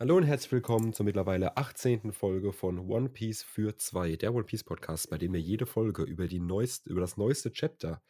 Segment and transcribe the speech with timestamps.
[0.00, 2.14] Hallo und herzlich willkommen zur mittlerweile 18.
[2.14, 6.04] Folge von One Piece für zwei, der One Piece Podcast, bei dem wir jede Folge
[6.04, 8.00] über, die neueste, über das neueste Chapter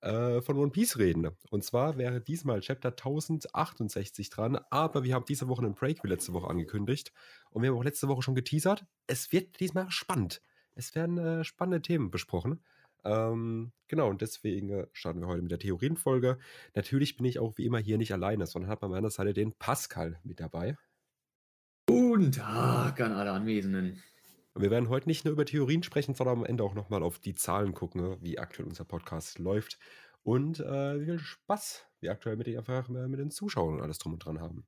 [0.00, 1.30] äh, von One Piece reden.
[1.50, 6.08] Und zwar wäre diesmal Chapter 1068 dran, aber wir haben diese Woche einen Break wie
[6.08, 7.12] letzte Woche angekündigt
[7.50, 8.84] und wir haben auch letzte Woche schon geteasert.
[9.06, 10.42] Es wird diesmal spannend.
[10.74, 12.64] Es werden äh, spannende Themen besprochen.
[13.04, 16.38] Ähm, genau, und deswegen äh, starten wir heute mit der Theorienfolge.
[16.74, 19.52] Natürlich bin ich auch wie immer hier nicht alleine, sondern habe an meiner Seite den
[19.52, 20.76] Pascal mit dabei.
[22.16, 24.02] Guten Tag an alle Anwesenden.
[24.54, 27.34] Wir werden heute nicht nur über Theorien sprechen, sondern am Ende auch nochmal auf die
[27.34, 29.78] Zahlen gucken, ne, wie aktuell unser Podcast läuft
[30.22, 33.82] und äh, wie viel Spaß wir aktuell mit, den, einfach äh, mit den Zuschauern und
[33.82, 34.66] alles drum und dran haben.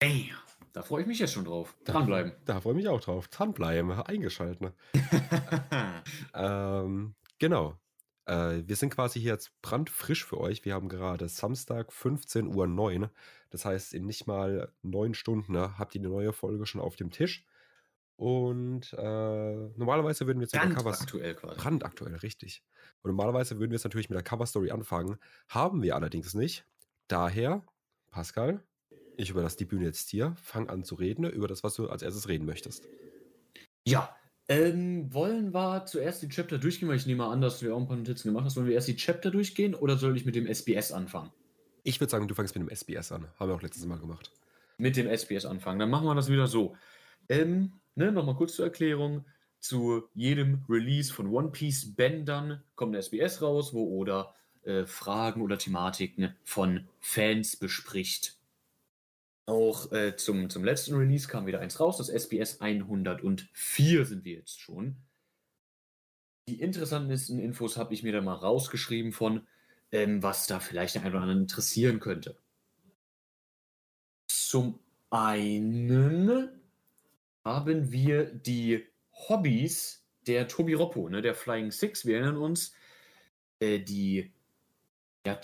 [0.00, 0.32] Ey,
[0.72, 1.76] da freue ich mich jetzt schon drauf.
[1.84, 2.32] Dranbleiben.
[2.32, 3.28] Da, da freue ich mich auch drauf.
[3.28, 4.60] Dranbleiben, eingeschaltet.
[4.60, 4.74] Ne?
[6.34, 7.78] ähm, genau.
[8.26, 10.64] Äh, wir sind quasi hier jetzt brandfrisch für euch.
[10.64, 13.10] Wir haben gerade Samstag 15.09 Uhr.
[13.50, 16.96] Das heißt, in nicht mal neun Stunden ne, habt ihr eine neue Folge schon auf
[16.96, 17.46] dem Tisch.
[18.16, 21.60] Und äh, normalerweise würden wir jetzt mit der Cover aktuell quasi.
[21.60, 22.62] brandaktuell, richtig.
[23.02, 25.18] Und normalerweise würden wir jetzt natürlich mit der Cover Story anfangen.
[25.48, 26.64] Haben wir allerdings nicht.
[27.08, 27.64] Daher,
[28.10, 28.62] Pascal,
[29.16, 30.34] ich überlasse die Bühne jetzt dir.
[30.40, 32.86] Fang an zu reden über das, was du als erstes reden möchtest.
[33.84, 34.16] Ja,
[34.48, 37.80] ähm, wollen wir zuerst die Chapter durchgehen, weil ich nehme an, dass du ja auch
[37.80, 38.56] ein paar Notizen gemacht hast.
[38.56, 41.30] Wollen wir erst die Chapter durchgehen oder soll ich mit dem SBS anfangen?
[41.82, 43.26] Ich würde sagen, du fängst mit dem SBS an.
[43.38, 44.30] Haben wir auch letztes Mal gemacht.
[44.78, 45.78] Mit dem SBS anfangen.
[45.78, 46.76] Dann machen wir das wieder so.
[47.28, 49.24] Ähm, ne, nochmal kurz zur Erklärung.
[49.60, 54.34] Zu jedem Release von One Piece Bändern kommt ein SBS raus, wo Oda
[54.64, 58.36] äh, Fragen oder Thematiken von Fans bespricht.
[59.46, 64.34] Auch äh, zum, zum letzten Release kam wieder eins raus, das SBS 104 sind wir
[64.34, 64.96] jetzt schon.
[66.48, 69.46] Die interessantesten Infos habe ich mir da mal rausgeschrieben von,
[69.92, 72.38] ähm, was da vielleicht den einen oder anderen interessieren könnte.
[74.28, 74.78] Zum
[75.10, 76.48] einen
[77.44, 82.06] haben wir die Hobbys der Tobi Roppo, ne, der Flying Six.
[82.06, 82.74] Wir erinnern uns,
[83.60, 84.32] äh, die
[85.26, 85.40] ja,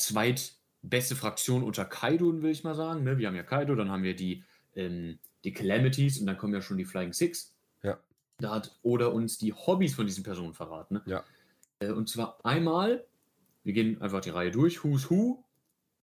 [0.83, 3.05] zweitbeste Fraktion unter Kaido, will ich mal sagen.
[3.05, 3.19] Ne?
[3.19, 6.63] Wir haben ja Kaido, dann haben wir die, ähm, die Calamities und dann kommen ja
[6.63, 7.55] schon die Flying Six.
[7.83, 7.99] Ja.
[8.39, 10.95] Da hat Oda uns die Hobbys von diesen Personen verraten.
[10.95, 11.03] Ne?
[11.07, 11.25] Ja.
[11.81, 13.05] Äh, und zwar einmal,
[13.65, 15.45] wir gehen einfach die Reihe durch, Who's Who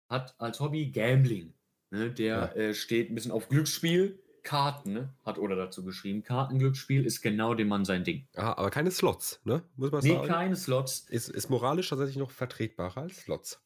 [0.09, 1.53] hat als Hobby Gambling.
[1.91, 2.11] Ne?
[2.11, 2.47] Der Ja.
[2.55, 4.19] äh, steht ein bisschen auf Glücksspiel.
[4.43, 5.09] Karten, ne?
[5.25, 6.23] hat Oda dazu geschrieben.
[6.23, 8.27] Kartenglücksspiel ist genau dem Mann sein Ding.
[8.37, 9.63] Aha, aber keine Slots, ne?
[9.77, 10.29] Muss man Nee, sagen.
[10.29, 11.07] keine Slots.
[11.09, 13.64] Ist, ist moralisch tatsächlich noch vertretbarer als Slots.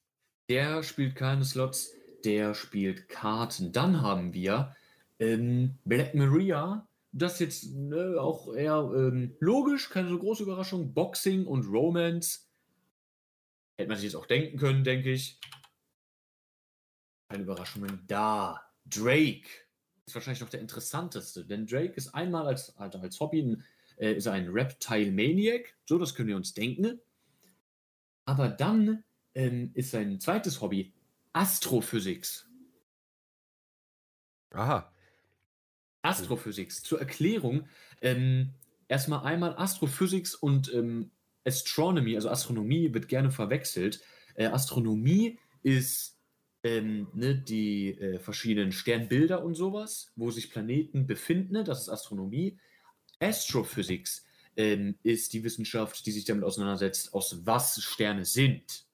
[0.49, 1.95] Der spielt keine Slots,
[2.25, 3.73] der spielt Karten.
[3.73, 4.75] Dann haben wir
[5.19, 6.89] ähm, Black Maria.
[7.13, 10.95] Das jetzt ne, auch eher ähm, logisch, keine so große Überraschung.
[10.95, 12.49] Boxing und Romance.
[13.77, 15.39] Hätte man sich jetzt auch denken können, denke ich.
[17.31, 18.61] Keine Überraschungen da.
[18.87, 19.49] Drake
[20.07, 23.65] ist wahrscheinlich noch der interessanteste, denn Drake ist einmal als, als Hobby ein,
[23.99, 25.77] äh, ist ein Reptile Maniac.
[25.85, 27.01] So, das können wir uns denken.
[28.25, 29.05] Aber dann
[29.39, 30.93] ähm, ist sein zweites Hobby
[31.33, 32.49] Astrophysics.
[34.51, 34.93] Aha.
[36.03, 36.83] Astrophysics.
[36.83, 37.69] Zur Erklärung,
[38.03, 38.55] ähm,
[38.89, 41.13] erstmal einmal Astrophysics und ähm,
[41.45, 44.01] Astronomy, also Astronomie, wird gerne verwechselt.
[44.35, 46.19] Äh, Astronomie ist
[46.65, 51.89] ähm, ne, die äh, verschiedenen Sternbilder und sowas, wo sich Planeten befinden, ne, das ist
[51.91, 52.59] Astronomie.
[53.21, 54.25] Astrophysics
[54.57, 58.88] ähm, ist die Wissenschaft, die sich damit auseinandersetzt, aus was Sterne sind.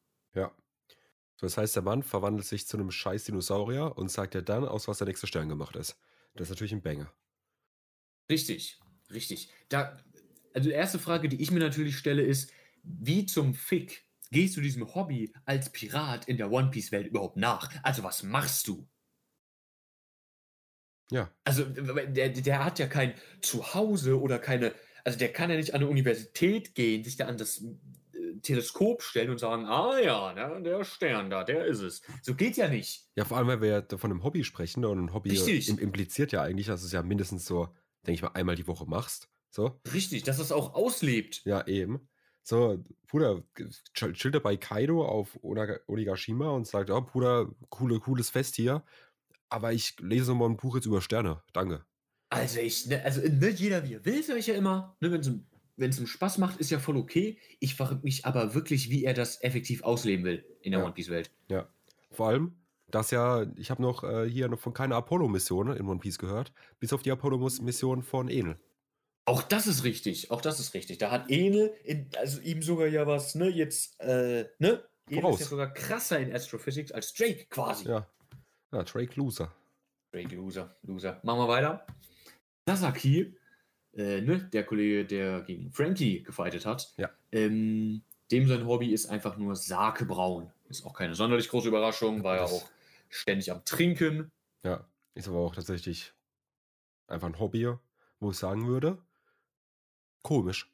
[1.45, 4.89] Das heißt, der Mann verwandelt sich zu einem scheiß Dinosaurier und sagt ja dann, aus
[4.89, 5.97] was der nächste Stern gemacht ist.
[6.35, 7.13] Das ist natürlich ein Banger.
[8.31, 8.81] Richtig,
[9.13, 9.51] richtig.
[9.69, 9.99] Da,
[10.55, 12.51] also die erste Frage, die ich mir natürlich stelle, ist,
[12.83, 17.37] wie zum Fick gehst du diesem Hobby als Pirat in der One Piece Welt überhaupt
[17.37, 17.71] nach?
[17.83, 18.89] Also was machst du?
[21.11, 21.31] Ja.
[21.45, 24.75] Also der, der hat ja kein Zuhause oder keine,
[25.05, 27.63] also der kann ja nicht an eine Universität gehen, sich da an das
[28.43, 32.03] Teleskop stellen und sagen, ah ja, ne, der Stern da, der ist es.
[32.23, 33.09] So geht ja nicht.
[33.17, 35.69] Ja, vor allem, weil wir ja von einem Hobby sprechen ne, und ein Hobby Richtig.
[35.69, 37.67] im, impliziert ja eigentlich, dass du es ja mindestens so,
[38.07, 39.29] denke ich mal, einmal die Woche machst.
[39.51, 39.81] So.
[39.93, 41.43] Richtig, dass das auch auslebt.
[41.45, 42.09] Ja, eben.
[42.43, 43.43] So, Bruder,
[43.95, 48.85] chill- chillt er bei Kaido auf Onigashima und sagt, oh, Bruder, coole, cooles Fest hier.
[49.49, 51.43] Aber ich lese mal ein Buch jetzt über Sterne.
[51.53, 51.85] Danke.
[52.31, 54.97] Also ich, ne, also ne, jeder wie er will, sag ich ja immer.
[55.01, 57.39] Ne, wenn es ihm- wenn es ihm Spaß macht, ist ja voll okay.
[57.61, 60.87] Ich frage mich aber wirklich, wie er das effektiv ausleben will in der Ja.
[60.87, 61.31] One Piece Welt.
[61.49, 61.69] Ja.
[62.11, 62.55] Vor allem,
[62.91, 66.53] dass ja, ich habe noch äh, hier noch von keiner Apollo-Mission in One Piece gehört,
[66.79, 68.59] bis auf die Apollo-Mission von Enel.
[69.27, 70.99] Auch das ist richtig, auch das ist richtig.
[70.99, 74.85] Da hat Enel, in, also ihm sogar ja was, ne, jetzt, äh, ne?
[75.09, 75.35] Enel Voraus.
[75.37, 77.89] ist ja sogar krasser in Astrophysics als Drake quasi.
[77.89, 78.07] Ja.
[78.73, 79.53] Ja, Drake Loser.
[80.13, 81.21] Drake Loser, Loser.
[81.23, 81.87] Machen wir weiter.
[82.69, 83.37] Sasaki,
[83.97, 87.11] äh, ne, der Kollege, der gegen Frankie gefightet hat, Ja.
[87.33, 90.51] ähm, dem sein Hobby ist einfach nur Sake brauen.
[90.69, 92.69] Ist auch keine sonderlich große Überraschung, war ja auch
[93.09, 94.31] ständig am Trinken.
[94.65, 96.13] Ja, ist aber auch tatsächlich
[97.07, 97.73] einfach ein Hobby,
[98.19, 98.99] wo ich sagen würde,
[100.23, 100.71] komisch.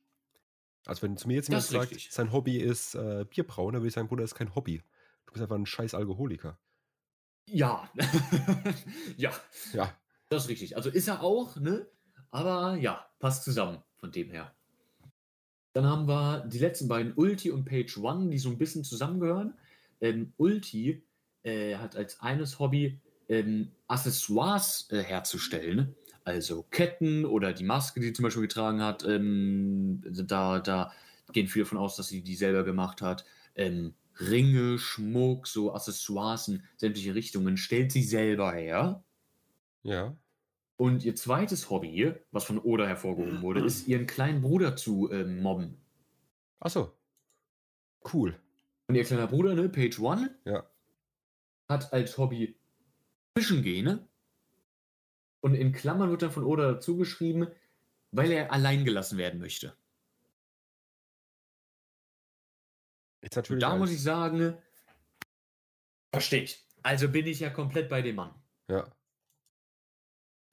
[0.87, 2.11] Also wenn zu mir jetzt jemand sagt, richtig.
[2.11, 4.83] sein Hobby ist äh, Bierbrauen, dann würde ich sagen, Bruder, das ist kein Hobby.
[5.27, 6.59] Du bist einfach ein scheiß Alkoholiker.
[7.47, 7.91] Ja.
[9.17, 9.33] ja,
[9.73, 9.95] Ja,
[10.29, 10.77] das ist richtig.
[10.77, 11.87] Also ist er auch, ne?
[12.31, 14.53] Aber ja, passt zusammen von dem her.
[15.73, 19.55] Dann haben wir die letzten beiden, Ulti und Page One, die so ein bisschen zusammengehören.
[20.01, 21.03] Ähm, Ulti
[21.45, 25.95] äh, hat als eines Hobby ähm, Accessoires äh, herzustellen.
[26.25, 29.05] Also Ketten oder die Maske, die sie zum Beispiel getragen hat.
[29.05, 30.93] Ähm, da, da
[31.33, 33.25] gehen viele davon aus, dass sie die selber gemacht hat.
[33.55, 39.03] Ähm, Ringe, Schmuck, so Accessoires in sämtliche Richtungen stellt sie selber her.
[39.83, 40.17] ja.
[40.81, 45.43] Und ihr zweites Hobby, was von Oda hervorgehoben wurde, ist ihren kleinen Bruder zu ähm,
[45.43, 45.79] mobben.
[46.59, 46.97] Achso.
[48.11, 48.41] Cool.
[48.89, 50.65] Und ihr kleiner Bruder, ne, Page One, Ja.
[51.69, 52.59] hat als Hobby
[53.37, 53.85] Fischen gehen.
[53.85, 54.09] ne?
[55.43, 57.49] Und in Klammern wird dann von Oda dazu geschrieben,
[58.11, 59.77] weil er allein gelassen werden möchte.
[63.21, 63.61] Ist Und natürlich.
[63.61, 64.57] da muss ich sagen,
[66.11, 66.67] verstehe ich.
[66.83, 68.35] Also bin ich ja komplett bei dem Mann.
[68.69, 68.91] Ja.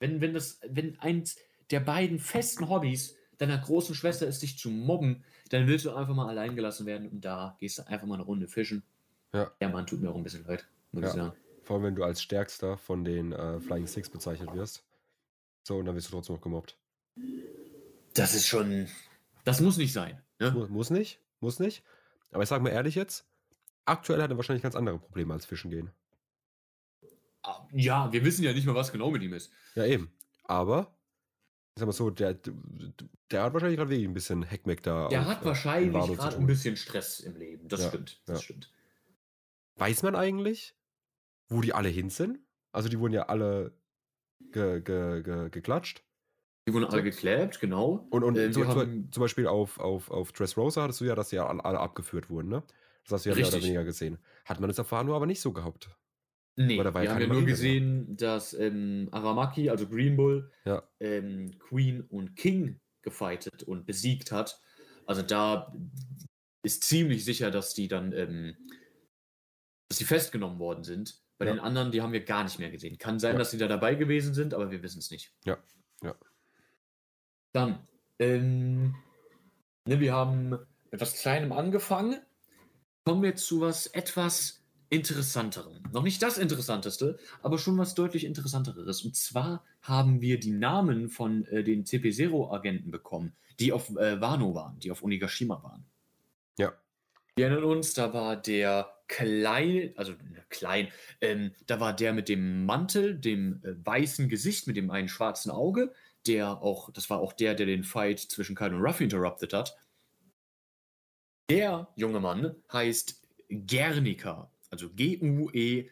[0.00, 1.36] Wenn, wenn das, wenn eins
[1.70, 6.14] der beiden festen Hobbys deiner großen Schwester ist, dich zu mobben, dann willst du einfach
[6.14, 8.82] mal allein gelassen werden und da gehst du einfach mal eine Runde fischen.
[9.32, 9.50] Ja.
[9.60, 11.08] Der Mann tut mir auch ein bisschen leid, muss Ja.
[11.08, 11.32] ich sagen.
[11.64, 14.84] Vor allem, wenn du als stärkster von den äh, Flying Six bezeichnet wirst.
[15.64, 16.76] So, und dann wirst du trotzdem noch gemobbt.
[18.14, 18.88] Das ist schon.
[19.44, 20.20] Das muss nicht sein.
[20.38, 20.50] Ne?
[20.50, 21.82] Mu muss nicht, muss nicht.
[22.32, 23.26] Aber ich sag mal ehrlich jetzt,
[23.84, 25.90] aktuell hat er wahrscheinlich ganz andere Probleme als Fischen gehen.
[27.72, 29.52] Ja, wir wissen ja nicht mal, was genau mit ihm ist.
[29.74, 30.12] Ja, eben.
[30.44, 30.98] Aber,
[31.74, 32.34] ich sag mal so, der,
[33.30, 35.08] der hat wahrscheinlich gerade wirklich ein bisschen Heckmeck da.
[35.08, 37.68] Der auf, hat äh, wahrscheinlich gerade ein bisschen Stress im Leben.
[37.68, 38.22] Das Ja, stimmt.
[38.26, 38.44] Das ja.
[38.44, 38.72] stimmt.
[39.76, 40.76] Weiß man eigentlich,
[41.48, 42.40] wo die alle hin sind?
[42.72, 43.78] Also, die wurden ja alle
[44.52, 46.04] ge, ge, ge, geklatscht.
[46.66, 48.06] Die wurden alle gekläbt, genau.
[48.10, 51.30] Und, und Äh, zum, haben- zum Beispiel auf, auf, auf Dressrosa hattest du ja, dass
[51.30, 52.62] die ja alle, alle abgeführt wurden, ne?
[53.04, 53.64] Das hast du ja mehr oder Richtig.
[53.64, 54.18] weniger gesehen.
[54.44, 55.88] Hat man das auf Wano aber nicht so gehabt.
[56.60, 60.82] Nee, da war wir haben ja nur gesehen, dass ähm, Aramaki, also Green Bull, Ja.
[60.98, 64.60] ähm, Queen und King gefightet und besiegt hat.
[65.06, 65.72] Also da
[66.64, 68.56] ist ziemlich sicher, dass die dann, ähm,
[69.88, 71.22] dass die festgenommen worden sind.
[71.38, 71.52] Bei Ja.
[71.52, 72.98] den anderen, die haben wir gar nicht mehr gesehen.
[72.98, 73.38] Kann sein, Ja.
[73.38, 75.32] dass sie da dabei gewesen sind, aber wir wissen es nicht.
[75.44, 75.58] Ja,
[76.02, 76.16] ja.
[77.52, 77.86] Dann,
[78.18, 78.96] ähm,
[79.86, 80.58] ne, wir haben
[80.90, 82.20] etwas Kleinem angefangen.
[83.04, 85.82] Kommen wir zu was etwas Interessanterem.
[85.92, 89.02] Noch nicht das Interessanteste, aber schon was deutlich Interessanteres.
[89.02, 94.54] Und zwar haben wir die Namen von äh, den CP0-Agenten bekommen, die auf äh, Wano
[94.54, 95.84] waren, die auf Onigashima waren.
[96.58, 96.72] Ja.
[97.36, 100.88] Wir erinnern uns, da war der klein, also ne, klein,
[101.20, 105.50] ähm, da war der mit dem Mantel, dem äh, weißen Gesicht, mit dem einen schwarzen
[105.50, 105.92] Auge,
[106.26, 109.76] der auch, das war auch der, der den Fight zwischen Kyle und Ruffy interrupted hat.
[111.50, 115.90] Der junge Mann heißt Gernika, also G-U-E-R-N-I-C-A,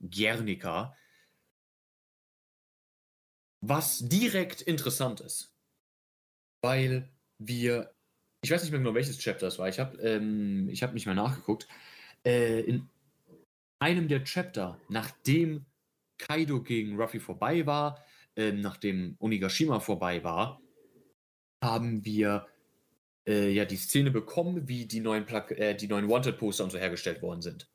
[0.00, 0.96] Gernika.
[3.60, 5.52] Was direkt interessant ist,
[6.62, 7.92] weil wir,
[8.42, 11.14] ich weiß nicht mehr genau, welches Chapter es war, ich habe ähm, hab nicht mehr
[11.16, 11.66] nachgeguckt,
[12.24, 12.88] äh, in
[13.80, 15.66] einem der Chapter, nachdem
[16.18, 18.04] Kaido gegen Ruffy vorbei war,
[18.36, 20.60] ähm, nachdem Onigashima vorbei war,
[21.62, 22.46] haben wir
[23.28, 27.22] äh, ja die Szene bekommen, wie die neuen, äh, die neuen Wanted-Poster und so hergestellt
[27.22, 27.68] worden sind.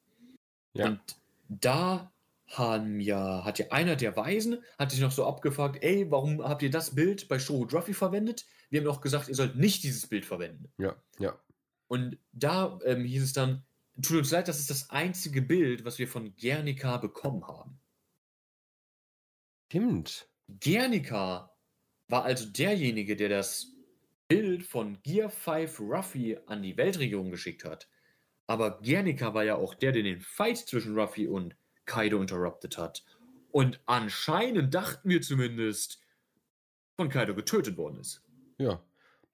[0.74, 0.88] Ja.
[0.88, 1.00] Und
[1.48, 2.12] da
[2.48, 6.62] haben ja, hat ja einer der Weisen, hat sich noch so abgefragt, ey, warum habt
[6.64, 8.46] ihr das Bild bei Shoro Ruffy verwendet?
[8.70, 10.72] Wir haben doch gesagt, ihr sollt nicht dieses Bild verwenden.
[10.78, 11.40] Ja, ja.
[11.88, 13.64] Und da ähm, hieß es dann,
[14.02, 17.80] tut uns leid, das ist das einzige Bild, was wir von Gernika bekommen haben.
[19.70, 20.28] Stimmt.
[20.48, 21.52] Gernika
[22.08, 23.73] war also derjenige, der das
[24.28, 27.88] Bild von Gear 5 Ruffy an die Weltregierung geschickt hat.
[28.48, 33.04] Aber Gernika war ja auch der, der den Fight zwischen Ruffy und Kaido interrupted hat.
[33.52, 36.02] Und anscheinend dachten wir zumindest,
[36.96, 38.24] von Kaido getötet worden ist.
[38.58, 38.84] Ja.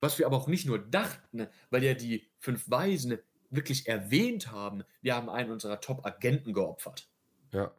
[0.02, 3.20] Was wir aber auch nicht nur dachten, weil ja die fünf Weisen
[3.50, 7.10] wirklich erwähnt haben, wir haben einen unserer Top-Agenten geopfert.
[7.52, 7.74] Ja.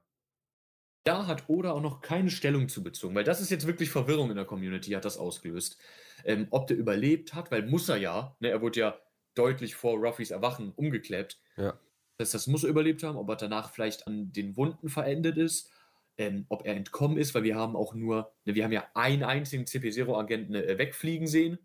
[1.05, 4.31] Da hat Oda auch noch keine Stellung zu bezogen, weil das ist jetzt wirklich Verwirrung
[4.31, 5.79] in der Community, hat das ausgelöst.
[6.25, 8.99] Ähm, ob der überlebt hat, weil muss er ja, ne, er wurde ja
[9.35, 11.41] deutlich vor Ruffys Erwachen umgeklebt.
[11.57, 11.81] Ja.
[12.19, 15.37] Das heißt, das muss er überlebt haben, ob er danach vielleicht an den Wunden verendet
[15.39, 15.71] ist.
[16.19, 19.23] ähm, ob er entkommen ist, weil wir haben auch nur, ne, wir haben ja einen
[19.25, 21.59] einzigen CP0-Agenten äh, wegfliegen sehen.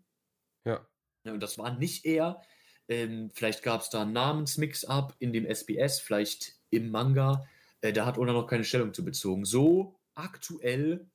[0.64, 0.86] Ja.
[1.24, 2.40] Ja, Und das war nicht er.
[2.88, 7.46] Ähm, vielleicht gab es da einen Namensmix-up in dem SBS, vielleicht im Manga.
[7.80, 9.44] Äh, da hat Oda noch keine Stellung zu bezogen.
[9.44, 11.10] So aktuell,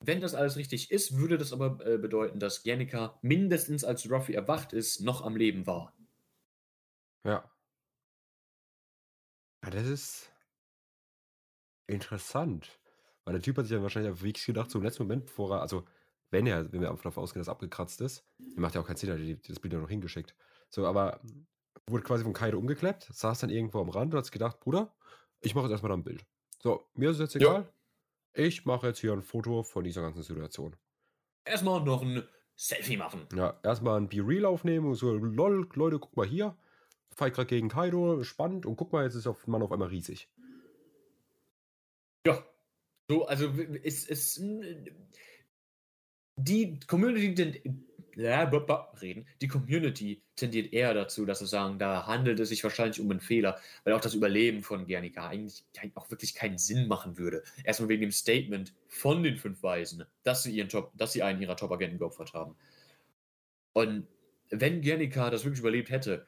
[0.00, 4.34] wenn das alles richtig ist, würde das aber äh, bedeuten, dass Gernika mindestens als Ruffy
[4.34, 5.94] erwacht ist, noch am Leben war.
[7.24, 7.48] Ja.
[9.64, 10.32] Ja, das ist
[11.86, 12.80] interessant.
[13.24, 15.60] Weil der Typ hat sich dann wahrscheinlich auf wirklich gedacht, im letzten Moment, bevor er,
[15.62, 15.84] also
[16.30, 18.24] wenn er, wenn wir davon ausgehen, dass er abgekratzt ist,
[18.56, 20.34] macht ja auch keinen Sinn, er hat das Bild ja noch hingeschickt.
[20.70, 21.20] So, aber
[21.86, 24.94] wurde quasi von Kaido umgeklappt, saß dann irgendwo am Rand und hat gedacht, Bruder,
[25.42, 26.24] ich mache jetzt erstmal ein Bild.
[26.60, 27.50] So, mir ist es jetzt Ja.
[27.58, 27.72] egal.
[28.34, 30.74] Ich mache jetzt hier ein Foto von dieser ganzen Situation.
[31.44, 33.26] Erstmal noch ein Selfie machen.
[33.34, 36.56] Ja, erstmal ein Be Real aufnehmen und so, lol, Leute, guck mal hier.
[37.14, 40.30] Fight gerade gegen Kaido, spannend und guck mal, jetzt ist auf, Mann auf einmal riesig.
[42.26, 42.42] Ja.
[43.10, 44.40] So, also es ist
[46.36, 47.62] die Community
[48.16, 49.26] reden.
[49.40, 53.20] Die Community tendiert eher dazu, dass sie sagen, da handelt es sich wahrscheinlich um einen
[53.20, 55.64] Fehler, weil auch das Überleben von Gernika eigentlich
[55.94, 57.42] auch wirklich keinen Sinn machen würde.
[57.64, 61.40] Erstmal wegen dem Statement von den fünf Weisen, dass sie ihren Top, dass sie einen
[61.40, 62.56] ihrer Top-Agenten geopfert haben.
[63.72, 64.06] Und
[64.50, 66.26] wenn Gernika das wirklich überlebt hätte,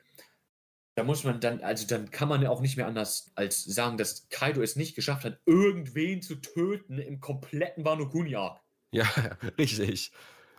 [0.95, 3.99] da muss man dann, also dann kann man ja auch nicht mehr anders als sagen,
[3.99, 8.61] dass Kaido es nicht geschafft hat, irgendwen zu töten im kompletten Wano Kuni Arc.
[8.93, 9.05] Ja,
[9.59, 10.13] richtig.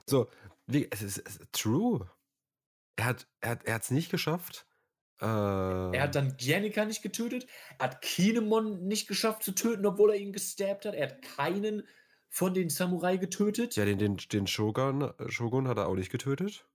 [0.06, 0.30] So,
[0.68, 2.10] wie, es ist, es ist true.
[2.98, 4.68] Er hat es er, er hat's nicht geschafft.
[5.22, 7.48] Äh, Er hat dann Gernika nicht getötet,
[7.80, 10.94] er hat Kinemon nicht geschafft zu töten, obwohl er ihn gestabbt hat.
[10.96, 11.88] Er hat keinen
[12.30, 13.76] von den Samurai getötet.
[13.78, 16.68] ja, den, den, den Shogun, Shogun hat er auch nicht getötet.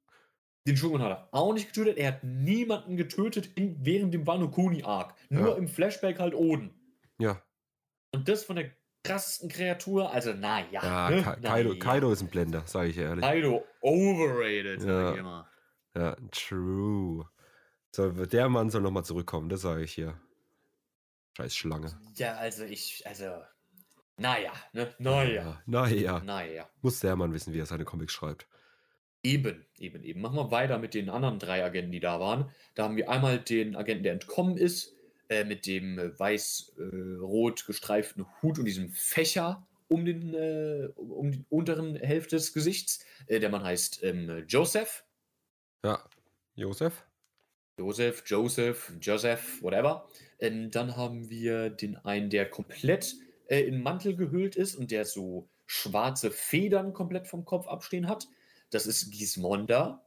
[0.66, 1.98] Den Shogun hat er auch nicht getötet.
[1.98, 5.14] Er hat niemanden getötet in, während dem Wano Kuni Arc.
[5.30, 5.54] Nur Ja.
[5.56, 6.70] im Flashback halt Oden.
[7.18, 7.42] Ja,
[8.14, 8.70] Und das von der
[9.02, 10.82] krassesten Kreatur, also naja.
[10.82, 11.22] ja, ne?
[11.22, 11.80] Ka Kaido, Na ja.
[11.80, 13.22] Kaido ist ein Blender, sage ich ehrlich.
[13.24, 14.86] Kaido overrated, Ja.
[15.06, 15.48] sag ich immer.
[15.94, 17.28] Ja, true.
[17.92, 20.20] So, der Mann soll nochmal zurückkommen, das sage ich hier.
[21.36, 21.98] Scheiß Schlange.
[22.16, 23.24] Ja, also ich, also,
[24.16, 24.94] naja, ne?
[24.98, 26.68] Naja, Naja, naja.
[26.82, 28.46] muss der Mann wissen, wie er seine Comics schreibt.
[29.22, 30.20] Eben, eben, eben.
[30.20, 32.50] Machen wir weiter mit den anderen drei Agenten, die da waren.
[32.74, 34.94] Da haben wir einmal den Agenten, der entkommen ist,
[35.30, 41.44] äh, mit dem äh, weiß-rot gestreiften Hut und diesem Fächer um, den, äh, um die
[41.48, 43.04] unteren Hälfte des Gesichts.
[43.28, 45.04] Äh, der Mann heißt ähm, Joseph.
[45.84, 46.04] Ja,
[46.56, 47.06] Josef?
[47.78, 50.08] Joseph, Joseph, Joseph, whatever.
[50.40, 53.14] Ähm, dann haben wir den einen, der komplett
[53.46, 58.28] äh, in Mantel gehüllt ist und der so schwarze Federn komplett vom Kopf abstehen hat.
[58.70, 60.04] Das ist Gismonda.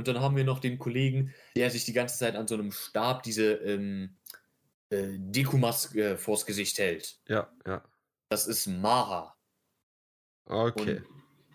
[0.00, 2.72] Und dann haben wir noch den Kollegen, der sich die ganze Zeit an so einem
[2.72, 4.16] Stab diese ähm,
[4.88, 7.20] äh, Dekumas äh, vors Gesicht hält.
[7.28, 7.84] Ja, ja.
[8.30, 9.36] Das ist Maha.
[10.46, 11.02] Okay.
[11.02, 11.04] Und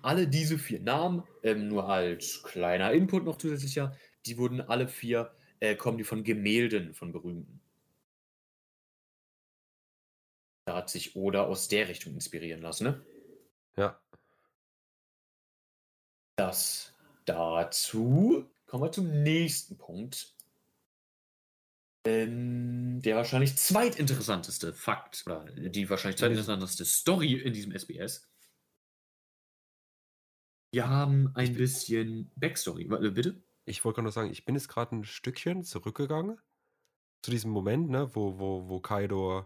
[0.03, 3.97] alle diese vier Namen, ähm, nur als kleiner Input noch zusätzlicher,
[4.27, 7.61] die wurden alle vier, äh, kommen die von Gemälden von Berühmten.
[10.65, 13.05] Da hat sich Oda aus der Richtung inspirieren lassen, ne?
[13.75, 13.99] Ja.
[16.35, 16.94] Das
[17.25, 18.49] dazu.
[18.65, 20.33] Kommen wir zum nächsten Punkt.
[22.05, 28.29] Ähm, der wahrscheinlich zweitinteressanteste Fakt oder die wahrscheinlich zweitinteressanteste Story in diesem SBS.
[30.71, 32.89] Wir haben ein bisschen Backstory.
[32.89, 33.41] Warte, bitte?
[33.65, 36.39] Ich wollte gerade noch sagen, ich bin jetzt gerade ein Stückchen zurückgegangen
[37.23, 39.45] zu diesem Moment, ne, wo, wo, wo Kaido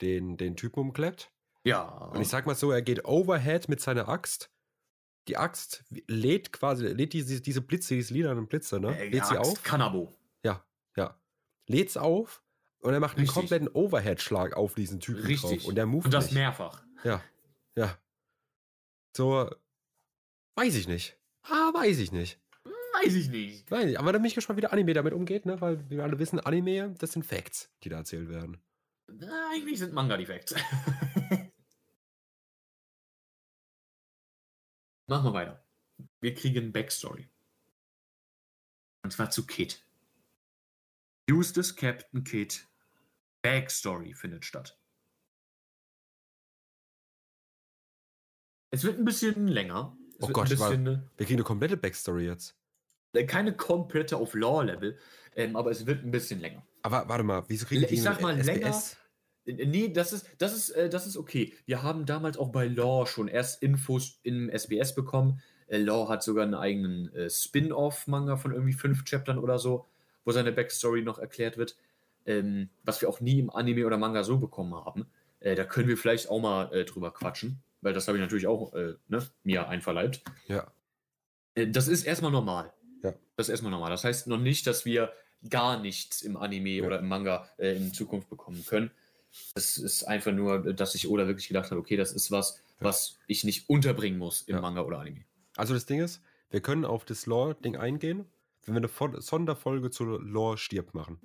[0.00, 1.32] den, den Typen umkleppt.
[1.64, 1.82] Ja.
[1.82, 4.48] Und ich sag mal so, er geht overhead mit seiner Axt.
[5.28, 8.96] Die Axt lädt quasi, lädt diese, diese Blitze, diese lilanen Blitze, ne?
[8.98, 9.62] Äh, lädt sie Axt auf.
[9.62, 10.12] Kanabo.
[10.44, 10.64] Ja,
[10.96, 11.18] ja.
[11.66, 12.42] Lädt's auf
[12.78, 13.34] und er macht einen Richtig.
[13.34, 15.60] kompletten Overhead-Schlag auf diesen Typen Richtig.
[15.62, 15.68] drauf.
[15.68, 16.34] Und der Move Und das nicht.
[16.34, 16.82] mehrfach.
[17.02, 17.22] Ja,
[17.74, 17.98] ja.
[19.16, 19.50] So,
[20.54, 21.18] weiß ich nicht.
[21.42, 22.40] Ah, weiß ich nicht.
[23.02, 23.70] Weiß ich nicht.
[23.70, 23.98] Weiß ich.
[23.98, 25.60] Aber da bin ich gespannt, wie der Anime damit umgeht, ne?
[25.60, 28.58] Weil wir alle wissen, Anime, das sind Facts, die da erzählt werden.
[29.08, 30.56] Na, eigentlich sind Manga-Defekte.
[35.08, 35.64] Machen wir weiter.
[36.20, 37.28] Wir kriegen Backstory.
[39.04, 39.84] Und zwar zu Kid.
[41.30, 42.66] Eustace Captain Kid.
[43.42, 44.78] Backstory findet statt.
[48.72, 49.96] Es wird ein bisschen länger.
[50.18, 52.56] Es Oh Gott, ein war- bisschen, Wir kriegen eine komplette Backstory jetzt.
[53.12, 54.98] äh, keine komplette auf Lore-Level,
[55.36, 56.66] ähm, aber es wird ein bisschen länger.
[56.82, 58.92] Aber warte mal, wieso kriegen Ich die sag mal, länger- SBS?
[58.94, 58.96] Äh,
[59.46, 61.54] Nee, das ist, das ist, äh, das ist okay.
[61.66, 65.40] Wir haben damals auch bei Law schon erst Infos im SBS bekommen.
[65.68, 69.86] Äh, Law hat sogar einen eigenen äh, Spin-off-Manga von irgendwie fünf Chaptern oder so,
[70.24, 71.76] wo seine Backstory noch erklärt wird,
[72.26, 75.06] ähm, was wir auch nie im Anime oder Manga so bekommen haben.
[75.38, 78.48] Äh, da können wir vielleicht auch mal äh, drüber quatschen, weil das habe ich natürlich
[78.48, 80.22] auch äh, ne, mir einverleibt.
[80.48, 80.72] Ja.
[81.54, 82.72] Das ist erstmal normal.
[83.02, 83.14] Ja.
[83.36, 83.90] Das ist erstmal normal.
[83.90, 85.12] Das heißt noch nicht, dass wir
[85.48, 86.84] gar nichts im Anime Ja.
[86.84, 88.90] oder im Manga in Zukunft bekommen können.
[89.54, 92.86] Es ist einfach nur, dass ich Oda wirklich gedacht habe, okay, das ist was, Ja.
[92.86, 94.60] was ich nicht unterbringen muss im Ja.
[94.60, 95.24] Manga oder Anime.
[95.56, 98.26] Also das Ding ist, wir können auf das Lore-Ding eingehen,
[98.64, 101.18] wenn wir eine Fo- Sonderfolge zu Lore stirbt machen.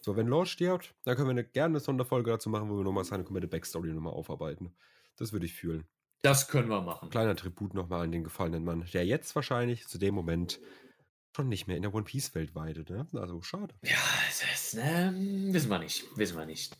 [0.00, 2.82] So, wenn Lore stirbt, dann können wir eine, gerne eine Sonderfolge dazu machen, wo wir
[2.84, 4.72] nochmal seine komplette Backstory nochmal aufarbeiten.
[5.16, 5.84] Das würde ich fühlen.
[6.22, 7.10] Das können wir machen.
[7.10, 10.60] Kleiner Tribut nochmal an den gefallenen Mann, der jetzt wahrscheinlich zu dem Moment
[11.36, 12.90] schon nicht mehr in der One Piece-Welt weidet.
[12.90, 13.06] Ne?
[13.14, 13.74] Also schade.
[13.82, 13.96] Ja,
[14.28, 15.14] es ist, ne,
[15.52, 16.04] wissen wir nicht.
[16.16, 16.76] Wissen wir nicht.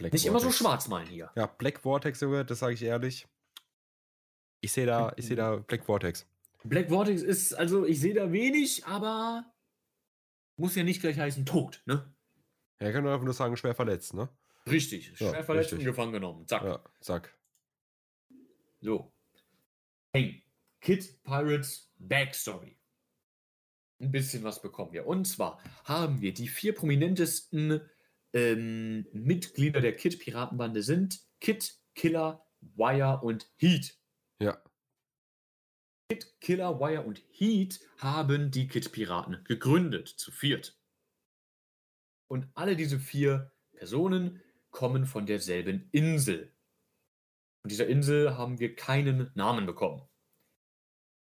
[0.00, 0.58] Black Nicht immer so Vortex.
[0.58, 1.30] schwarz malen hier.
[1.36, 3.28] Ja, Black Vortex, Junge, das sage ich ehrlich.
[4.62, 6.26] Ich sehe da, ich sehe da Black Vortex.
[6.64, 9.44] Black Vortex ist, also ich sehe da wenig, aber
[10.56, 12.10] muss ja nicht gleich heißen tot, ne?
[12.78, 14.30] Er kann einfach nur sagen, schwer verletzt, ne?
[14.66, 15.08] Richtig.
[15.18, 15.94] Ja, Schwer verletzt und richtig.
[15.94, 16.46] gefangen genommen.
[16.48, 16.62] Zack.
[16.62, 17.36] Ja, zack.
[18.80, 19.12] So.
[20.14, 20.42] Hey,
[20.80, 22.78] Kid Pirates Backstory.
[24.00, 25.06] Ein bisschen was bekommen wir.
[25.06, 27.82] Und zwar haben wir die vier prominentesten
[28.32, 33.98] ähm, Mitglieder der Kid-Piratenbande sind Kid, Killer, Wire und Heat.
[34.40, 34.62] Ja.
[36.08, 40.78] Kid, Killer, Wire und Heat haben die Kid-Piraten gegründet, zu viert.
[42.28, 46.54] Und alle diese vier Personen kommen von derselben Insel.
[47.62, 50.08] Von dieser Insel haben wir keinen Namen bekommen.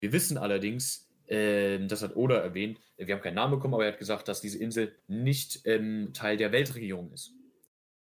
[0.01, 3.91] Wir wissen allerdings, ähm, das hat Oda erwähnt, wir haben keinen Namen bekommen, aber er
[3.94, 7.34] hat gesagt, dass diese Insel nicht ähm, Teil der Weltregierung ist.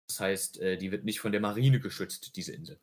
[0.09, 2.79] Das heißt, äh, die wird nicht von der Marine geschützt, diese Insel.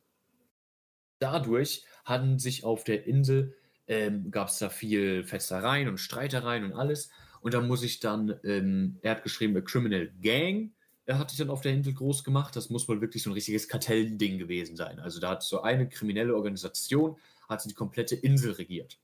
[1.18, 3.54] Dadurch hatten sich auf der Insel,
[3.86, 7.10] ähm, gab es da viel Festereien und Streitereien und alles.
[7.40, 10.72] Und da muss ich dann, ähm, er hat geschrieben, a Criminal Gang,
[11.06, 12.54] er hat sich dann auf der Insel groß gemacht.
[12.56, 15.00] Das muss wohl wirklich so ein richtiges Kartellding gewesen sein.
[15.00, 17.16] Also da hat so eine kriminelle Organisation,
[17.48, 18.98] hat die komplette Insel regiert.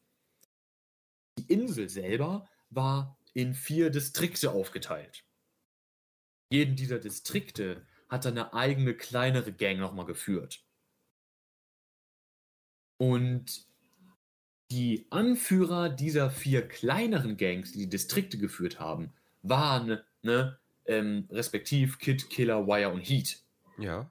[1.38, 5.24] Die Insel selber war in vier Distrikte aufgeteilt.
[6.50, 10.64] Jeden dieser Distrikte hat dann eine eigene kleinere Gang nochmal geführt.
[12.98, 13.66] Und
[14.70, 21.98] die Anführer dieser vier kleineren Gangs, die die Distrikte geführt haben, waren ne, ähm, respektiv
[21.98, 23.42] Kid, Killer, Wire und Heat.
[23.78, 24.10] Ja.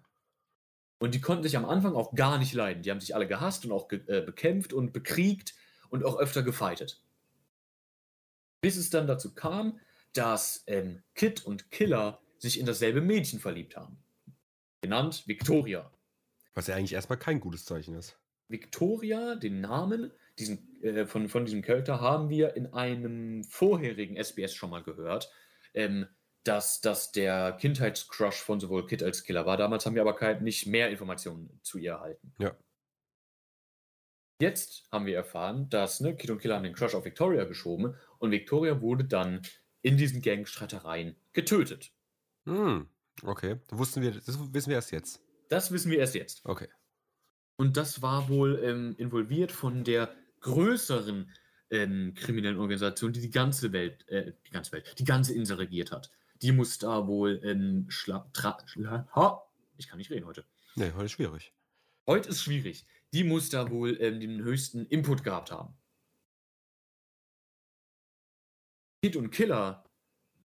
[0.99, 2.83] Und die konnten sich am Anfang auch gar nicht leiden.
[2.83, 5.55] Die haben sich alle gehasst und auch ge äh, bekämpft und bekriegt
[5.89, 7.01] und auch öfter gefightet.
[8.65, 9.80] Bis es dann dazu kam,
[10.13, 14.04] dass ähm, Kid und Killer sich in dasselbe Mädchen verliebt haben.
[14.82, 15.91] Genannt Victoria.
[16.56, 18.17] Was ja eigentlich erstmal kein gutes Zeichen ist.
[18.47, 24.56] Victoria, den Namen diesen, äh, von, von diesem Charakter, haben wir in einem vorherigen SBS
[24.56, 25.32] schon mal gehört,
[25.75, 26.08] ähm,
[26.43, 29.58] dass das der Kindheitscrush von sowohl Kid als Killer war.
[29.58, 32.34] Damals haben wir aber kein, nicht mehr Informationen zu ihr erhalten.
[32.39, 32.58] Ja.
[34.39, 37.95] Jetzt haben wir erfahren, dass ne, Kid und Killer haben den Crush auf Victoria geschoben
[38.19, 39.41] und Victoria wurde dann
[39.82, 41.91] in diesen Gangstreitereien getötet.
[42.45, 42.88] Hm.
[43.24, 43.58] Okay.
[43.67, 45.21] Das wussten wir, das wissen wir erst jetzt.
[45.48, 46.41] Das wissen wir erst jetzt.
[46.43, 46.67] Okay.
[47.56, 51.32] Und das war wohl ähm, involviert von der größeren
[51.69, 55.91] ähm, kriminellen Organisation, die die ganze Welt, äh, die ganze Welt, die ganze Insel regiert
[55.91, 56.12] hat.
[56.41, 59.41] Die muss da wohl ähm, schla tra schla ha
[59.78, 60.45] ich kann nicht reden heute.
[60.76, 61.54] Nee, heute ist schwierig.
[62.08, 62.86] Heute ist schwierig.
[63.15, 65.73] Die muss da wohl ähm, den höchsten Input gehabt haben.
[69.01, 69.86] Kid und Killer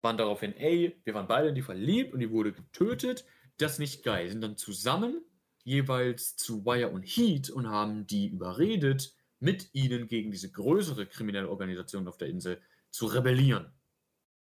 [0.03, 3.25] waren daraufhin, ey, wir waren beide in die verliebt und die wurde getötet.
[3.57, 4.29] Das ist nicht geil.
[4.29, 5.25] Sind dann zusammen
[5.63, 11.49] jeweils zu Wire und Heat und haben die überredet, mit ihnen gegen diese größere kriminelle
[11.49, 13.73] Organisation auf der Insel zu rebellieren.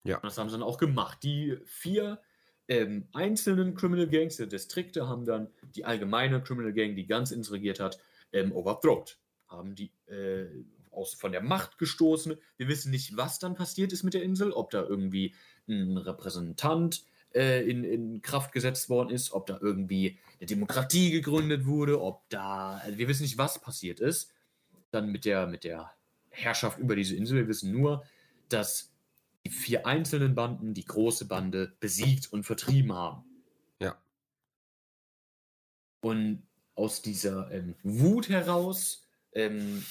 [0.03, 0.17] Ja.
[0.17, 1.23] Und das haben sie dann auch gemacht.
[1.23, 2.21] Die vier
[2.67, 7.53] ähm, einzelnen Criminal Gangs der Distrikte haben dann die allgemeine Criminal Gang, die ganz Insel
[7.53, 7.99] regiert hat,
[8.31, 9.17] ähm, overthrowed.
[9.47, 10.45] Haben die äh,
[10.91, 12.35] aus, von der Macht gestoßen.
[12.57, 15.35] Wir wissen nicht, was dann passiert ist mit der Insel, ob da irgendwie
[15.67, 21.65] ein Repräsentant äh, in, in Kraft gesetzt worden ist, ob da irgendwie eine Demokratie gegründet
[21.65, 22.77] wurde, ob da.
[22.77, 24.31] Also wir wissen nicht, was passiert ist.
[24.91, 25.91] Dann mit der, mit der
[26.29, 27.37] Herrschaft über diese Insel.
[27.37, 28.05] Wir wissen nur,
[28.49, 28.92] dass
[29.45, 33.23] die vier einzelnen Banden die große Bande besiegt und vertrieben haben.
[33.79, 34.01] Ja.
[36.01, 36.43] Und
[36.75, 39.83] aus dieser ähm, Wut heraus, ähm,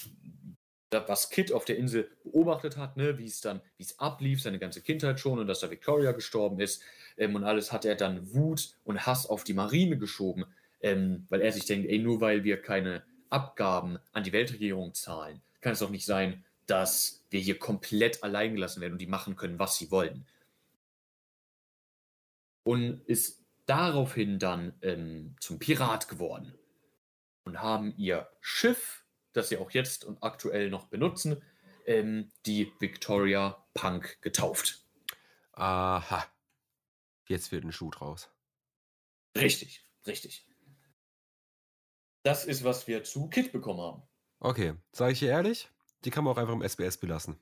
[0.90, 4.58] was Kid auf der Insel beobachtet hat, ne, wie es dann, wie es ablief, seine
[4.58, 6.82] ganze Kindheit schon und dass da Victoria gestorben ist
[7.16, 10.44] ähm, und alles, hat er dann Wut und Hass auf die Marine geschoben,
[10.80, 15.40] ähm, weil er sich denkt, ey, nur weil wir keine Abgaben an die Weltregierung zahlen,
[15.60, 19.36] kann es doch nicht sein, dass wir hier komplett allein gelassen werden und die machen
[19.36, 20.26] können, was sie wollen.
[22.64, 26.56] Und ist daraufhin dann ähm, zum Pirat geworden
[27.44, 31.42] und haben ihr Schiff, das sie auch jetzt und aktuell noch benutzen,
[31.86, 34.84] ähm, die Victoria Punk getauft.
[35.52, 36.26] Aha.
[37.28, 38.30] Jetzt wird ein Schuh draus.
[39.36, 40.46] Richtig, richtig.
[42.22, 44.02] Das ist, was wir zu Kit bekommen haben.
[44.38, 45.70] Okay, sage ich dir ehrlich,
[46.04, 47.36] die kann man auch einfach im SBS belassen.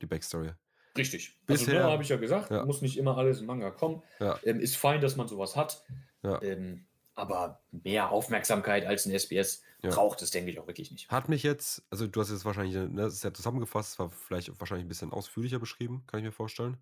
[0.00, 0.52] Die Backstory.
[0.96, 1.38] Richtig.
[1.46, 2.64] Bisher- also, habe ich ja gesagt, Ja.
[2.64, 4.02] muss nicht immer alles im Manga kommen.
[4.20, 4.38] Ja.
[4.44, 5.84] Ähm, ist fein, dass man sowas hat.
[6.22, 6.40] Ja.
[6.42, 11.08] Ähm, aber mehr Aufmerksamkeit als ein SBS braucht es, denke ich, auch wirklich nicht.
[11.10, 14.58] Hat mich jetzt, also du hast jetzt wahrscheinlich, ne, das ist ja zusammengefasst, war vielleicht
[14.58, 16.76] wahrscheinlich ein bisschen ausführlicher beschrieben, kann ich mir vorstellen.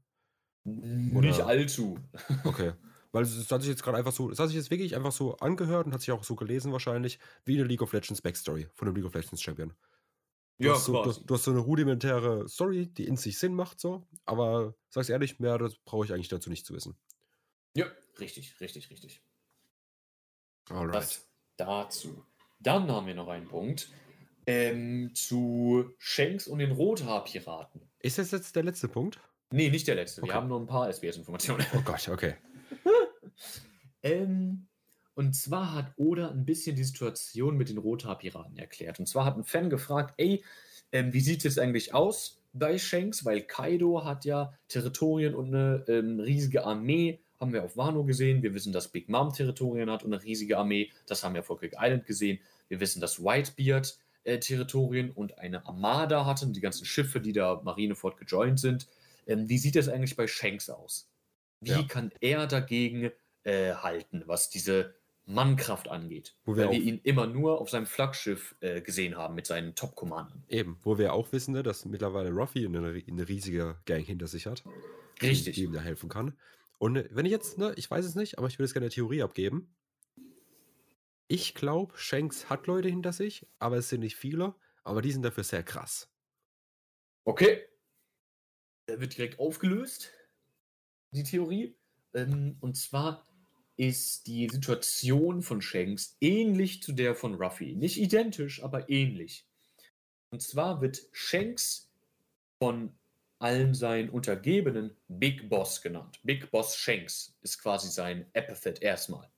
[0.64, 1.98] Nicht allzu.
[2.44, 2.72] Okay.
[3.12, 5.36] Weil es hat sich jetzt gerade einfach so, es hat sich jetzt wirklich einfach so
[5.36, 8.88] angehört und hat sich auch so gelesen wahrscheinlich, wie eine League of Legends Backstory von
[8.88, 9.72] einem League of Legends Champion.
[10.58, 13.54] Du, hast, so, du, hast, du hast so eine rudimentäre Story, die in sich Sinn
[13.54, 16.96] macht, so, aber sag's ehrlich, mehr das brauche ich eigentlich dazu nicht zu wissen.
[17.76, 17.86] Ja,
[18.20, 19.22] richtig, richtig, richtig.
[20.70, 20.94] Alright.
[20.94, 22.24] Das dazu.
[22.60, 23.90] Dann haben wir noch einen Punkt
[24.46, 27.82] ähm, zu Shanks und den Rothaarpiraten.
[27.98, 29.18] Ist das jetzt der letzte Punkt?
[29.50, 30.22] Nee, nicht der letzte.
[30.22, 30.30] Okay.
[30.30, 31.66] Wir haben noch ein paar SBS-Informationen.
[31.74, 32.36] Oh Gott, okay.
[34.04, 34.68] Ähm,
[35.14, 38.98] und zwar hat Oda ein bisschen die Situation mit den Rothaarpiraten erklärt.
[38.98, 40.44] Und zwar hat ein Fan gefragt, ey,
[40.92, 43.24] ähm, wie sieht es eigentlich aus bei Shanks?
[43.24, 48.42] Weil Kaido hat ja Territorien und eine ähm, riesige Armee, haben wir auf Wano gesehen.
[48.42, 50.90] Wir wissen, dass Big Mom Territorien hat und eine riesige Armee.
[51.06, 52.38] Das haben wir auf Rocket Island gesehen.
[52.68, 57.60] Wir wissen, dass Whitebeard äh, Territorien und eine Armada hatten, die ganzen Schiffe, die da
[57.62, 58.88] Marineford gejoint sind.
[59.26, 61.08] Ähm, wie sieht es eigentlich bei Shanks aus?
[61.60, 61.82] Wie Ja.
[61.82, 63.10] kann er dagegen
[63.44, 64.94] äh, halten, was diese
[65.26, 66.36] Mannkraft angeht?
[66.44, 69.74] Wo wir weil wir ihn immer nur auf seinem Flaggschiff äh, gesehen haben mit seinen
[69.74, 70.44] Top-Commandern.
[70.48, 74.46] Eben, wo wir auch wissen, ne, dass mittlerweile Ruffy eine, eine riesige Gang hinter sich
[74.46, 74.64] hat.
[75.22, 75.54] die- Richtig.
[75.54, 76.36] Die ihm da helfen kann.
[76.78, 78.86] Und äh, wenn ich jetzt, ne, ich weiß es nicht, aber ich würde jetzt gerne
[78.86, 79.74] eine Theorie abgeben.
[81.26, 85.22] Ich glaube, Shanks hat Leute hinter sich, aber es sind nicht viele, aber die sind
[85.22, 86.10] dafür sehr krass.
[87.24, 87.62] Okay.
[88.86, 90.10] Er wird direkt aufgelöst,
[91.12, 91.74] die Theorie.
[92.12, 93.26] Ähm, und zwar
[93.76, 97.74] ist die Situation von Shanks ähnlich zu der von Ruffy.
[97.74, 99.46] Nicht identisch, aber ähnlich.
[100.30, 101.90] Und zwar wird Shanks
[102.58, 102.92] von
[103.38, 106.20] allen seinen Untergebenen Big Boss genannt.
[106.22, 109.28] Big Boss Shanks ist quasi sein Epithet erstmal.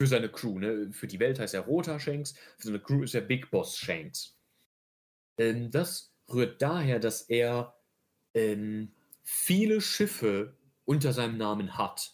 [0.00, 0.92] Für seine Crew, ne?
[0.92, 4.36] Für die Welt heißt er Roter Shanks, für seine Crew ist er Big Boss Shanks.
[5.38, 7.76] Ähm, das rührt daher, dass er
[8.34, 8.92] ähm,
[9.22, 12.13] viele Schiffe unter seinem Namen hat.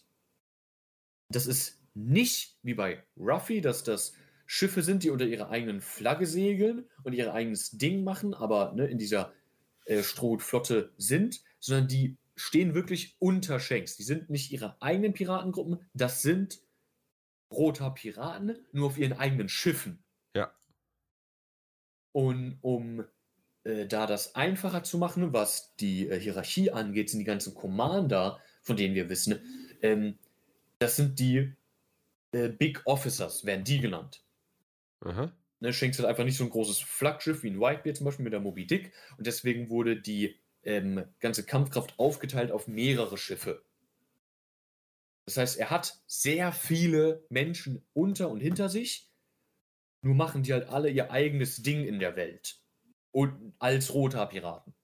[1.30, 4.14] Das ist nicht wie bei Ruffy, dass das
[4.46, 8.86] Schiffe sind, die unter ihrer eigenen Flagge segeln und ihr eigenes Ding machen, aber ne,
[8.86, 9.32] in dieser
[9.84, 13.96] äh, Strohflotte sind, sondern die stehen wirklich unter Shanks.
[13.96, 16.60] Die sind nicht ihre eigenen Piratengruppen, das sind
[17.52, 20.02] roter Piraten, nur auf ihren eigenen Schiffen.
[20.34, 20.52] Ja.
[22.12, 23.04] Und um
[23.64, 28.40] äh, da das einfacher zu machen, was die äh, Hierarchie angeht, sind die ganzen Commander,
[28.62, 29.38] von denen wir wissen,
[29.82, 30.18] ähm,
[30.80, 31.54] das sind die
[32.32, 34.24] äh, Big Officers, werden die genannt.
[35.00, 35.32] Aha.
[35.60, 38.32] Ne, Shanks hat einfach nicht so ein großes Flaggschiff wie ein Whitebeard zum Beispiel mit
[38.32, 43.62] der Moby Dick und deswegen wurde die ähm, ganze Kampfkraft aufgeteilt auf mehrere Schiffe.
[45.26, 49.10] Das heißt, er hat sehr viele Menschen unter und hinter sich,
[50.02, 52.58] nur machen die halt alle ihr eigenes Ding in der Welt.
[53.12, 54.74] Und als roter Piraten.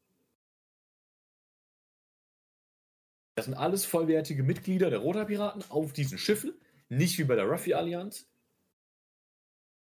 [3.37, 6.55] Das sind alles vollwertige Mitglieder der Roter Piraten auf diesen Schiffen,
[6.89, 8.27] nicht wie bei der Ruffy-Allianz.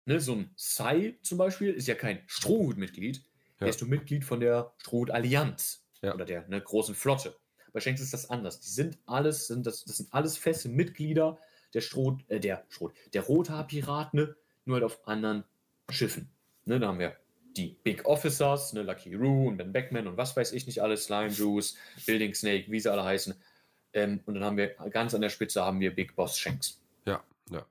[0.05, 3.17] Ne, so ein Sai zum Beispiel ist ja kein Strohhut-Mitglied,
[3.59, 3.67] Ja.
[3.67, 6.13] er ist nur Mitglied von der Strohhut-Allianz Ja.
[6.13, 7.35] oder der ne, großen Flotte.
[7.73, 8.61] Bei Shanks ist das anders.
[8.61, 11.37] Die sind alles, sind das, das sind alles feste Mitglieder
[11.73, 15.43] der Stroh, äh, der Stroh, der Rothaar-Piraten, nur halt auf anderen
[15.89, 16.29] Schiffen.
[16.65, 17.17] Ne, da haben wir
[17.57, 21.05] die Big Officers, ne, Lucky Roo und Ben Beckman und was weiß ich nicht alles,
[21.05, 23.35] Slime Juice, Building Snake, wie sie alle heißen.
[23.93, 26.81] Ähm, und dann haben wir ganz an der Spitze haben wir Big Boss Shanks.
[27.05, 27.65] Ja, ja.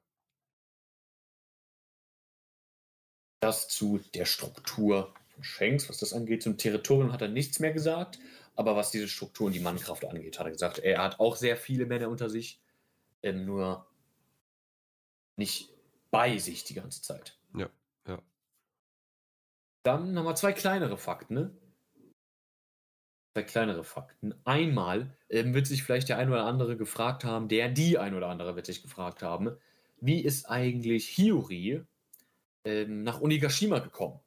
[3.40, 6.42] Das zu der Struktur von Shanks, was das angeht.
[6.42, 8.18] Zum Territorium hat er nichts mehr gesagt,
[8.54, 11.56] aber was diese Struktur und die Mannkraft angeht, hat er gesagt, er hat auch sehr
[11.56, 12.60] viele Männer unter sich,
[13.22, 13.86] ähm, nur
[15.36, 15.70] nicht
[16.10, 17.36] bei sich die ganze Zeit.
[19.82, 21.56] Dann haben wir zwei kleinere Fakten, ne?
[23.34, 24.34] Zwei kleinere Fakten.
[24.44, 28.28] Einmal ähm, wird sich vielleicht der ein oder andere gefragt haben, der die ein oder
[28.28, 29.56] andere wird sich gefragt haben,
[30.00, 31.82] wie ist eigentlich Hiyori
[32.64, 34.20] ähm, nach Onigashima gekommen?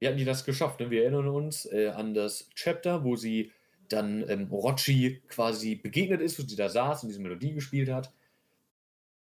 [0.00, 0.80] Wie hatten die das geschafft?
[0.80, 0.90] Ne?
[0.90, 3.52] Wir erinnern uns äh, an das Chapter, wo sie
[3.88, 8.12] dann ähm, Orochi quasi begegnet ist, wo sie da saß und diese Melodie gespielt hat.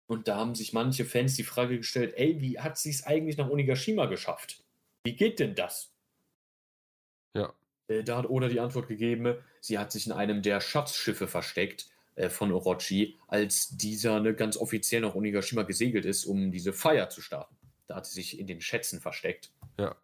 [0.07, 3.38] Und da haben sich manche Fans die Frage gestellt, ey, wie hat sie es eigentlich
[3.38, 4.65] nach Onigashima geschafft?
[5.07, 5.95] Wie geht denn das?
[7.33, 7.55] Ja.
[7.87, 11.88] Äh, da hat Oda die Antwort gegeben, sie hat sich in einem der Schatzschiffe versteckt
[12.16, 17.09] äh, von Orochi, als dieser ne, ganz offiziell nach Onigashima gesegelt ist, um diese Feier
[17.09, 17.57] zu starten.
[17.87, 19.53] Da hat sie sich in den Schätzen versteckt.
[19.79, 19.95] Ja.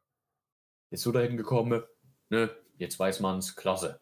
[0.90, 1.82] Ist so dahin gekommen,
[2.30, 4.00] ne, jetzt weiß man's, klasse.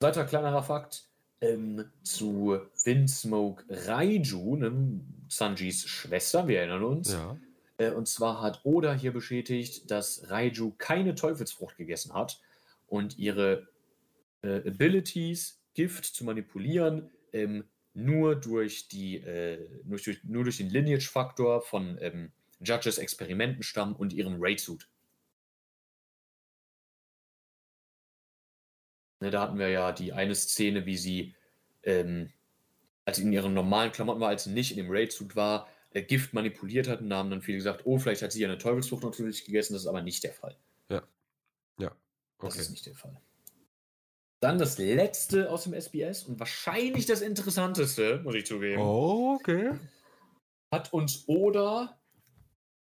[0.00, 1.08] Weiter kleinerer Fakt,
[1.40, 7.14] ähm, zu Windsmoke Raiju, ne, Sanjis Schwester, wir erinnern uns.
[7.14, 7.38] Ja.
[7.78, 12.40] Äh, und zwar hat Oda hier bestätigt, dass Raiju keine Teufelsfrucht gegessen hat
[12.86, 13.68] und ihre
[14.42, 21.62] äh, Abilities, Gift zu manipulieren, ähm, nur durch die, äh, durch, nur durch den Lineage-Faktor
[21.62, 24.88] von ähm, Judges Experimentenstamm und ihrem Raid-Suit.
[29.20, 31.34] Ne, da hatten wir ja die eine Szene, wie sie,
[31.82, 32.32] ähm,
[33.04, 35.68] als in ihren normalen Klamotten war, als sie nicht in dem Raid-Suit war,
[36.02, 38.58] Gift manipuliert hat und da haben dann viele gesagt, oh, vielleicht hat sie ja eine
[38.58, 40.56] Teufelsfrucht natürlich gegessen, das ist aber nicht der Fall.
[40.88, 41.02] Ja.
[41.78, 41.88] Ja.
[42.38, 42.60] Das Okay.
[42.60, 43.20] ist nicht der Fall.
[44.40, 49.72] Dann das letzte aus dem SBS und wahrscheinlich das interessanteste, muss ich zugeben, Oh, okay.
[50.72, 51.98] hat uns Oda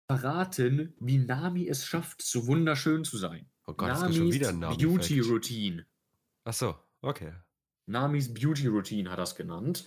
[0.09, 3.49] verraten, wie Nami es schafft, so wunderschön zu sein.
[3.67, 4.77] Oh Gott, es gibt schon wieder Namen.
[4.77, 5.85] Beauty Routine.
[6.43, 7.33] Ach so, okay.
[7.87, 9.85] Namis Beauty Routine hat das genannt.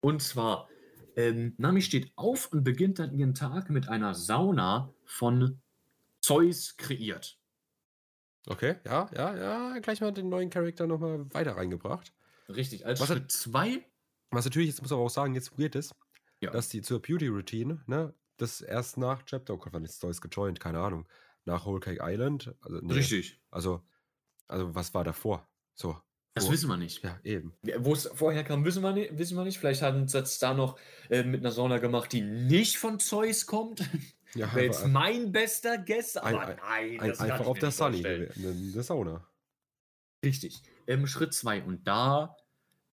[0.00, 0.68] Und zwar,
[1.16, 5.60] ähm, Nami steht auf und beginnt dann ihren Tag mit einer Sauna von
[6.20, 7.38] Zeus kreiert.
[8.46, 9.78] Okay, ja, ja, ja.
[9.80, 12.12] Gleich mal den neuen Charakter nochmal weiter reingebracht.
[12.48, 13.84] Richtig, als Was Schritt zwei.
[14.30, 15.94] Was natürlich, jetzt muss man auch sagen, jetzt weird ist,
[16.40, 16.50] Ja.
[16.50, 20.60] dass die zur Beauty-Routine, ne, das erst nach Chapter, oh Gott, wann ist Zeus gejoint?
[20.60, 21.08] Keine Ahnung.
[21.44, 22.54] Nach Whole Cake Island.
[22.60, 23.40] Also, nee, Richtig.
[23.50, 23.82] Also,
[24.48, 25.48] also, was war davor?
[25.74, 25.96] So.
[26.36, 27.02] Das wissen wir nicht.
[27.02, 27.54] Ja, eben.
[27.78, 29.16] Wo es vorher kam, wissen wir nicht.
[29.16, 29.58] Wissen wir nicht.
[29.58, 33.46] Vielleicht haben sie es da noch äh, mit einer Sauna gemacht, die nicht von Zeus
[33.46, 33.80] kommt.
[34.34, 37.00] Ja, Wäre jetzt mein bester Guess, aber Ein- nein.
[37.00, 39.26] ein, das kann einfach ich auf mir der Sunny, eine, eine Sauna.
[40.22, 40.60] Richtig.
[40.86, 41.62] Ähm, Schritt 2.
[41.62, 42.36] Und da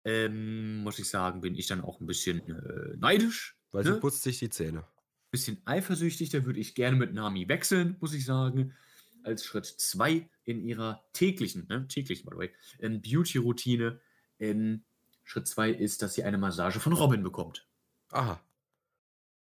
[0.05, 3.57] ähm, muss ich sagen, bin ich dann auch ein bisschen äh, neidisch.
[3.71, 3.95] Weil ne?
[3.95, 4.85] sie putzt sich die Zähne.
[5.31, 6.29] bisschen eifersüchtig.
[6.29, 8.75] Da würde ich gerne mit Nami wechseln, muss ich sagen.
[9.23, 14.01] Als Schritt 2 in ihrer täglichen, ne, täglichen, by the way, ähm, Beauty-Routine.
[14.39, 14.85] Ähm,
[15.25, 17.67] Schritt 2 ist, dass sie eine Massage von Robin bekommt.
[18.11, 18.41] Aha.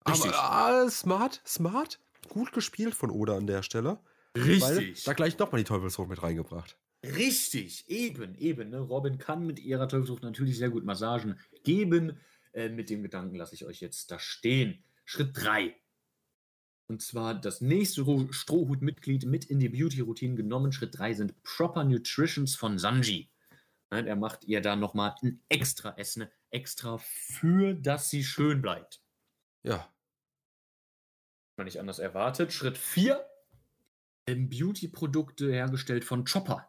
[0.09, 0.33] Richtig.
[0.33, 1.99] Aber ah, smart, smart.
[2.29, 3.99] Gut gespielt von Oda an der Stelle.
[4.35, 6.77] Weil da gleich nochmal die Teufelsfrucht mit reingebracht.
[7.05, 8.71] Richtig, eben, eben.
[8.71, 8.79] Ne?
[8.79, 12.19] Robin kann mit ihrer Teufelsfrucht natürlich sehr gut Massagen geben.
[12.53, 14.83] Äh, mit dem Gedanken lasse ich euch jetzt da stehen.
[15.05, 15.75] Schritt 3.
[16.89, 20.73] Und zwar das nächste Ro- Strohhut-Mitglied mit in die Beauty-Routine genommen.
[20.73, 23.31] Schritt 3 sind Proper Nutritions von Sanji.
[23.91, 29.01] Er macht ihr da nochmal ein extra Essen, extra für, dass sie schön bleibt.
[29.63, 29.89] Ja.
[31.57, 32.53] Man nicht anders erwartet.
[32.53, 33.25] Schritt 4.
[34.29, 36.69] Beauty-Produkte hergestellt von Chopper.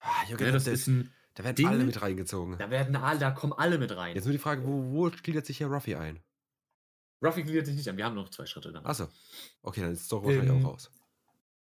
[0.00, 1.66] Ah, Junge, Ja, das da- ist ein, da werden Ding.
[1.68, 2.58] alle mit reingezogen.
[2.58, 4.14] da werden alle, da kommen alle mit rein.
[4.16, 6.20] Jetzt nur die Frage, wo, wo gliedert sich hier Ruffy ein?
[7.22, 7.96] Ruffy gliedert sich nicht an.
[7.96, 8.84] Wir haben noch zwei Schritte dann.
[8.84, 9.08] Achso.
[9.62, 10.90] Okay, dann ist es doch wahrscheinlich Ähm, auch raus.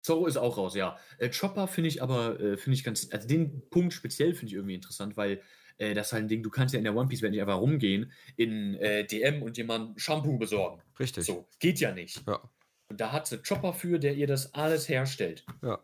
[0.01, 0.97] Zorro ist auch raus, ja.
[1.17, 4.53] Äh, Chopper finde ich aber, äh, finde ich ganz, also den Punkt speziell finde ich
[4.53, 5.41] irgendwie interessant, weil
[5.77, 7.41] äh, das ist halt ein Ding, du kannst ja in der One Piece Welt nicht
[7.41, 10.81] einfach rumgehen, in äh, DM und jemand Shampoo besorgen.
[10.99, 11.25] Richtig.
[11.25, 12.25] So, geht ja nicht.
[12.25, 12.49] Ja.
[12.89, 15.45] Und da hat sie Chopper für, der ihr das alles herstellt.
[15.61, 15.83] Ja.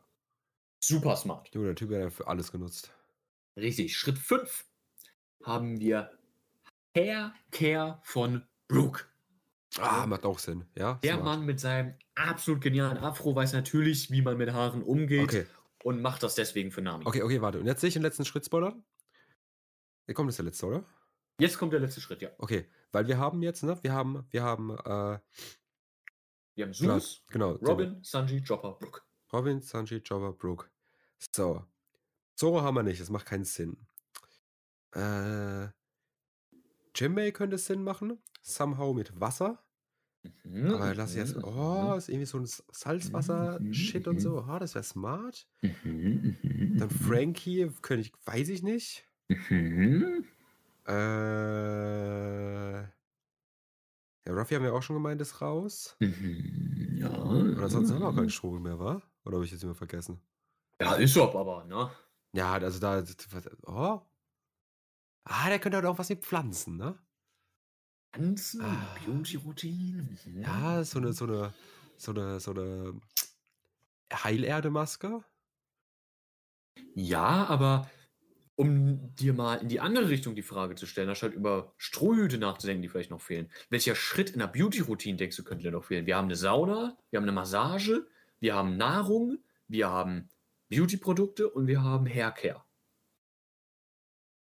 [0.80, 1.54] Super smart.
[1.54, 2.94] Junge, der Typ hat ja für alles genutzt.
[3.58, 3.98] Richtig.
[3.98, 4.66] Schritt 5
[5.44, 6.12] haben wir
[6.96, 9.06] Hair Care von Brooke.
[9.80, 10.66] Ah, macht auch Sinn.
[10.76, 10.96] Ja.
[11.04, 11.26] Der smart.
[11.26, 15.46] Mann mit seinem absolut genialen Afro weiß natürlich, wie man mit Haaren umgeht Okay,
[15.84, 17.06] und macht das deswegen für Nami.
[17.06, 17.60] okay, okay, warte.
[17.60, 18.84] Und jetzt sehe ich den letzten Schritt spoilern.
[20.06, 20.84] Hier kommt jetzt der letzte, oder?
[21.40, 22.30] Jetzt kommt der letzte Schritt, ja.
[22.38, 25.20] Okay, weil wir haben jetzt, ne, wir haben, wir haben, äh,
[26.56, 29.02] Wir haben Zeus, genau, so, Robin, Sanji, Chopper, Brooke.
[29.32, 30.70] Robin, Sanji, Jobber, Brooke.
[31.36, 31.66] So.
[32.36, 33.88] Zoro haben wir nicht, das macht keinen Sinn.
[34.94, 35.70] Äh,
[36.96, 38.22] Jimbei könnte Sinn machen.
[38.44, 39.63] Somehow mit Wasser.
[40.46, 41.36] Mhm, Aber lass ich jetzt.
[41.36, 44.46] mhm, Oh, ist irgendwie so ein Salzwasser-Shit und so.
[44.48, 45.48] Oh, das wäre smart.
[45.62, 49.06] mhm, mhm, Dann Frankie, könnte ich, weiß ich nicht.
[49.50, 50.26] mhm.
[50.86, 52.82] Äh.
[54.26, 55.98] Ja, Ruffy haben wir auch schon gemeint, ist raus.
[56.00, 57.10] Mhm, Ja.
[57.10, 59.02] Und ansonsten haben wir auch keinen Strobel mehr, wa?
[59.26, 60.22] Oder habe ich jetzt immer vergessen?
[60.80, 61.90] Ja, ist ob aber, ne?
[62.34, 63.04] Ja, also da.
[63.66, 64.02] Oh.
[65.26, 66.98] Ah, der könnte halt auch was mit Pflanzen, ne?
[68.14, 68.96] Tanzen, Ah.
[69.06, 70.08] Beauty-Routine.
[70.26, 70.42] mhm.
[70.42, 71.54] Ja, so eine, so eine,
[71.98, 72.94] so eine, so eine
[74.14, 75.24] Heilerde-Maske.
[76.96, 77.90] Ja, aber
[78.56, 82.84] um dir mal in die andere Richtung die Frage zu stellen, anstatt über Strohhüte nachzudenken,
[82.84, 83.50] die vielleicht noch fehlen.
[83.70, 86.06] Welcher Schritt in der Beauty-Routine denkst du, könnte dir noch fehlen?
[86.06, 88.06] Wir haben eine Sauna, wir haben eine Massage,
[88.40, 90.30] wir haben Nahrung, wir haben
[90.70, 92.64] Beauty-Produkte und wir haben Haircare.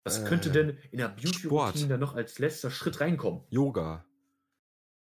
[0.04, 1.10] Was Äh, könnte denn in der.
[1.10, 3.44] Beauty-Routine dann noch als letzter Schritt reinkommen?
[3.50, 4.06] Yoga.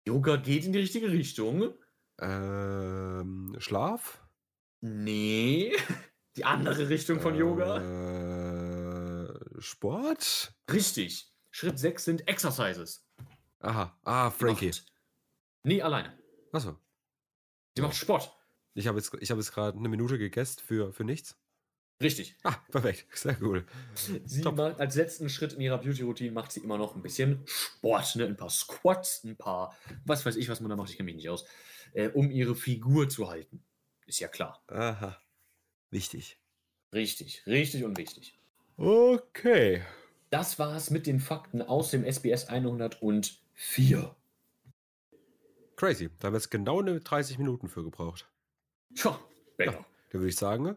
[0.07, 1.75] Yoga geht in die richtige Richtung.
[2.21, 4.23] Ähm, Schlaf.
[4.81, 5.73] Nee,
[6.37, 7.79] die andere Richtung von Yoga.
[9.25, 10.55] Äh, Sport.
[10.71, 11.33] Richtig.
[11.51, 13.05] Schritt 6 sind Exercises.
[13.61, 13.99] Aha.
[14.05, 14.67] Ah, Frankie.
[14.69, 14.93] macht-
[15.65, 16.17] Nee, alleine.
[16.53, 16.79] Achso.
[17.77, 17.89] Die Ja.
[17.89, 18.33] macht Sport.
[18.75, 21.37] Ich habe jetzt, ich habe jetzt gerade eine Minute gegessen für, für nichts.
[22.01, 22.37] Richtig.
[22.43, 23.07] Ah, perfekt.
[23.17, 23.65] Sehr cool.
[23.95, 24.57] Sie Top.
[24.57, 28.27] macht als letzten Schritt in ihrer Beauty-Routine macht sie immer noch ein bisschen Sport, ne?
[28.27, 31.17] Ein paar Squats, ein paar, was weiß ich, was man da macht, ich kenne mich
[31.17, 31.47] nicht aus,
[31.95, 33.65] äh, um ihre Figur zu halten.
[34.07, 34.63] Ist ja klar.
[34.69, 35.21] Aha.
[35.91, 36.39] Wichtig.
[36.93, 38.39] Richtig, richtig und wichtig.
[38.77, 39.83] Okay.
[40.31, 44.15] Das war's mit den Fakten aus dem SBS 104.
[45.77, 46.11] Crazy.
[46.19, 48.29] Da haben wir jetzt genau eine 30 Minuten für gebraucht.
[48.95, 49.19] Tja,
[49.57, 49.85] besser.
[50.11, 50.77] Da würde ich sagen,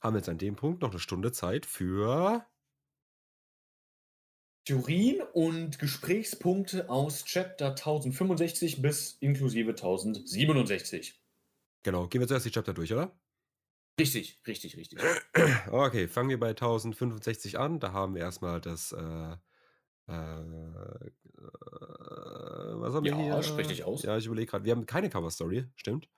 [0.00, 2.46] haben wir jetzt an dem Punkt noch eine Stunde Zeit für.
[4.66, 11.20] Theorien und Gesprächspunkte aus Chapter 1065 bis inklusive 1067.
[11.82, 13.18] Genau, gehen wir zuerst die Chapter durch, oder?
[13.98, 14.98] Richtig, richtig, richtig.
[15.70, 17.80] Okay, fangen wir bei 1065 an.
[17.80, 18.92] Da haben wir erstmal das.
[18.92, 19.36] Äh,
[20.08, 21.10] äh, äh,
[22.80, 23.42] was haben wir Ja, hier?
[23.42, 24.02] sprich dich aus.
[24.02, 24.64] Ja, ich überlege gerade.
[24.64, 26.08] Wir haben keine Cover Story, stimmt.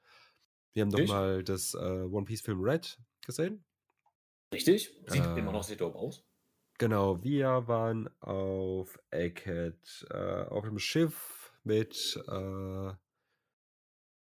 [0.74, 3.64] Wir haben nochmal das äh, One Piece Film Red gesehen.
[4.52, 4.90] Richtig?
[5.06, 5.38] Sieht Äh.
[5.38, 6.24] immer noch sehr dope aus.
[6.78, 12.92] Genau, wir waren auf Egghead, äh, auf dem Schiff mit, äh,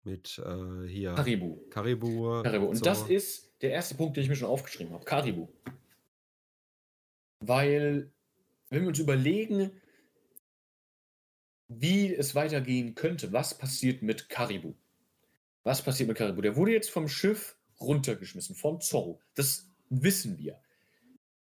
[0.03, 1.67] mit äh, hier Karibu.
[1.69, 2.41] Karibu.
[2.43, 2.65] Karibu.
[2.65, 2.85] Und so.
[2.85, 5.05] das ist der erste Punkt, den ich mir schon aufgeschrieben habe.
[5.05, 5.47] Karibu.
[7.39, 8.11] Weil,
[8.69, 9.79] wenn wir uns überlegen,
[11.67, 14.73] wie es weitergehen könnte, was passiert mit Karibu?
[15.63, 16.41] Was passiert mit Karibu?
[16.41, 19.19] Der wurde jetzt vom Schiff runtergeschmissen, von Zorro.
[19.35, 20.59] Das wissen wir.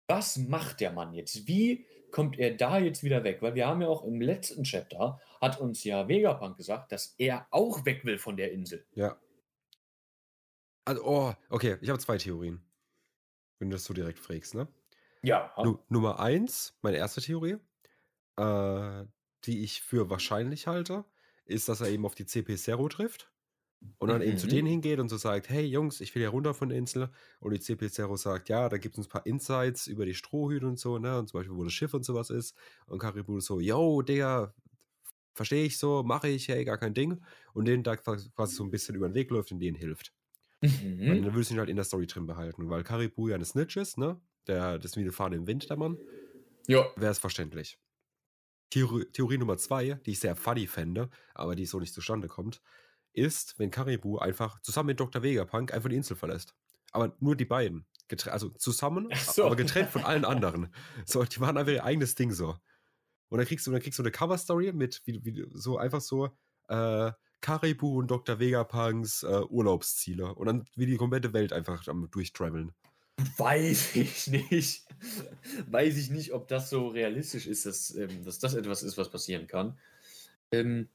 [0.07, 1.47] Was macht der Mann jetzt?
[1.47, 3.43] Wie kommt er da jetzt wieder weg?
[3.43, 7.47] Weil wir haben ja auch im letzten Chapter, hat uns ja Vegapunk gesagt, dass er
[7.51, 8.85] auch weg will von der Insel.
[8.95, 9.17] Ja.
[10.85, 12.61] Also, oh, okay, ich habe zwei Theorien.
[13.59, 14.67] Wenn du das so direkt fragst, ne?
[15.23, 15.53] Ja.
[15.63, 17.59] Nu Nummer eins, meine erste Theorie,
[18.37, 19.05] äh,
[19.45, 21.05] die ich für wahrscheinlich halte,
[21.45, 23.31] ist, dass er eben auf die CP Zero trifft
[23.99, 24.49] und dann eben zu Mhm.
[24.49, 27.53] denen hingeht und so sagt, hey Jungs, ich will ja runter von der Insel und
[27.55, 30.79] die CP Zero sagt, ja, da gibt es ein paar Insights über die Strohhüte und
[30.79, 34.03] so, ne, und zum Beispiel, wo das Schiff und sowas ist und Karibu so, yo,
[34.03, 34.55] Digga,
[35.35, 37.23] verstehe ich so, mache ich, hey, gar kein Ding
[37.55, 40.15] und denen da quasi so ein bisschen über den Weg läuft und denen hilft.
[41.05, 41.25] Und Mhm.
[41.25, 43.77] dann würdest du ihn halt in der Story drin behalten, weil Karibu ja eine Snitch
[43.77, 46.03] ist, ne, der, das ist wie eine Fahne im Wind, der Mann
[46.69, 46.91] Ja.
[46.97, 47.79] wäre es verständlich.
[48.71, 52.63] Theorie, Theorie Nummer zwei, die ich sehr funny fände, aber die so nicht zustande kommt,
[53.13, 55.23] ist, wenn Karibu einfach zusammen mit Dr.
[55.23, 56.55] Vegapunk einfach die Insel verlässt.
[56.93, 57.87] Aber nur die beiden.
[58.09, 59.47] Getre also zusammen, so.
[59.47, 60.75] aber getrennt von allen anderen.
[61.07, 62.57] So, die machen einfach ihr eigenes Ding so.
[63.29, 66.31] Und dann kriegst du, dann kriegst du eine Cover-Story mit, wie, wie, so einfach so,
[66.69, 68.39] äh, Karibu und Dr.
[68.39, 70.35] Vegapunks äh, Urlaubsziele.
[70.35, 72.73] Und dann wie die komplette Welt einfach am durchtraveln.
[73.37, 74.87] Weiß ich nicht.
[75.67, 79.11] Weiß ich nicht, ob das so realistisch ist, dass, ähm, dass das etwas ist, was
[79.11, 79.79] passieren kann.
[80.53, 80.89] Ähm,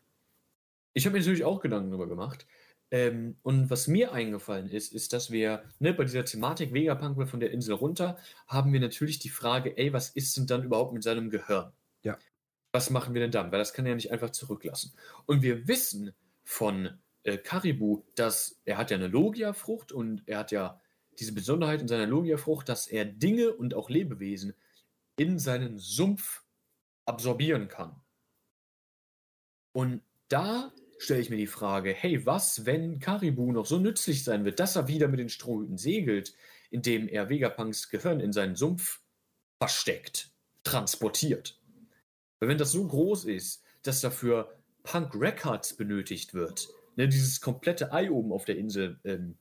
[0.95, 2.47] ich habe mir natürlich auch Gedanken darüber gemacht.
[2.89, 7.27] Ähm, und was mir eingefallen ist, ist, dass wir ne, bei dieser Thematik Vegapunk will
[7.27, 10.93] von der Insel runter, haben wir natürlich die Frage, ey, was ist denn dann überhaupt
[10.93, 11.73] mit seinem Gehirn?
[12.03, 12.17] Ja.
[12.71, 13.51] Was machen wir denn dann?
[13.51, 14.93] Weil das kann er ja nicht einfach zurücklassen.
[15.25, 20.51] Und wir wissen von äh, Karibu, dass er hat ja eine Logia-Frucht und er hat
[20.51, 20.79] ja
[21.19, 24.53] diese Besonderheit in seiner Logia-Frucht, dass er Dinge und auch Lebewesen
[25.17, 26.43] in seinen Sumpf
[27.05, 28.01] absorbieren kann.
[29.73, 34.45] Und da stelle ich mir die Frage, hey, was, wenn Karibu noch so nützlich sein
[34.45, 36.33] wird, dass er wieder mit den Strohhüten segelt,
[36.69, 39.01] indem er Vegapunks Gehirn in seinen Sumpf
[39.57, 40.31] versteckt,
[40.63, 41.59] transportiert?
[42.39, 47.91] Weil wenn das so groß ist, dass dafür Punk Records benötigt wird, ne, dieses komplette
[47.91, 49.37] Ei oben auf der Insel, ähm,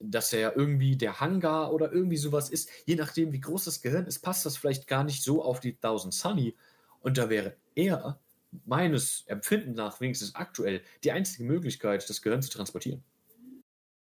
[0.00, 4.06] dass er irgendwie der Hangar oder irgendwie sowas ist, je nachdem, wie groß das Gehirn
[4.06, 6.56] ist, passt das vielleicht gar nicht so auf die 1000 Sunny.
[7.00, 8.20] Und da wäre er,
[8.64, 13.02] meines Empfindens nach, wenigstens aktuell, die einzige Möglichkeit, das Gehirn zu transportieren.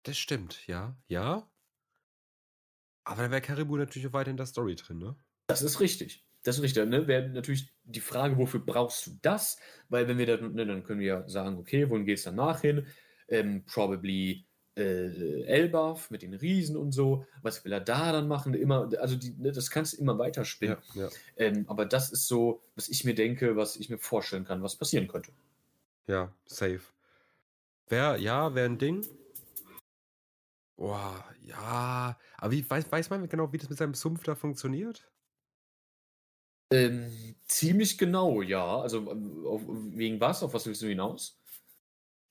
[0.03, 1.47] Das stimmt, ja, ja.
[3.03, 5.15] Aber dann wäre Karibu natürlich auch weiter in der Story drin, ne?
[5.47, 6.25] Das ist richtig.
[6.43, 6.87] Das ist richtig.
[6.87, 7.07] Ne?
[7.07, 9.57] Wäre natürlich die Frage, wofür brauchst du das?
[9.89, 12.61] Weil wenn wir dann, ne, dann können wir ja sagen, okay, wohin geht es danach
[12.61, 12.87] hin?
[13.27, 17.25] Ähm, probably äh, Elbaf mit den Riesen und so.
[17.41, 18.53] Was will er da dann machen?
[18.53, 20.77] Immer, also die, ne, das kannst du immer weiterspinnen.
[20.93, 21.09] Ja, ja.
[21.37, 24.75] Ähm, aber das ist so, was ich mir denke, was ich mir vorstellen kann, was
[24.75, 25.31] passieren könnte.
[26.07, 26.81] Ja, safe.
[27.87, 29.05] Wär, ja, wäre ein Ding.
[30.77, 32.17] Boah, ja.
[32.37, 35.11] Aber wie, weiß, weiß man genau, wie das mit seinem Sumpf da funktioniert?
[36.71, 38.79] Ähm, ziemlich genau, ja.
[38.79, 40.41] Also ähm, auf, wegen was?
[40.41, 41.37] Auf was willst du hinaus?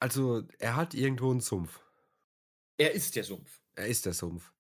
[0.01, 1.79] Also, er hat irgendwo einen Sumpf.
[2.81, 3.61] Er ist der Sumpf.
[3.75, 4.55] Er ist der Sumpf.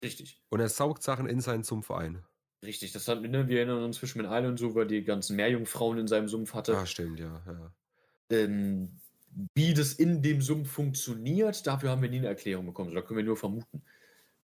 [0.00, 0.40] Richtig.
[0.48, 2.22] Und er saugt Sachen in seinen Sumpf ein.
[2.62, 2.92] Richtig.
[2.92, 5.98] Das hat, ne, wir erinnern uns zwischen den Island und so, weil die ganzen Meerjungfrauen
[5.98, 6.78] in seinem Sumpf hatte.
[6.78, 7.42] Ah, stimmt, ja.
[7.46, 7.74] ja.
[8.30, 9.00] Ähm,
[9.56, 12.90] wie das in dem Sumpf funktioniert, dafür haben wir nie eine Erklärung bekommen.
[12.90, 13.82] So, da können wir nur vermuten.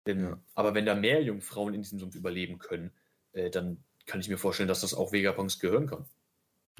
[0.06, 0.42] Ähm, Ja.
[0.56, 2.90] Aber wenn da Meerjungfrauen in diesem Sumpf überleben können,
[3.30, 6.04] äh, dann kann ich mir vorstellen, dass das auch Vegapunks gehören kann.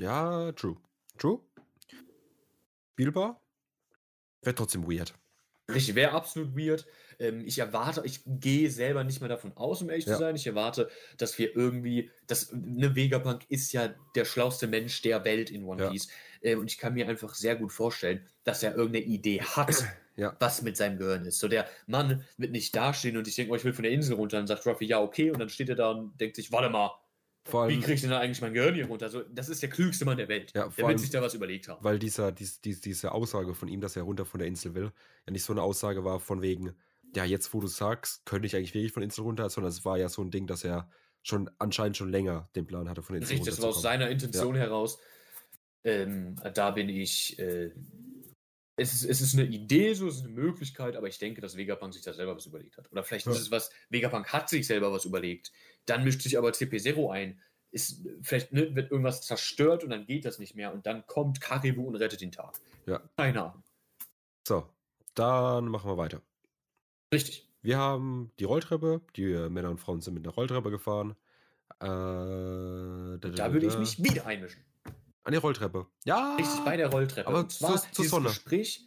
[0.01, 0.79] Ja, true.
[1.17, 1.41] True.
[2.95, 3.41] Spielbar.
[4.43, 5.15] Wäre trotzdem weird.
[5.75, 6.87] Richtig, wäre absolut weird.
[7.19, 10.15] Ähm, ich erwarte, ich gehe selber nicht mehr davon aus, um ehrlich Ja.
[10.15, 10.37] zu sein.
[10.37, 15.51] Ich erwarte, dass wir irgendwie, dass eine Vegapunk ist ja der schlauste Mensch der Welt
[15.51, 15.91] in One Ja.
[15.91, 16.09] Piece.
[16.41, 19.69] Äh, und ich kann mir einfach sehr gut vorstellen, dass er irgendeine Idee hat,
[20.17, 20.37] Ja.
[20.39, 21.39] was mit seinem Gehirn ist.
[21.39, 24.17] So der Mann wird nicht dastehen und ich denke, oh, ich will von der Insel
[24.17, 24.37] runter.
[24.39, 25.31] Dann sagt Ruffy, ja, okay.
[25.31, 26.91] Und dann steht er da und denkt sich, warte mal,
[27.45, 29.09] Vor wie allem, kriege ich denn da eigentlich mein Gehirn hier runter?
[29.09, 30.53] So, das ist der klügste Mann der Welt.
[30.55, 31.83] Ja, der wird sich da was überlegt haben.
[31.83, 34.93] weil dieser, dies, dies, diese Aussage von ihm, dass er runter von der Insel will,
[35.27, 36.75] ja nicht so eine Aussage war von wegen,
[37.15, 39.85] ja, jetzt wo du sagst, könnte ich eigentlich wirklich von der Insel runter, sondern es
[39.85, 40.91] war ja so ein Ding, dass er
[41.23, 44.09] schon anscheinend schon länger den Plan hatte, von der Insel Richtig, das war aus seiner
[44.11, 44.99] Intention heraus.
[45.83, 47.39] Ähm, da bin ich.
[47.39, 47.73] Äh,
[48.81, 51.57] es, ist, es ist eine Idee, so es ist eine Möglichkeit, aber ich denke, dass
[51.57, 52.91] Vegapunk sich da selber was überlegt hat.
[52.91, 53.33] Oder vielleicht Ja.
[53.33, 55.53] ist es was, Vegapunk hat sich selber was überlegt.
[55.85, 57.41] Dann mischt sich aber CP0 ein.
[57.73, 61.41] Ist, vielleicht ne, wird irgendwas zerstört und dann geht das nicht mehr und dann kommt
[61.41, 62.55] Karibu und rettet den Tag.
[62.87, 63.01] Ja.
[63.17, 63.63] Keine Ahnung.
[64.49, 64.69] So,
[65.15, 66.23] dann machen wir weiter.
[67.13, 67.49] Richtig.
[67.63, 71.15] Wir haben die Rolltreppe, die äh, Männer und Frauen sind mit einer Rolltreppe gefahren.
[71.81, 74.65] Äh, da, Da würde ich mich wieder einmischen.
[75.25, 75.87] An die Rolltreppe.
[76.05, 76.35] Ja.
[76.37, 77.29] Richtig, bei der Rolltreppe.
[77.29, 78.29] aber und zwar zur- zur Sonne.
[78.29, 78.87] Gespräch.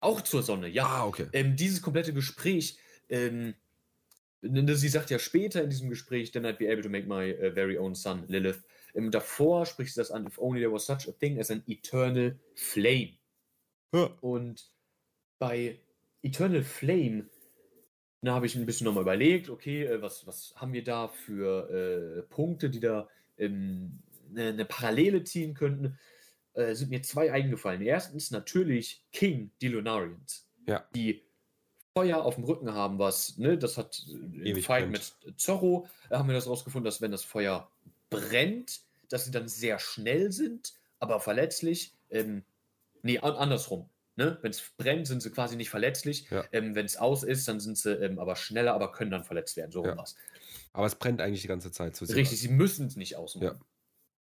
[0.00, 0.86] Auch zur Sonne, ja.
[0.86, 1.26] Ah, okay.
[1.32, 2.78] ähm, dieses komplette Gespräch,
[3.08, 3.54] ähm,
[4.42, 7.32] ne, sie sagt ja später in diesem Gespräch, then I'd be able to make my
[7.34, 8.62] uh, very own son, Lilith.
[8.94, 11.62] Ähm, davor spricht sie das an, if only there was such a thing as an
[11.66, 13.14] eternal flame.
[13.92, 14.10] Ja.
[14.20, 14.70] Und
[15.38, 15.80] bei
[16.22, 17.28] Eternal Flame,
[18.22, 21.70] da habe ich ein bisschen nochmal überlegt, okay, äh, was, was haben wir da für
[21.70, 24.00] äh, Punkte, die da ähm,
[24.30, 25.98] eine, eine Parallele ziehen könnten,
[26.54, 27.82] äh, sind mir zwei eingefallen.
[27.82, 30.48] Erstens natürlich King, die Lunarians.
[30.66, 30.88] Ja.
[30.94, 31.24] Die
[31.94, 35.14] Feuer auf dem Rücken haben, was, ne, das hat äh, im Ewig Fight brennt.
[35.24, 37.70] mit Zorro, äh, haben wir das rausgefunden, dass wenn das Feuer
[38.10, 41.94] brennt, dass sie dann sehr schnell sind, aber verletzlich.
[42.10, 42.44] Ähm,
[43.02, 43.88] nee, an, andersrum.
[44.16, 44.36] Ne?
[44.42, 46.28] Wenn es brennt, sind sie quasi nicht verletzlich.
[46.30, 46.44] Ja.
[46.50, 49.56] Ähm, wenn es aus ist, dann sind sie ähm, aber schneller, aber können dann verletzt
[49.56, 49.70] werden.
[49.70, 49.96] So Ja.
[49.96, 50.16] was.
[50.72, 51.94] Aber es brennt eigentlich die ganze Zeit.
[51.96, 53.56] So Richtig, sie müssen es nicht ausmachen.
[53.58, 53.60] Ja.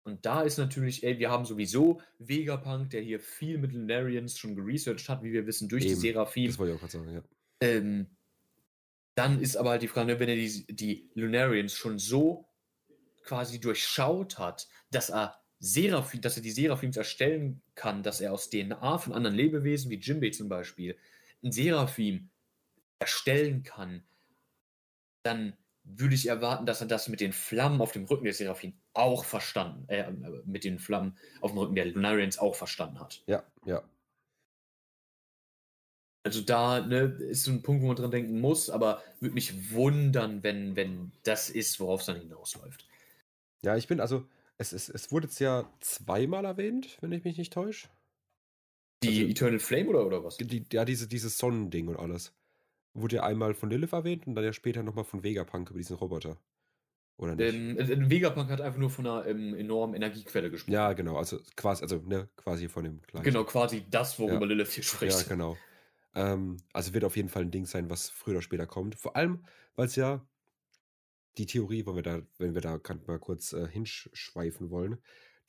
[0.04, 4.56] Und da ist natürlich, ey, wir haben sowieso Vegapunk, der hier viel mit Lunarians schon
[4.56, 6.48] geresearched hat, wie wir wissen, durch Eben, die Seraphim.
[6.48, 7.24] Das wollte ich auch gerade sagen, ja.
[7.62, 8.08] Ähm,
[9.16, 12.50] dann ist aber halt die Frage, ne, wenn er die, die Lunarians schon so
[13.24, 18.50] quasi durchschaut hat, dass er Seraphim, dass er die Seraphims erstellen kann, dass er aus
[18.50, 20.98] DNA von anderen Lebewesen, wie Jimbei zum Beispiel,
[21.42, 22.30] ein Seraphim
[23.00, 24.04] erstellen kann,
[25.24, 28.74] dann würde ich erwarten, dass er das mit den Flammen auf dem Rücken der Seraphim
[28.94, 30.12] auch verstanden, äh,
[30.46, 33.22] mit den Flammen auf dem Rücken der Lunarians auch verstanden hat.
[33.28, 33.84] Ja, ja.
[36.26, 39.74] Also da ne, ist so ein Punkt, wo man dran denken muss, aber würde mich
[39.74, 42.88] wundern, wenn, wenn das ist, worauf es dann hinausläuft.
[43.62, 44.26] Ja, ich bin, also,
[44.58, 47.90] es, es, es wurde jetzt ja zweimal erwähnt, wenn ich mich nicht täusche.
[49.04, 50.38] Die Also- Eternal Flame oder, oder was?
[50.38, 52.34] Die, ja, diese, dieses Sonnending und alles.
[52.94, 55.96] Wurde ja einmal von Lilith erwähnt und dann ja später nochmal von Vegapunk über diesen
[55.98, 56.42] Roboter.
[57.18, 57.54] Oder nicht?
[57.54, 60.74] Ähm, äh, Vegapunk hat einfach nur von einer ähm, enormen Energiequelle gesprochen.
[60.74, 63.24] ja, genau, also quasi, also, ne, quasi von dem gleichen.
[63.26, 64.48] Genau, quasi das, worüber Ja.
[64.48, 65.18] Lilith hier spricht.
[65.20, 65.58] Ja, genau.
[66.16, 68.96] Ähm, also wird auf jeden Fall ein Ding sein, was früher oder später kommt.
[68.96, 70.28] Vor allem, weil es ja
[71.38, 74.98] die Theorie, wenn wir da, wenn wir da mal kurz äh, hinschweifen wollen,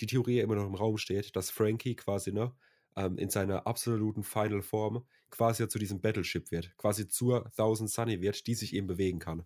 [0.01, 2.55] die Theorie immer noch im Raum steht, dass Frankie quasi, ne,
[2.97, 7.91] ähm, in seiner absoluten Final Form quasi ja zu diesem Battleship wird, quasi zur Thousand
[7.91, 9.45] Sunny wird, die sich eben bewegen kann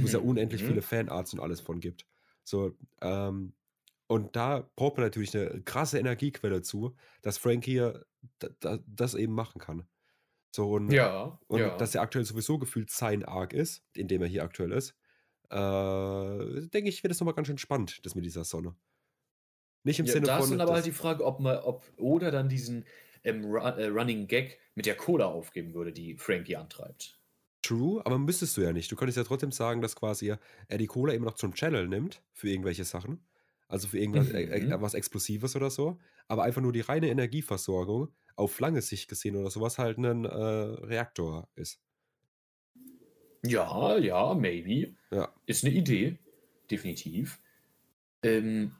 [0.00, 0.66] wo es ja Mhm, unendlich mhm.
[0.66, 2.06] viele Fanarts und alles von gibt.
[2.44, 3.54] So, ähm,
[4.06, 7.92] und da braucht man natürlich eine krasse Energiequelle zu, dass Frankie
[8.38, 9.88] da, da, das eben machen kann.
[10.54, 11.76] So, und, Ja, und ja.
[11.76, 14.96] dass er aktuell sowieso gefühlt sein Arc ist, in dem er hier aktuell ist,
[15.50, 18.76] äh, denke ich, wird es nochmal ganz schön spannend, das mit dieser Sonne.
[19.82, 20.44] Nicht im ja, Sinne da von.
[20.44, 22.84] ist dann aber halt die Frage, ob man, ob Oda dann diesen
[23.24, 27.18] ähm, Ru äh, Running Gag mit der Cola aufgeben würde, die Frankie antreibt.
[27.62, 28.90] True, aber müsstest du ja nicht.
[28.90, 30.34] Du könntest ja trotzdem sagen, dass quasi
[30.68, 33.26] er die Cola immer noch zum Channel nimmt für irgendwelche Sachen.
[33.68, 34.80] Also für irgendwas äh, äh, Mhm.
[34.80, 35.98] was Explosives oder so.
[36.26, 40.28] Aber einfach nur die reine Energieversorgung auf lange Sicht gesehen oder sowas halt ein äh,
[40.28, 41.80] Reaktor ist.
[43.44, 44.94] Ja, ja, maybe.
[45.10, 45.32] Ja.
[45.46, 46.18] Ist eine Idee.
[46.70, 47.40] Definitiv.
[48.22, 48.72] Ähm,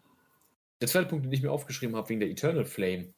[0.81, 3.13] der zweite Punkt, den ich mir aufgeschrieben habe wegen der Eternal Flame,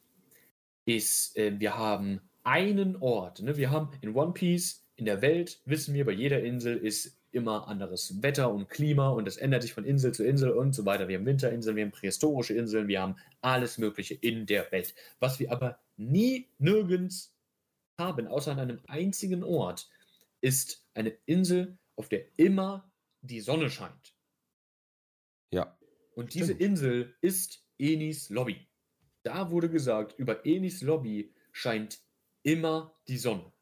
[0.84, 3.40] ist, äh, wir haben einen Ort.
[3.40, 3.56] Ne?
[3.56, 7.66] Wir haben in One Piece, in der Welt, wissen wir, bei jeder Insel ist immer
[7.66, 11.08] anderes Wetter und Klima und das ändert sich von Insel zu Insel und so weiter.
[11.08, 14.94] Wir haben Winterinseln, wir haben prähistorische Inseln, wir haben alles Mögliche in der Welt.
[15.18, 17.34] Was wir aber nie, nirgends
[17.98, 19.88] haben, außer an einem einzigen Ort,
[20.40, 22.90] ist eine Insel, auf der immer
[23.22, 24.14] die Sonne scheint.
[25.52, 25.76] Ja.
[26.14, 26.60] Und diese Stimmt.
[26.60, 28.66] Insel ist Enis Lobby.
[29.22, 32.00] Da wurde gesagt, über Enis Lobby scheint
[32.42, 33.52] immer die Sonne.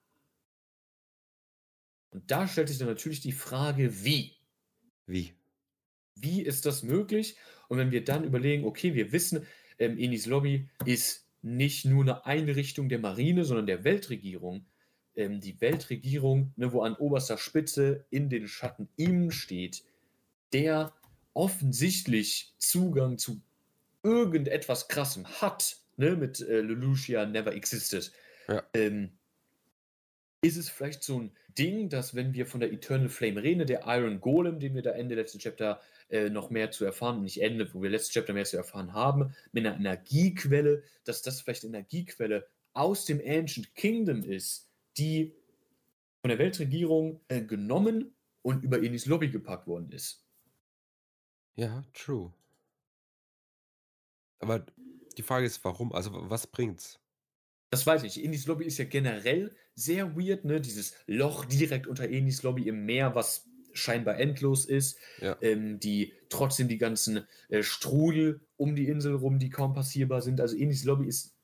[2.10, 4.36] Und da stellt sich dann natürlich die Frage, wie?
[5.06, 5.34] Wie?
[6.16, 7.36] Wie ist das möglich?
[7.68, 9.46] Und wenn wir dann überlegen, okay, wir wissen,
[9.78, 14.66] ähm, Enis Lobby ist nicht nur eine Einrichtung der Marine, sondern der Weltregierung.
[15.14, 19.84] Ähm, die Weltregierung, ne, wo an oberster Spitze in den Schatten ihm steht,
[20.52, 20.92] der
[21.40, 23.40] offensichtlich Zugang zu
[24.02, 28.12] irgendetwas Krassem hat, ne, mit äh, Lelouchia Never Existed.
[28.46, 28.62] Ja.
[28.74, 29.12] Ähm,
[30.42, 33.84] ist es vielleicht so ein Ding, dass wenn wir von der Eternal Flame reden, der
[33.86, 35.80] Iron Golem, den wir da Ende letzten Chapter
[36.10, 39.34] äh, noch mehr zu erfahren, nicht Ende, wo wir letzten Chapter mehr zu erfahren haben,
[39.52, 44.68] mit einer Energiequelle, dass das vielleicht eine Energiequelle aus dem Ancient Kingdom ist,
[44.98, 45.34] die
[46.20, 48.12] von der Weltregierung äh, genommen
[48.42, 50.26] und über Enis Lobby gepackt worden ist.
[51.60, 52.32] Ja, true.
[54.38, 54.64] Aber
[55.18, 55.92] die Frage ist, warum?
[55.92, 56.98] Also, wa- was bringt's?
[57.68, 58.24] Das weiß ich.
[58.24, 60.62] Enis Lobby ist ja generell sehr weird, ne?
[60.62, 64.98] Dieses Loch direkt unter Enis Lobby im Meer, was scheinbar endlos ist.
[65.20, 65.36] Ja.
[65.42, 70.40] Ähm, die trotzdem die ganzen äh, Strudel um die Insel rum, die kaum passierbar sind.
[70.40, 71.36] Also Enis Lobby ist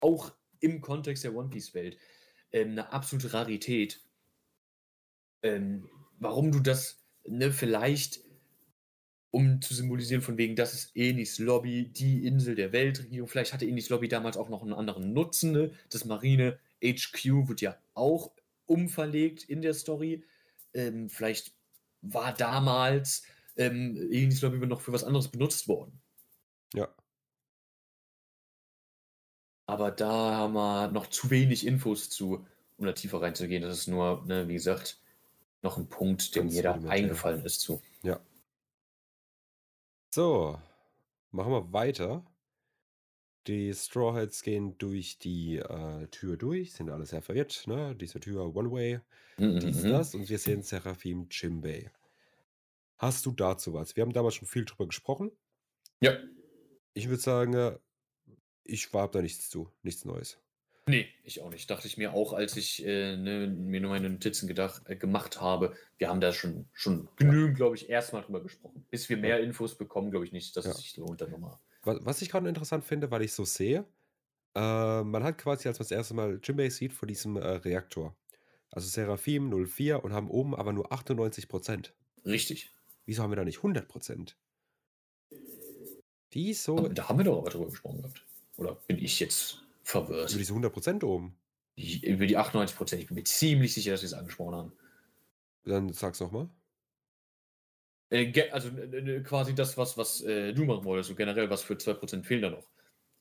[0.00, 1.96] auch im Kontext der One Piece-Welt
[2.52, 4.02] ähm, eine absolute Rarität.
[5.42, 8.20] Ähm, warum du das, ne, vielleicht
[9.32, 13.28] um zu symbolisieren, von wegen, das ist Enis Lobby, die Insel der Weltregierung.
[13.28, 15.52] Vielleicht hatte Enis Lobby damals auch noch einen anderen Nutzen.
[15.52, 15.72] Ne?
[15.90, 18.30] Das Marine HQ wird ja auch
[18.66, 20.22] umverlegt in der Story.
[20.74, 21.54] Ähm, vielleicht
[22.02, 23.22] war damals
[23.56, 25.98] ähm, Enis Lobby noch für was anderes benutzt worden.
[26.74, 26.94] Ja.
[29.64, 33.62] Aber da haben wir noch zu wenig Infos zu, um da tiefer reinzugehen.
[33.62, 34.98] Das ist nur, ne, wie gesagt,
[35.62, 37.80] noch ein Punkt, der Ganz mir da eingefallen ist zu.
[38.02, 38.20] Ja.
[40.14, 40.60] So,
[41.30, 42.24] machen wir weiter.
[43.46, 47.96] Die Strawheads gehen durch die äh, Tür durch, sind alle sehr verwirrt, ne?
[47.96, 49.00] Diese Tür One-Way,
[49.38, 49.88] Mhm, dies, mhm.
[49.88, 51.90] das, und wir sehen Seraphim Jimbei.
[52.98, 53.96] Hast du dazu was?
[53.96, 55.32] Wir haben damals schon viel drüber gesprochen.
[56.00, 56.18] Ja.
[56.94, 57.78] Ich würde sagen, äh,
[58.64, 60.38] ich habe da nichts zu, nichts Neues.
[60.88, 61.70] Nee, ich auch nicht.
[61.70, 65.40] Dachte ich mir auch, als ich äh, ne, mir nur meine Notizen gedacht, äh, gemacht
[65.40, 65.76] habe.
[65.98, 68.84] Wir haben da schon, schon genügend, glaube ich, erstmal drüber gesprochen.
[68.90, 70.72] Bis wir mehr Infos bekommen, glaube ich nicht, dass Ja.
[70.72, 71.58] es sich lohnt, dann nochmal.
[71.82, 73.84] Was, was ich gerade interessant finde, weil ich so sehe,
[74.56, 78.16] äh, man hat quasi, als man das erste Mal Jimbei sieht, vor diesem äh, Reaktor.
[78.70, 81.92] Also Seraphim 04 und haben oben aber nur 98%.
[82.24, 82.70] Richtig.
[83.06, 84.34] Wieso haben wir da nicht 100%?
[86.30, 88.24] Wieso da haben wir doch aber drüber gesprochen gehabt.
[88.56, 90.30] Oder bin ich jetzt verwirrt?
[90.30, 91.36] über diese 100% oben?
[91.76, 93.02] Die- Über die 98 Prozent.
[93.02, 94.72] Ich bin mir ziemlich sicher, dass wir es angesprochen haben.
[95.64, 96.48] Dann sag's nochmal.
[98.10, 101.74] Äh, also äh, quasi das, was, was äh, du machen wolltest, so generell, was für
[101.74, 102.66] 2% fehlen da noch.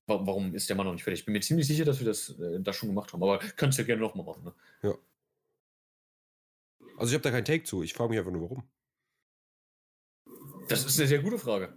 [0.08, 1.22] Wa- Warum ist der Mann noch nicht fertig?
[1.22, 3.78] Ich bin mir ziemlich sicher, dass wir das, äh, das schon gemacht haben, aber kannst
[3.78, 4.44] ja gerne nochmal machen.
[4.44, 4.54] Ne?
[6.98, 7.84] Also ich habe da keinen Take zu.
[7.84, 8.64] Ich frage mich einfach nur, warum.
[10.68, 11.76] Das ist eine sehr gute Frage.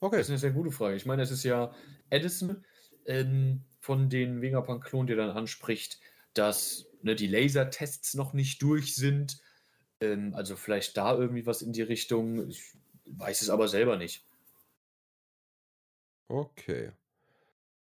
[0.00, 0.16] Okay.
[0.18, 0.96] Das ist eine sehr gute Frage.
[0.96, 1.72] Ich meine, es ist ja
[2.10, 2.64] Edison
[3.06, 6.00] ähm, von den Vegapunk-Klonen, der dann anspricht,
[6.34, 9.40] dass ne, die Lasertests noch nicht durch sind.
[10.00, 12.48] Ähm, also vielleicht da irgendwie was in die Richtung.
[12.48, 12.74] Ich
[13.06, 14.24] weiß es aber selber nicht.
[16.28, 16.90] Okay.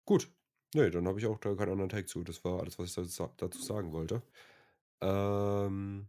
[0.06, 0.32] Gut.
[0.74, 2.24] Nee, dann habe ich auch da keinen anderen Take zu.
[2.24, 4.22] Das war alles, was ich dazu, sagen wollte.
[5.02, 6.08] Ähm,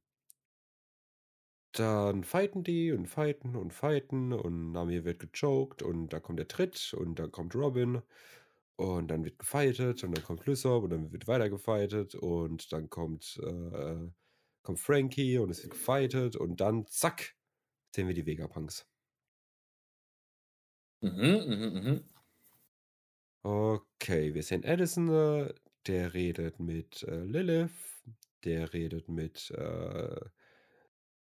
[1.73, 6.49] dann fighten die und fighten und fighten und Nami wird gechoked und da kommt der
[6.49, 8.03] Tritt und dann kommt Robin
[8.81, 12.89] und dann wird gefightet und dann kommt Lysop und dann wird weiter gefightet und dann
[12.89, 14.09] kommt, äh,
[14.63, 17.37] kommt Frankie und es wird gefightet und dann zack,
[17.95, 18.87] sehen wir die Vegapunks.
[21.03, 22.05] Mhm, mhm, mhm.
[23.45, 25.53] Okay, wir sehen Addison,
[25.87, 28.03] der redet mit äh, Lilith,
[28.45, 30.21] der redet mit äh,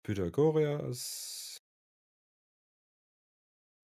[0.03, 1.61] Pythagoras.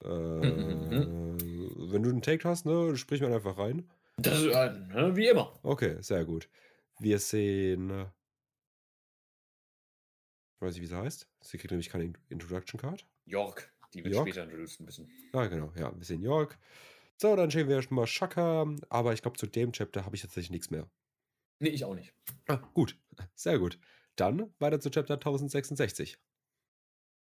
[0.03, 3.89] Äh, wenn du einen Take hast, ne, sprich mal einfach rein.
[4.17, 5.59] Das ist äh, ne, wie immer.
[5.63, 6.49] Okay, sehr gut.
[6.99, 7.89] Wir sehen.
[7.89, 8.05] äh,
[10.59, 11.28] weiß ich, wie sie heißt.
[11.41, 13.05] Sie kriegt nämlich keine In- Introduction Card.
[13.26, 14.28] York, die wird York?
[14.28, 15.09] später introduced ein bisschen.
[15.34, 16.57] Ah, genau, ja, wir sehen York.
[17.17, 20.21] So, dann sehen wir schon mal Shaka, aber ich glaube, zu dem Chapter habe ich
[20.21, 20.89] tatsächlich nichts mehr.
[21.59, 22.13] Nee, ich auch nicht.
[22.47, 22.97] Ah, gut,
[23.36, 23.80] sehr gut.
[24.15, 26.17] Dann weiter zu Chapter 1066.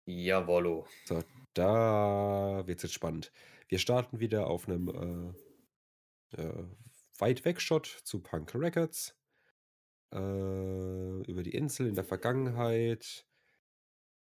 [0.07, 0.87] Jawollo.
[1.55, 3.33] Da wird es jetzt spannend.
[3.69, 5.35] Wir starten wieder auf einem
[6.33, 6.65] äh, äh,
[7.19, 9.17] weit weg Shot zu Punk Records.
[10.13, 13.27] Äh, über die Insel in der Vergangenheit.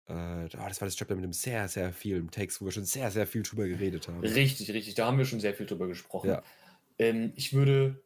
[0.07, 2.85] Äh, oh, das war das Chapter mit einem sehr, sehr vielen Takes, wo wir schon
[2.85, 4.21] sehr, sehr viel drüber geredet haben.
[4.21, 4.95] Richtig, richtig.
[4.95, 6.31] Da haben wir schon sehr viel drüber gesprochen.
[6.31, 6.43] Ja.
[6.99, 8.03] Ähm, ich würde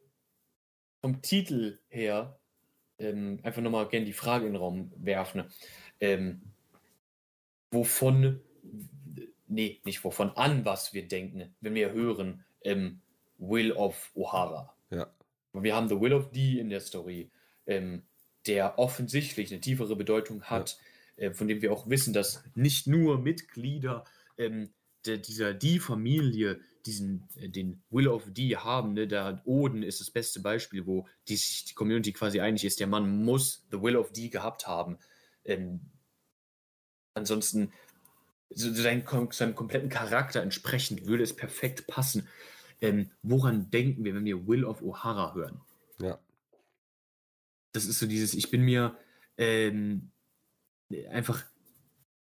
[1.01, 2.39] vom Titel her
[2.97, 5.43] ähm, einfach nochmal gerne die Frage in den Raum werfen.
[5.99, 6.41] Ähm,
[7.71, 8.39] wovon,
[9.47, 13.01] nee, nicht wovon, an was wir denken, wenn wir hören ähm,
[13.37, 14.69] Will of O'Hara.
[14.89, 15.11] Ja.
[15.53, 17.31] Wir haben The Will of D in der Story,
[17.65, 18.03] ähm,
[18.45, 20.77] der offensichtlich eine tiefere Bedeutung hat,
[21.17, 24.05] äh, von dem wir auch wissen, dass nicht nur Mitglieder
[24.37, 24.69] ähm,
[25.05, 28.93] der, dieser D-Familie diesen, äh, den Will of D haben.
[28.93, 29.07] Ne?
[29.07, 32.87] Da Oden ist das beste Beispiel, wo die, sich die Community quasi einig ist, der
[32.87, 34.97] Mann muss The Will of D gehabt haben.
[35.43, 35.81] Ähm,
[37.17, 37.73] ansonsten
[38.49, 42.27] so sein, kom- seinem kompletten Charakter entsprechend würde es perfekt passen.
[42.79, 45.59] Ähm, woran denken wir, wenn wir Will of O'Hara hören?
[45.99, 46.19] Ja.
[47.73, 48.97] Das ist so dieses, ich bin mir
[49.37, 50.11] ähm,
[51.09, 51.43] einfach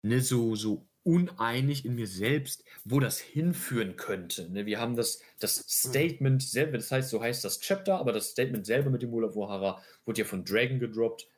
[0.03, 4.51] ne, so, so uneinig in mir selbst, wo das hinführen könnte.
[4.51, 4.67] Ne?
[4.67, 8.67] Wir haben das, das Statement selber, das heißt, so heißt das Chapter, aber das Statement
[8.67, 11.29] selber mit dem Will of O'Hara wurde ja von Dragon gedroppt,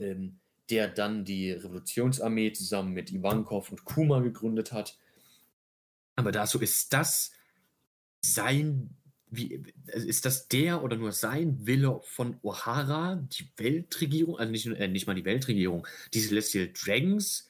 [0.00, 0.39] ähm,
[0.70, 4.98] der dann die Revolutionsarmee zusammen mit Ivankov und Kuma gegründet hat.
[6.16, 7.32] Aber da so ist das
[8.22, 8.96] sein,
[9.30, 14.88] wie, ist das der oder nur sein Wille von O'Hara, die Weltregierung, also nicht, äh,
[14.88, 17.48] nicht mal die Weltregierung, die Celestial Dragons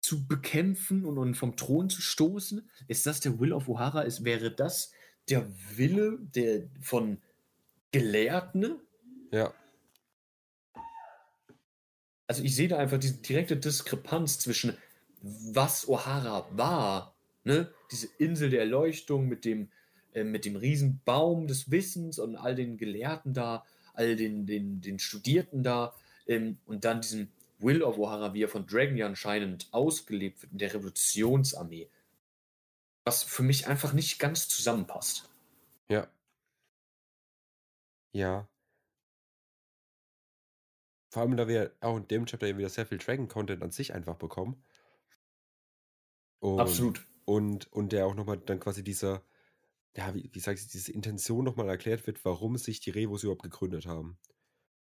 [0.00, 2.68] zu bekämpfen und, und vom Thron zu stoßen?
[2.88, 4.02] Ist das der Will of O'Hara?
[4.02, 4.92] Ist, wäre das
[5.28, 7.22] der Wille der, von
[7.90, 8.80] Gelehrten?
[9.30, 9.54] Ja.
[12.26, 14.76] Also ich sehe da einfach diese direkte Diskrepanz zwischen
[15.20, 17.14] was O'Hara war,
[17.44, 17.72] ne?
[17.90, 19.70] diese Insel der Erleuchtung mit dem,
[20.12, 23.64] äh, mit dem Riesenbaum des Wissens und all den Gelehrten da,
[23.94, 25.94] all den, den, den Studierten da
[26.26, 30.52] ähm, und dann diesem Will of O'Hara, wie er von Dragon ja anscheinend ausgelebt wird,
[30.52, 31.88] in der Revolutionsarmee.
[33.04, 35.28] Was für mich einfach nicht ganz zusammenpasst.
[35.88, 36.08] Ja.
[38.12, 38.48] Ja.
[41.14, 44.16] Vor allem, da wir auch in dem Chapter wieder sehr viel Dragon-Content an sich einfach
[44.16, 44.60] bekommen.
[46.40, 47.06] Und, Absolut.
[47.24, 49.22] Und, und der auch nochmal dann quasi dieser,
[49.96, 53.44] ja, wie, wie sag ich, diese Intention nochmal erklärt wird, warum sich die Revos überhaupt
[53.44, 54.18] gegründet haben.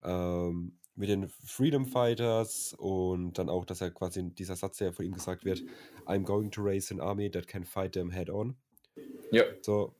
[0.03, 5.03] Ähm, mit den Freedom Fighters und dann auch, dass er quasi dieser Satz, der von
[5.03, 5.63] ihm gesagt wird,
[6.05, 8.55] I'm going to raise an army that can fight them head on.
[9.32, 9.43] Ja.
[9.61, 9.93] So.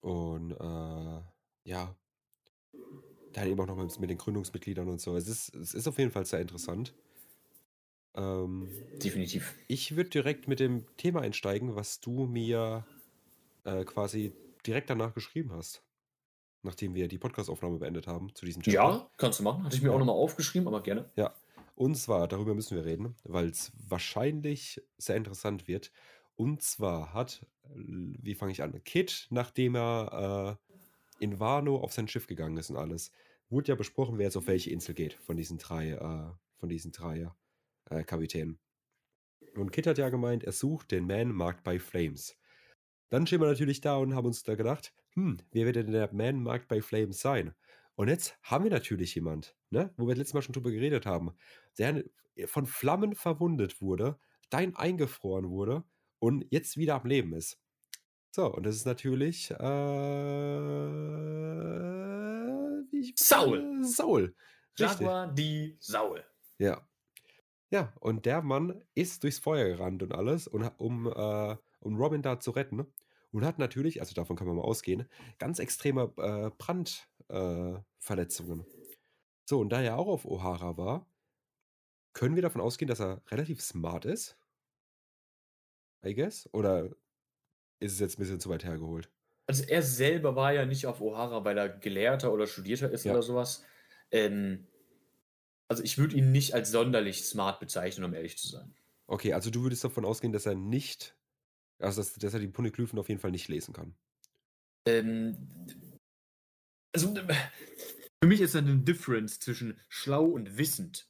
[0.00, 1.20] Und äh,
[1.64, 1.94] ja.
[3.32, 5.16] Dann eben auch noch mit, den Gründungsmitgliedern und so.
[5.16, 6.94] Es ist, es ist auf jeden Fall sehr interessant.
[8.14, 8.68] Ähm,
[9.02, 9.54] Definitiv.
[9.68, 12.84] ich würde direkt mit dem Thema einsteigen, was du mir
[13.64, 14.32] äh, quasi
[14.66, 15.84] direkt danach geschrieben hast.
[16.62, 18.74] Nachdem wir die Podcastaufnahme beendet haben zu diesem Chapter.
[18.74, 19.64] Ja, kannst du machen.
[19.64, 19.94] Hatte ich mir Ja.
[19.94, 21.10] auch nochmal aufgeschrieben, aber gerne.
[21.80, 25.92] Und zwar, darüber müssen wir reden, weil es wahrscheinlich sehr interessant wird.
[26.36, 28.84] Und zwar hat, wie fange ich an?
[28.84, 30.69] Kit, nachdem er äh,
[31.20, 33.12] in Wano auf sein Schiff gegangen ist und alles,
[33.48, 36.92] wurde ja besprochen, wer jetzt auf welche Insel geht von diesen drei, äh, von diesen
[36.92, 37.30] drei
[37.90, 38.58] äh, Kapitänen.
[39.54, 42.36] Und Kit hat ja gemeint, er sucht den Man Marked by Flames.
[43.08, 46.12] Dann stehen wir natürlich da und haben uns da gedacht, hm, wer wird denn der
[46.12, 47.54] Man Marked by Flames sein?
[47.96, 51.32] Und jetzt haben wir natürlich jemand, ne, wo wir letztes Mal schon drüber geredet haben,
[51.78, 52.04] der
[52.46, 54.18] von Flammen verwundet wurde,
[54.48, 55.84] dein eingefroren wurde
[56.18, 57.60] und jetzt wieder am Leben ist.
[58.32, 59.56] So, und das ist natürlich äh,
[62.90, 63.80] wie ich, Saul.
[63.80, 64.34] Äh, Saul.
[64.78, 65.00] Richtig.
[65.00, 66.24] Jaguar die Saul.
[66.58, 66.86] Ja.
[67.70, 72.22] Ja, und der Mann ist durchs Feuer gerannt und alles, und, um, äh, um Robin
[72.22, 72.86] da zu retten.
[73.32, 75.08] Und hat natürlich, also davon kann man mal ausgehen,
[75.38, 78.60] ganz extreme äh, Brandverletzungen.
[78.60, 78.64] Äh,
[79.48, 81.06] so, und da er auch auf O'Hara war,
[82.12, 84.36] können wir davon ausgehen, dass er relativ smart ist?
[86.04, 86.48] I guess?
[86.52, 86.90] Oder
[87.80, 89.10] ist es jetzt ein bisschen zu weit hergeholt?
[89.46, 93.12] also er selber war ja nicht auf O'Hara, weil er Gelehrter oder Studierter ist Ja.
[93.12, 93.64] oder sowas.
[94.12, 94.68] Ähm,
[95.68, 98.74] also ich würde ihn nicht als sonderlich smart bezeichnen, um ehrlich zu sein.
[99.08, 101.16] Okay, also du würdest davon ausgehen, dass er nicht,
[101.80, 103.96] also dass, dass er die Poneglyphen auf jeden Fall nicht lesen kann.
[104.86, 105.48] Ähm,
[106.94, 111.09] also für mich ist da eine Difference zwischen schlau und wissend.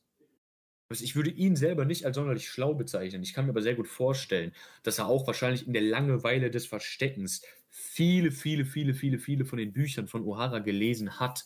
[0.98, 3.22] Ich würde ihn selber nicht als sonderlich schlau bezeichnen.
[3.22, 6.66] Ich kann mir aber sehr gut vorstellen, dass er auch wahrscheinlich in der Langeweile des
[6.66, 11.44] Versteckens viele, viele, viele, viele, viele von den Büchern von O'Hara gelesen hat.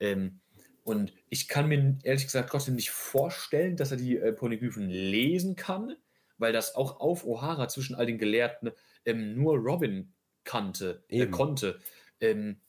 [0.00, 0.40] Ähm,
[0.82, 5.56] und ich kann mir ehrlich gesagt trotzdem nicht vorstellen, dass er die äh, Poneglyphen lesen
[5.56, 5.96] kann,
[6.38, 8.70] weil das auch auf O'Hara zwischen all den Gelehrten
[9.04, 10.14] ähm, nur Robin
[10.44, 11.80] kannte, äh, konnte.
[12.18, 12.62] Ähm,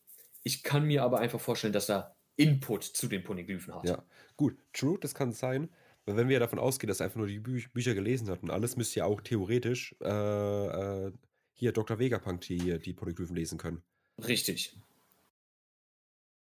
[0.44, 3.88] ich kann mir aber einfach vorstellen, dass er Input zu den Poneglyphen hat.
[3.88, 4.04] Ja,
[4.36, 5.70] gut, true, das kann sein.
[6.12, 8.52] Weil wenn wir davon ausgehen, dass er einfach nur die Bü Bücher gelesen hat und
[8.52, 10.08] alles, müsste ja auch theoretisch äh,
[11.08, 11.12] äh,
[11.54, 12.00] hier Dr.
[12.00, 13.84] Vegapunk die, die Poneglyphen lesen können.
[14.18, 14.78] Richtig.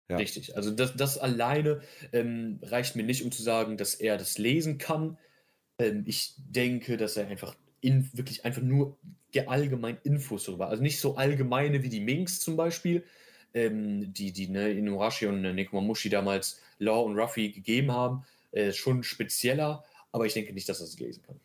[0.09, 0.17] Ja.
[0.17, 0.55] Richtig.
[0.55, 1.81] Also das, das alleine
[2.11, 5.17] ähm, reicht mir nicht, um zu sagen, dass er das lesen kann.
[5.79, 8.97] Ähm, ich denke, dass er einfach in, wirklich einfach nur
[9.31, 13.03] ge- allgemein Infos darüber, also nicht so allgemeine wie die Minks zum Beispiel,
[13.53, 18.25] ähm, die, die ne, Inuarashi und äh, Nekomamushi damals Law und Ruffy gegeben haben,
[18.55, 21.39] äh, schon spezieller, aber ich denke nicht, dass er es lesen kann.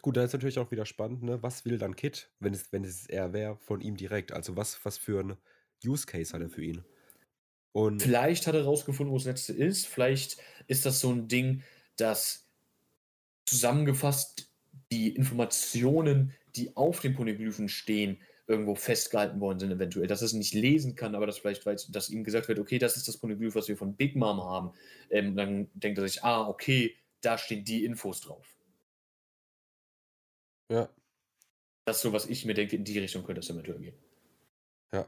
[0.00, 1.42] Gut, da ist natürlich auch wieder spannend, ne?
[1.42, 4.32] Was will dann Kit, wenn es, wenn es er wäre, von ihm direkt?
[4.32, 5.36] Also was, was für ein
[5.84, 6.84] Use Case hat er für ihn?
[7.72, 9.86] Und Vielleicht hat er rausgefunden, wo das letzte ist.
[9.86, 10.38] Vielleicht
[10.68, 11.62] ist das so ein Ding,
[11.96, 12.46] dass
[13.46, 14.50] zusammengefasst
[14.92, 20.06] die Informationen, die auf den Poneglyphen stehen, irgendwo festgehalten worden sind, eventuell.
[20.08, 22.78] Dass er es nicht lesen kann, aber dass vielleicht, weiß, dass ihm gesagt wird, okay,
[22.78, 24.72] das ist das Poneglyph, was wir von Big Mom haben.
[25.10, 28.56] Ähm, dann denkt er sich, ah, okay, da stehen die Infos drauf.
[30.68, 30.88] ja,
[31.86, 33.98] Das ist so, was ich mir denke, in die Richtung könnte es eventuell gehen.
[34.92, 35.06] ja.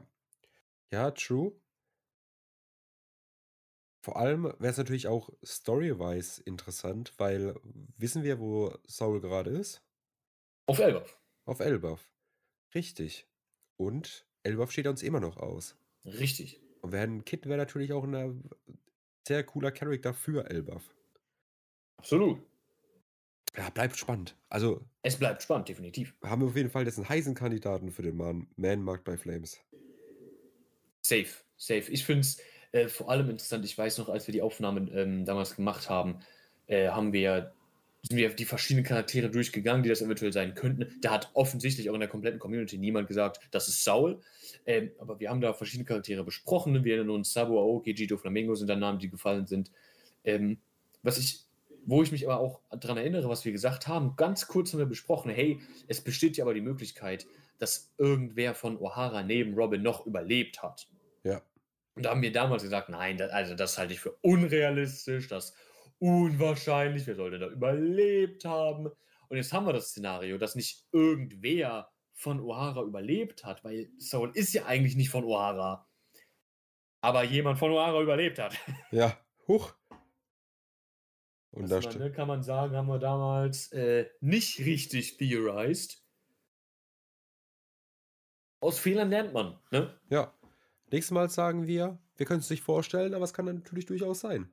[0.91, 1.61] Ja, true.
[4.03, 7.55] Vor allem wäre es natürlich auch story-wise interessant, weil
[7.97, 9.83] wissen wir, wo Saul gerade ist?
[10.65, 11.19] Auf Elbaf.
[11.45, 12.11] Auf Elbaf.
[12.75, 13.30] Richtig.
[13.81, 15.75] Und Elbaf steht uns immer noch aus.
[16.05, 16.61] Richtig.
[16.81, 18.47] Und wenn Kit wäre natürlich auch ein
[19.27, 20.93] sehr cooler Charakter für Elbaf.
[21.97, 22.43] Absolut.
[23.57, 24.37] Ja, bleibt spannend.
[24.49, 26.13] Also Es bleibt spannend, definitiv.
[26.23, 29.59] haben wir auf jeden Fall jetzt einen heißen Kandidaten für den Man- Man-Markt bei Flames.
[31.01, 31.27] Safe,
[31.57, 31.91] safe.
[31.91, 32.37] Ich finde es
[32.73, 33.65] äh, vor allem interessant.
[33.65, 36.19] Ich weiß noch, als wir die Aufnahmen ähm, damals gemacht haben,
[36.67, 37.51] äh, haben wir,
[38.03, 40.95] sind wir die verschiedenen Charaktere durchgegangen, die das eventuell sein könnten.
[41.01, 44.19] Da hat offensichtlich auch in der kompletten Community niemand gesagt, das ist Saul.
[44.65, 46.83] Ähm, aber wir haben da verschiedene Charaktere besprochen.
[46.83, 49.71] Wir erinnern uns, Sabo, Aoki, Jito, Flamingo sind da Namen, die gefallen sind.
[50.23, 50.57] Ähm,
[51.03, 51.45] was ich,
[51.85, 54.85] wo ich mich aber auch daran erinnere, was wir gesagt haben, ganz kurz haben wir
[54.85, 57.27] besprochen, hey, es besteht ja aber die Möglichkeit,
[57.59, 60.87] dass irgendwer von O'Hara neben Robin noch überlebt hat.
[61.23, 61.41] Ja.
[61.95, 65.53] Und da haben wir damals gesagt, nein, das, also das halte ich für unrealistisch, das
[66.01, 68.87] unwahrscheinlich, wer soll denn da überlebt haben?
[69.29, 74.31] Und jetzt haben wir das Szenario, dass nicht irgendwer von O'Hara überlebt hat, weil Soul
[74.33, 75.85] ist ja eigentlich nicht von O'Hara.
[77.01, 78.57] Aber jemand von O'Hara überlebt hat.
[78.91, 79.73] Ja, huch.
[81.51, 82.01] Und da Das man, steht.
[82.01, 86.03] ne, kann man sagen, haben wir damals äh, nicht richtig theorized.
[88.59, 89.99] Aus Fehlern lernt man, ne?
[90.09, 90.33] Ja.
[90.91, 94.51] Nächstes Mal sagen wir, wir können es nicht vorstellen, aber es kann natürlich durchaus sein.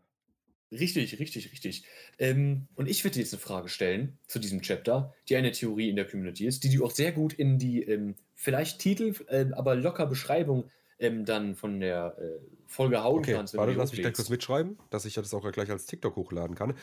[0.70, 1.84] Richtig, richtig, richtig.
[2.18, 5.96] Ähm, und ich werde jetzt eine Frage stellen zu diesem Chapter, die eine Theorie in
[5.96, 9.74] der Community ist, die du auch sehr gut in die ähm, vielleicht Titel, ähm, aber
[9.76, 13.56] locker Beschreibung ähm, dann von der äh, Folge hauen Okay, kannst.
[13.56, 16.74] warte, lass mich gleich kurz mitschreiben, dass ich das auch gleich als TikTok hochladen kann.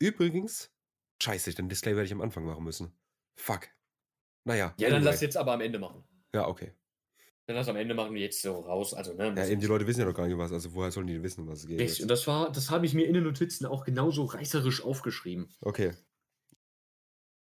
[0.00, 0.72] Übrigens,
[1.22, 2.92] scheiße, den Display werde ich am Anfang machen müssen.
[3.36, 3.68] Fuck.
[4.44, 4.74] Naja.
[4.78, 5.12] Ja, dann anyway.
[5.12, 6.02] lass jetzt aber am Ende machen.
[6.34, 6.72] Ja, okay.
[7.48, 8.92] Dann lass am Ende machen wir jetzt so raus.
[8.92, 10.52] Also, ne, Ja, eben die Leute wissen ja noch gar nicht was.
[10.52, 11.80] Also woher sollen die wissen, um was es geht?
[11.80, 15.48] Richtig, und das war, das habe ich mir in den Notizen auch genauso reißerisch aufgeschrieben.
[15.62, 15.94] Okay.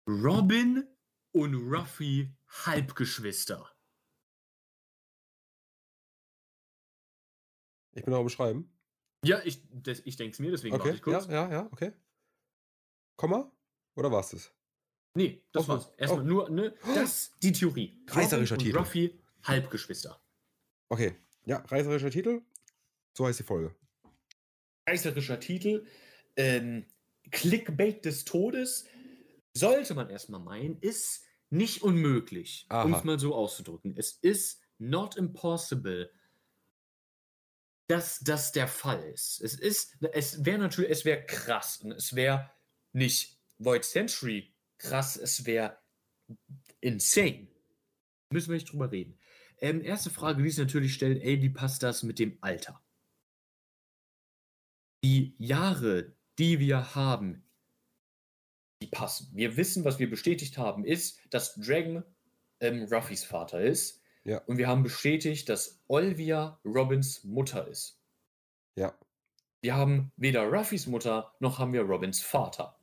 [0.10, 0.84] Robin
[1.32, 2.36] und Ruffy
[2.66, 3.72] Halbgeschwister.
[7.96, 8.70] Ich bin auch am Schreiben.
[9.24, 11.28] Ja, ich, das, ich denke es mir, deswegen warte Okay, ich kurz.
[11.28, 11.94] ja, ja, ja, okay.
[13.16, 13.50] Komma?
[13.96, 14.54] Oder war es das?
[15.16, 15.70] Nee, das Offen.
[15.86, 15.94] war's.
[15.98, 16.28] Erstmal Oh.
[16.28, 18.04] nur, ne, das, die Theorie.
[18.10, 18.78] Reißerischer Titel.
[18.80, 20.22] Ruffy, Halbgeschwister.
[20.90, 21.16] Okay.
[21.46, 22.42] Ja, reißerischer Titel.
[23.14, 23.76] So heißt die Folge.
[24.88, 25.86] Reißerischer Titel,
[26.36, 26.86] ähm,
[27.32, 28.86] Clickbait des Todes,
[29.54, 33.96] sollte man erstmal meinen, ist nicht unmöglich, um es mal so auszudrücken.
[33.96, 36.12] Es ist not impossible,
[37.88, 39.40] dass das der Fall ist.
[39.42, 42.52] Es ist, es wäre natürlich, es wäre krass und es wäre
[42.92, 45.78] nicht Void Century krass, es wäre
[46.82, 47.48] insane.
[48.30, 49.18] Müssen wir nicht drüber reden.
[49.64, 52.82] Ähm, erste Frage, die sich natürlich stellt, ey, wie passt das mit dem Alter?
[55.06, 57.46] Die Jahre, die wir haben,
[58.82, 59.30] die passen.
[59.34, 62.04] Wir wissen, was wir bestätigt haben, ist, dass Dragon
[62.60, 64.02] ähm, Ruffys Vater ist.
[64.26, 64.40] Ja.
[64.40, 68.02] Und wir haben bestätigt, dass Olvia Robins Mutter ist.
[68.76, 68.94] Ja.
[69.62, 72.78] Wir haben weder Ruffys Mutter noch haben wir Robins Vater.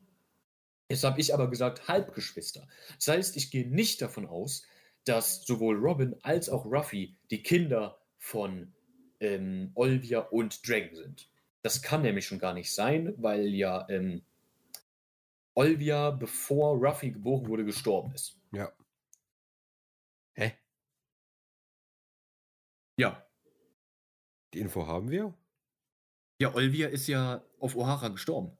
[0.88, 2.66] Jetzt habe ich aber gesagt Halbgeschwister.
[2.96, 4.64] Das heißt, ich gehe nicht davon aus,
[5.04, 8.72] dass sowohl Robin als auch Ruffy die Kinder von
[9.20, 11.30] ähm, Olvia und Dragon sind.
[11.62, 14.22] Das kann nämlich schon gar nicht sein, weil ja ähm,
[15.54, 18.38] Olvia, bevor Ruffy geboren wurde, gestorben ist.
[18.52, 18.72] Ja.
[20.34, 20.54] Hä?
[22.96, 23.26] Ja.
[24.54, 25.34] Die Info haben wir?
[26.40, 28.56] Ja, Olvia ist ja auf O'Hara gestorben.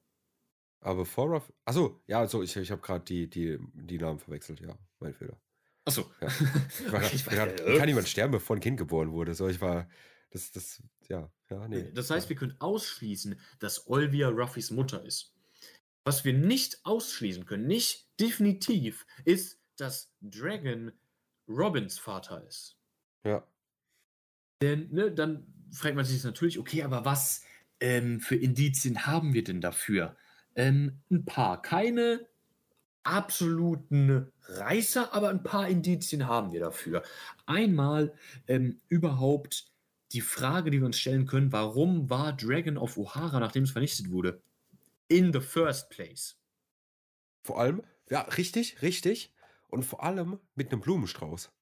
[0.81, 1.53] Aber bevor Ruff.
[1.65, 4.79] Achso, ja, also ich, ich habe gerade die, die, die Namen verwechselt, ja.
[4.99, 5.39] Mein Fehler.
[5.85, 6.11] Achso.
[6.21, 6.29] Ja.
[6.87, 9.35] Ich war, ich war, wie kann jemand sterben, bevor ein Kind geboren wurde?
[9.35, 9.89] So, ich war.
[10.31, 11.91] Das, das, ja, ja, nee.
[11.93, 15.35] Das heißt, wir können ausschließen, dass Olvia Ruffys Mutter ist.
[16.05, 20.93] Was wir nicht ausschließen können, nicht definitiv, ist, dass Dragon
[21.49, 22.79] Robins Vater ist.
[23.25, 23.45] Ja.
[24.63, 27.43] Denn, ne, dann fragt man sich natürlich, okay, aber was
[27.81, 30.17] ähm, für Indizien haben wir denn dafür?
[30.55, 31.61] Ähm, ein paar.
[31.61, 32.29] Keine
[33.03, 37.03] absoluten Reißer, aber ein paar Indizien haben wir dafür.
[37.47, 38.13] Einmal
[38.47, 39.71] ähm, überhaupt
[40.13, 44.11] die Frage, die wir uns stellen können, warum war Dragon auf O'Hara, nachdem es vernichtet
[44.11, 44.43] wurde?
[45.09, 46.37] In the first place.
[47.43, 49.33] Vor allem, ja, richtig, richtig.
[49.69, 51.53] Und vor allem mit einem Blumenstrauß.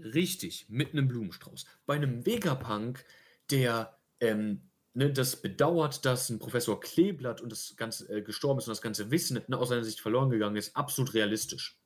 [0.00, 1.64] Richtig, mit einem Blumenstrauß.
[1.86, 3.04] Bei einem Vegapunk,
[3.50, 8.66] der ähm, ne, das bedauert, dass ein Professor Kleeblatt und das Ganze äh, gestorben ist
[8.66, 11.78] und das ganze Wissen ne, aus seiner Sicht verloren gegangen ist, absolut realistisch.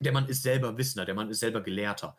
[0.00, 2.16] Der Mann ist selber Wissender, der Mann ist selber Gelehrter.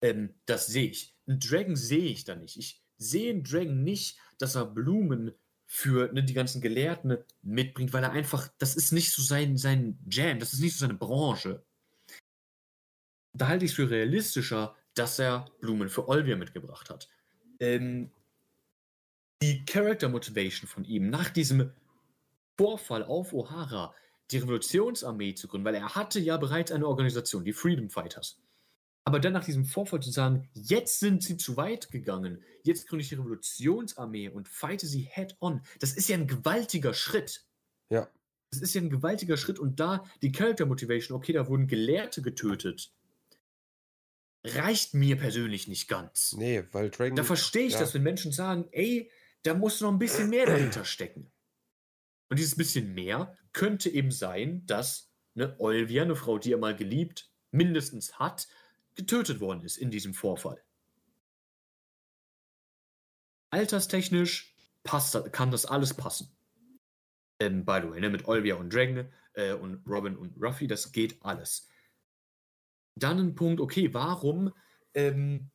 [0.00, 1.14] Ähm, das sehe ich.
[1.26, 2.56] Einen Dragon sehe ich da nicht.
[2.56, 5.32] Ich sehe einen Dragon nicht, dass er Blumen
[5.66, 9.98] für ne, die ganzen Gelehrten mitbringt, weil er einfach, das ist nicht so sein, sein
[10.10, 11.64] Jam, das ist nicht so seine Branche
[13.32, 17.08] da halte ich es für realistischer, dass er Blumen für Olvia mitgebracht hat.
[17.58, 18.10] Ähm,
[19.42, 21.72] die Character Motivation von ihm nach diesem
[22.56, 23.92] Vorfall auf O'Hara,
[24.30, 28.38] die Revolutionsarmee zu gründen, weil er hatte ja bereits eine Organisation, die Freedom Fighters.
[29.04, 33.02] Aber dann nach diesem Vorfall zu sagen, jetzt sind sie zu weit gegangen, jetzt gründe
[33.02, 37.46] ich die Revolutionsarmee und fighte sie head-on, das ist ja ein gewaltiger Schritt.
[37.88, 38.08] Ja.
[38.50, 42.20] Das ist ja ein gewaltiger Schritt und da die Character Motivation, okay, da wurden Gelehrte
[42.20, 42.92] getötet,
[44.44, 46.34] reicht mir persönlich nicht ganz.
[46.36, 47.16] Nee, weil Dragon.
[47.16, 47.80] Da verstehe ich ja.
[47.80, 49.10] das, wenn Menschen sagen, ey,
[49.42, 51.30] da muss noch ein bisschen mehr dahinter stecken.
[52.28, 56.76] Und dieses bisschen mehr könnte eben sein, dass eine Olvia, eine Frau, die er mal
[56.76, 58.48] geliebt, mindestens hat,
[58.94, 60.62] getötet worden ist in diesem Vorfall.
[63.50, 66.36] Alterstechnisch passt, kann das alles passen.
[67.40, 70.92] Ähm, by the way, ne, mit Olvia und Dragon äh, und Robin und Ruffy, das
[70.92, 71.68] geht alles.
[72.94, 74.52] Dann ein Punkt, okay, warum
[74.94, 75.50] ähm,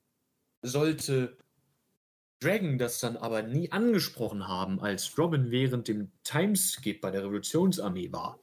[0.62, 1.38] sollte
[2.40, 8.12] Dragon das dann aber nie angesprochen haben, als Robin während dem Timeskip bei der Revolutionsarmee
[8.12, 8.40] war?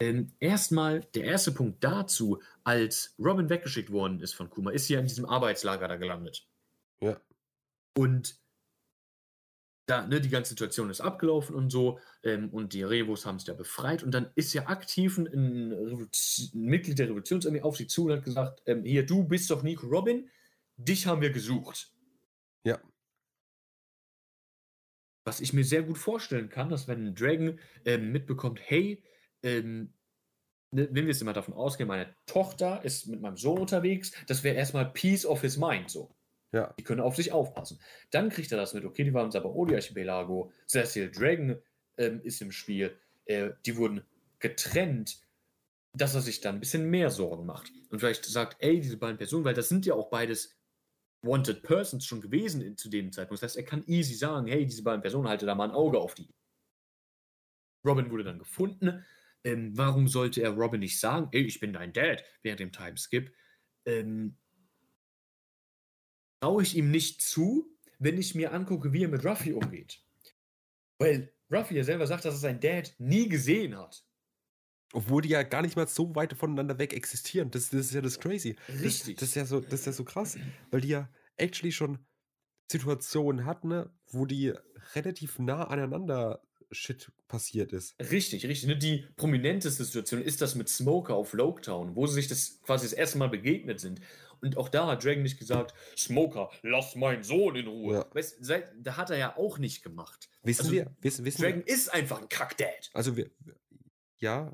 [0.00, 4.98] Ähm, erstmal, der erste Punkt dazu, als Robin weggeschickt worden ist von Kuma, ist ja
[4.98, 6.46] in diesem Arbeitslager da gelandet.
[7.00, 7.20] Ja.
[7.96, 8.38] Und
[9.86, 13.46] da, ne, die ganze Situation ist abgelaufen und so, ähm, und die Revos haben es
[13.46, 16.08] ja befreit, und dann ist ja aktiv ein, ein
[16.54, 19.86] Mitglied der Revolutionsarmee auf sie zu und hat gesagt, ähm, hier, du bist doch Nico
[19.86, 20.28] Robin,
[20.76, 21.93] dich haben wir gesucht.
[22.64, 22.80] Ja.
[25.26, 29.02] Was ich mir sehr gut vorstellen kann, dass wenn ein Dragon ähm, mitbekommt, hey,
[29.42, 29.92] ähm,
[30.70, 34.44] ne, wenn wir jetzt mal davon ausgehen, meine Tochter ist mit meinem Sohn unterwegs, das
[34.44, 36.14] wäre erstmal Peace of his mind so.
[36.52, 36.72] Ja.
[36.78, 37.80] Die können auf sich aufpassen.
[38.10, 41.60] Dann kriegt er das mit, okay, die waren im Sabaody-Archipelago, Cecil Dragon
[41.96, 44.04] ähm, ist im Spiel, äh, die wurden
[44.38, 45.20] getrennt,
[45.94, 47.72] dass er sich dann ein bisschen mehr Sorgen macht.
[47.90, 50.54] Und vielleicht sagt, ey, diese beiden Personen, weil das sind ja auch beides
[51.24, 53.42] Wanted Persons schon gewesen in, zu dem Zeitpunkt.
[53.42, 55.98] Das heißt, er kann easy sagen, hey, diese beiden Personen, halte da mal ein Auge
[55.98, 56.28] auf die.
[57.84, 59.04] Robin wurde dann gefunden.
[59.44, 63.34] Ähm, warum sollte er Robin nicht sagen, ey, ich bin dein Dad, während dem Timeskip?
[63.84, 64.38] Ähm,
[66.40, 70.02] traue ich ihm nicht zu, wenn ich mir angucke, wie er mit Ruffy umgeht.
[70.98, 74.04] Weil Ruffy ja selber sagt, dass er seinen Dad nie gesehen hat.
[74.94, 77.50] Obwohl die ja gar nicht mal so weit voneinander weg existieren.
[77.50, 78.56] Das, das ist ja das crazy.
[78.68, 79.16] Richtig.
[79.16, 80.38] Das, das, ist ja so, das ist ja so krass,
[80.70, 81.98] weil die ja actually schon
[82.70, 84.54] Situationen hatten, ne, wo die
[84.94, 86.40] relativ nah aneinander
[86.70, 87.94] Shit passiert ist.
[88.00, 88.68] Richtig, richtig.
[88.68, 88.76] Ne?
[88.76, 92.92] Die prominenteste Situation ist das mit Smoker auf Loketown, wo sie sich das quasi das
[92.92, 94.00] erste Mal begegnet sind.
[94.40, 97.94] Und auch da hat Dragon nicht gesagt, Smoker, lass meinen Sohn in Ruhe.
[97.94, 98.06] Ja.
[98.12, 100.28] Weißt, seit, da hat er ja auch nicht gemacht.
[100.42, 102.90] Wissen Also, wir, wissen, wissen Dragon wir, ist einfach ein Kackdad.
[102.92, 103.30] also wir,
[104.18, 104.52] ja,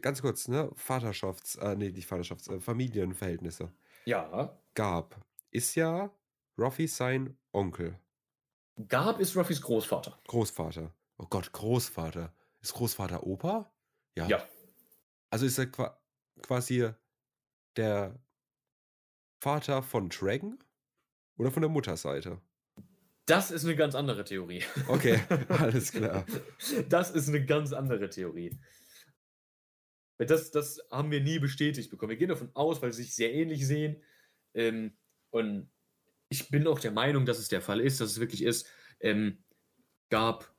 [0.00, 3.72] ganz kurz, ne, Vaterschafts, äh, nee, nicht Vaterschafts, äh, Familienverhältnisse.
[4.04, 4.58] Ja.
[4.74, 6.10] Gab, ist ja
[6.58, 7.98] Ruffy sein Onkel,
[8.88, 10.18] Gab ist Ruffys Großvater.
[10.26, 10.94] Großvater.
[11.18, 12.32] Oh Gott, Großvater.
[12.60, 13.70] Ist Großvater Opa?
[14.16, 14.26] Ja.
[14.28, 14.46] Ja.
[15.30, 15.98] Also ist er qua
[16.42, 16.90] quasi
[17.76, 18.18] der
[19.40, 20.58] Vater von Dragon
[21.36, 22.40] oder von der Mutterseite?
[23.26, 24.64] Das ist eine ganz andere Theorie.
[24.88, 26.24] Okay, alles klar.
[26.88, 28.58] Das ist eine ganz andere Theorie.
[30.18, 32.10] Das, das haben wir nie bestätigt bekommen.
[32.10, 34.02] Wir gehen davon aus, weil sie sich sehr ähnlich sehen.
[34.54, 34.96] Ähm,
[35.30, 35.70] und
[36.28, 38.68] ich bin auch der Meinung, dass es der Fall ist, dass es wirklich ist.
[39.00, 39.42] Ähm,
[40.10, 40.54] gab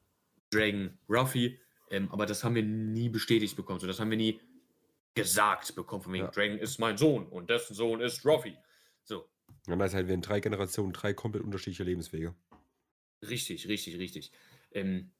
[0.51, 1.59] Dragon Ruffy,
[1.91, 3.79] ähm, aber das haben wir nie bestätigt bekommen.
[3.79, 4.41] So, das haben wir nie
[5.15, 6.01] gesagt bekommen.
[6.03, 6.31] Von wegen, Ja.
[6.31, 8.57] Dragon ist mein Sohn und dessen Sohn ist Ruffy.
[9.03, 9.29] So,
[9.67, 12.35] Und das halt, wir in drei Generationen drei komplett unterschiedliche Lebenswege.
[13.21, 14.31] Richtig, richtig, richtig.
[14.71, 15.11] Ähm,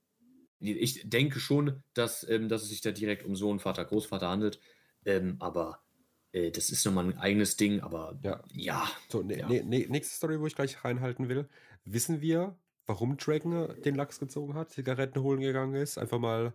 [0.60, 4.60] ich denke schon, dass, ähm, dass es sich da direkt um Sohn, Vater, Großvater handelt.
[5.06, 5.84] Ähm, aber
[6.32, 7.82] äh, das ist nochmal ein eigenes Ding.
[7.82, 8.43] Aber Ja.
[8.51, 9.47] ja, So, ne, Ja.
[9.47, 11.49] ne, ne, nächste Story, wo ich gleich reinhalten will.
[11.86, 16.54] Wissen wir, warum Dragon den Lachs gezogen hat, Zigaretten holen gegangen ist, einfach mal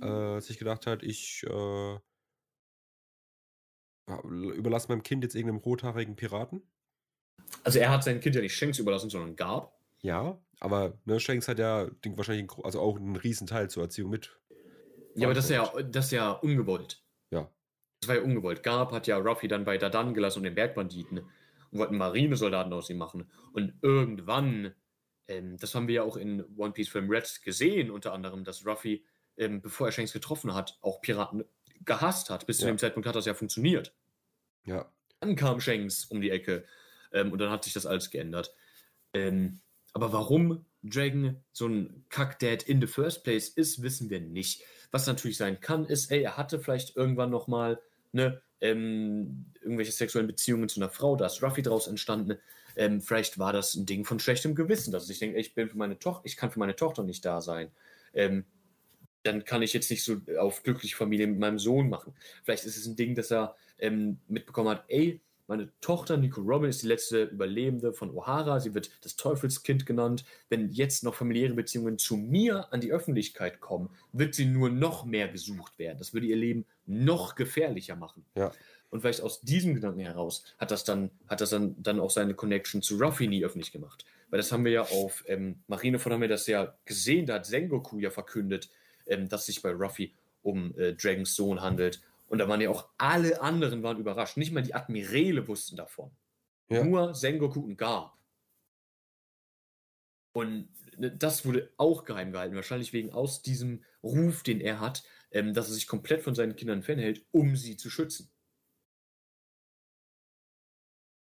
[0.00, 1.98] äh, sich gedacht hat, ich äh,
[4.30, 6.62] überlasse meinem Kind jetzt irgendeinem rothaarigen Piraten?
[7.64, 9.78] also er hat sein Kind ja nicht Shanks überlassen, sondern gab.
[10.02, 13.84] Ja, aber ne, Shanks hat ja den, wahrscheinlich einen, also auch einen riesen Teil zur
[13.84, 14.38] Erziehung mit.
[15.14, 17.02] Ja, aber das ist ja, das ist ja ungewollt.
[17.30, 17.50] Ja.
[18.00, 18.62] Das war ja ungewollt.
[18.62, 21.18] Gab hat ja Ruffy dann bei Dadan gelassen und den Bergbanditen
[21.70, 23.30] und wollten Marinesoldaten aus ihm machen.
[23.52, 24.74] Und irgendwann,
[25.28, 28.66] ähm, das haben wir ja auch in One Piece Film Red gesehen, unter anderem, dass
[28.66, 29.04] Ruffy,
[29.36, 31.44] ähm, bevor er Shanks getroffen hat, auch Piraten
[31.84, 32.46] gehasst hat.
[32.46, 32.72] Bis zu Ja.
[32.72, 33.94] dem Zeitpunkt hat das ja funktioniert.
[34.64, 36.64] Ja, Dann kam Shanks um die Ecke
[37.12, 38.54] ähm, und dann hat sich das alles geändert.
[39.12, 39.60] Ähm,
[39.92, 44.62] aber warum Dragon so ein Kackdad in the first place ist, wissen wir nicht.
[44.90, 47.80] Was natürlich sein kann, ist, ey, er hatte vielleicht irgendwann noch mal
[48.12, 52.38] ne, ähm, irgendwelche sexuellen Beziehungen zu einer Frau, da ist Ruffy draus entstanden.
[52.76, 55.68] Ähm, vielleicht war das ein Ding von schlechtem Gewissen, dass sich denkt, ey, ich bin
[55.68, 57.70] für meine Tochter, ich kann für meine Tochter nicht da sein.
[58.14, 58.44] Ähm,
[59.24, 62.14] dann kann ich jetzt nicht so auf glückliche Familie mit meinem Sohn machen.
[62.44, 65.20] Vielleicht ist es ein Ding, dass er ähm, mitbekommen hat, ey,
[65.52, 68.58] meine Tochter Nico Robin ist die letzte Überlebende von O'Hara.
[68.58, 70.24] Sie wird das Teufelskind genannt.
[70.48, 75.04] Wenn jetzt noch familiäre Beziehungen zu mir an die Öffentlichkeit kommen, wird sie nur noch
[75.04, 75.98] mehr gesucht werden.
[75.98, 78.24] Das würde ihr Leben noch gefährlicher machen.
[78.34, 78.50] Ja.
[78.88, 82.32] Und vielleicht aus diesem Gedanken heraus hat das dann, hat das dann, dann auch seine
[82.32, 84.06] Connection zu Ruffy nie öffentlich gemacht.
[84.30, 87.44] Weil das haben wir ja auf ähm, Marineford haben wir das ja gesehen, da hat
[87.44, 88.70] Sengoku ja verkündet,
[89.06, 92.00] ähm, dass sich bei Ruffy um äh, Dragons Sohn handelt.
[92.32, 94.38] Und da waren ja auch alle anderen waren überrascht.
[94.38, 96.16] Nicht mal die Admiräle wussten davon.
[96.70, 96.82] Ja.
[96.82, 98.16] Nur Sengoku und Garp.
[100.34, 105.04] Und ne, das wurde auch geheim gehalten, wahrscheinlich wegen aus diesem Ruf, den er hat,
[105.30, 108.32] ähm, dass er sich komplett von seinen Kindern fernhält, um sie zu schützen.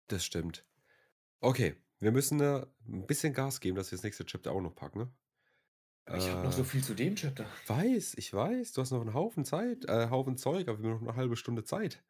[0.07, 0.65] das stimmt.
[1.41, 4.75] Okay, wir müssen äh, ein bisschen Gas geben, dass wir das nächste Chapter auch noch
[4.75, 5.01] packen.
[5.01, 5.13] Ne?
[6.07, 7.47] Ich habe noch so viel zu dem Chapter.
[7.67, 11.05] Weiß, ich weiß, du hast noch einen Haufen Zeit, äh, Haufen Zeug, aber wir haben
[11.05, 12.03] noch eine halbe Stunde Zeit.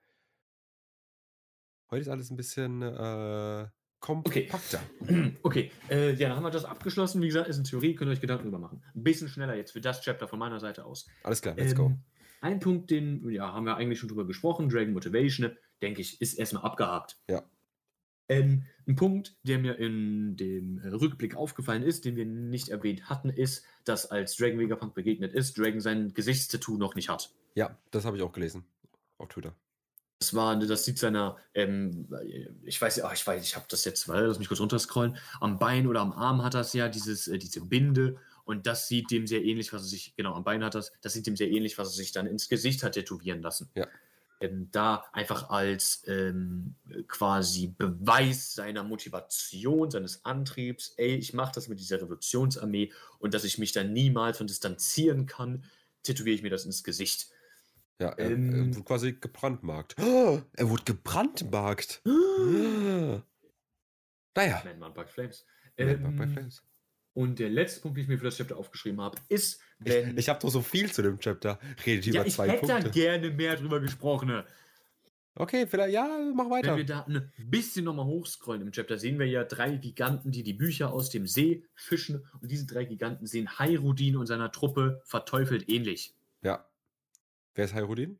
[1.91, 3.69] Heute ist alles ein bisschen äh,
[4.01, 4.81] kompakter.
[5.43, 7.23] Okay, äh, ja, dann haben wir das abgeschlossen.
[7.23, 8.83] Wie gesagt, ist eine Theorie, könnt ihr euch Gedanken drüber machen.
[8.95, 11.07] Ein bisschen schneller jetzt für das Chapter von meiner Seite aus.
[11.23, 11.87] Alles klar, let's go.
[11.87, 12.03] Ähm,
[12.41, 16.35] Ein Punkt, den ja, haben wir eigentlich schon drüber gesprochen, Dragon Motivation, denke ich, ist
[16.35, 17.17] erstmal abgehakt.
[17.31, 17.45] Ja.
[18.29, 23.09] Ähm, ein Punkt, der mir in dem äh, Rückblick aufgefallen ist, den wir nicht erwähnt
[23.09, 27.31] hatten, ist, dass als Dragon Vegapunk begegnet ist, Dragon sein Gesichtstattoo noch nicht hat.
[27.55, 28.65] Ja, das habe ich auch gelesen.
[29.19, 29.55] Auf Twitter.
[30.19, 32.09] Das war, das sieht seiner, ähm,
[32.63, 35.19] ich weiß, ach, ich weiß, ich habe das jetzt, weil lass mich kurz runterscrollen.
[35.41, 39.11] Am Bein oder am Arm hat das ja dieses, äh, diese Binde und das sieht
[39.11, 41.51] dem sehr ähnlich, was er sich, genau, am Bein hat das, das sieht dem sehr
[41.51, 43.71] ähnlich, was er sich dann ins Gesicht hat tätowieren lassen.
[43.75, 43.87] Ja.
[44.41, 46.75] Da einfach als ähm,
[47.09, 53.45] quasi Beweis seiner Motivation, seines Antriebs, ey, ich mache das mit dieser Revolutionsarmee und dass
[53.45, 55.65] ich mich da niemals von distanzieren kann,
[56.03, 57.31] tätowiere ich mir das ins Gesicht.
[58.01, 58.55] Ja, er, Ähm.
[58.55, 59.97] er wurde quasi gebrandmarkt.
[60.01, 62.03] Oh, er wurde gebrandmarkt.
[62.07, 63.23] Ah.
[64.37, 65.47] Naja, Man, man, Bug Flames.
[65.79, 66.63] Man Ähm, Flames.
[67.15, 70.11] Und der letzte Punkt, den ich mir für das Chapter aufgeschrieben habe, ist, wenn.
[70.13, 71.59] ich ich habe doch so viel zu dem Chapter.
[71.85, 72.91] Redet ja, über ich zwei hätte da Punkte.
[72.93, 74.29] gerne mehr drüber gesprochen.
[74.29, 74.45] ne?
[75.37, 76.77] Okay, vielleicht, ja, mach Wenn weiter.
[76.77, 80.53] wir da ein bisschen nochmal hochscrollen im Chapter, sehen wir ja drei Giganten, die die
[80.53, 82.25] Bücher aus dem See fischen.
[82.41, 86.15] Und diese drei Giganten sehen Hairudin und seiner Truppe verteufelt ähnlich.
[86.43, 86.65] Ja.
[87.57, 88.19] Wer ist Hyrudin?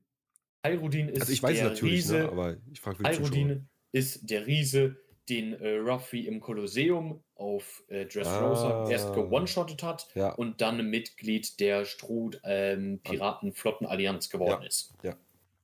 [0.65, 2.19] Hairudin ist Also ich weiß der natürlich, Riese.
[2.19, 3.05] ne, aber ich frage.
[3.05, 4.97] Hairudin ist der Riese,
[5.29, 8.91] den äh, Ruffy im Kolosseum auf äh, Dressrosa Ah.
[8.91, 14.95] erst gewone-shottet hat Ja, und dann Mitglied der Stroh ähm, Piratenflottenallianz geworden ist.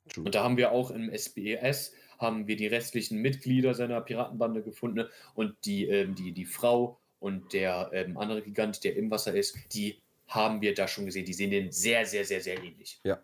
[0.09, 0.25] true.
[0.25, 5.09] Und da haben wir auch im SBS haben wir die restlichen Mitglieder seiner Piratenbande gefunden
[5.35, 9.57] und die, ähm, die, die Frau und der ähm, andere Gigant, der im Wasser ist,
[9.73, 11.25] die haben wir da schon gesehen.
[11.25, 13.01] Die sehen den sehr, sehr, sehr, sehr ähnlich.
[13.05, 13.21] Ja.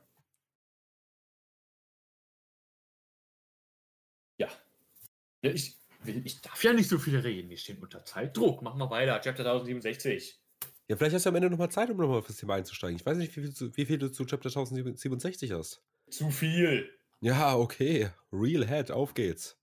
[4.38, 4.48] Ja.
[5.42, 5.76] ja ich,
[6.08, 7.48] ich darf ja nicht so viel reden.
[7.50, 8.62] Wir stehen unter Zeitdruck.
[8.62, 9.20] Mach mal weiter.
[9.20, 10.40] Chapter 1067.
[10.88, 12.96] Ja, vielleicht hast du am Ende nochmal Zeit, um nochmal auf das Thema einzusteigen.
[12.96, 15.82] Ich weiß nicht, wie viel, zu- wie viel du zu Chapter 1067 hast.
[16.10, 16.88] Zu viel.
[17.20, 18.10] Ja, okay.
[18.32, 19.58] Real Head, auf geht's.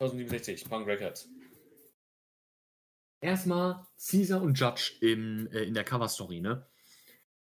[0.00, 1.28] 1067, Punk Records.
[3.20, 6.66] Erstmal Caesar und Judge im, äh, in der Cover-Story, ne?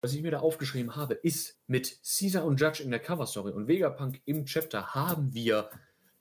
[0.02, 3.68] Was ich mir da aufgeschrieben habe, ist mit Caesar und Judge in der Cover-Story und
[3.68, 5.70] Vegapunk im Chapter haben wir.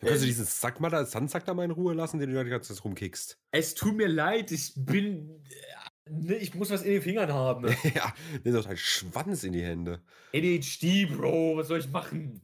[0.02, 2.28] Du kannst du Ähm, diesen Sack mal da, Sandsack da mal in Ruhe lassen, den
[2.28, 3.38] du da die ganze Zeit rumkickst.
[3.52, 5.42] Es tut mir leid, ich bin.
[5.48, 7.68] äh, Ne, ich muss was in den Fingern haben.
[7.94, 10.02] ja, nimm doch deinen Schwanz in die Hände.
[10.34, 12.42] ADHD, Bro, was soll ich machen?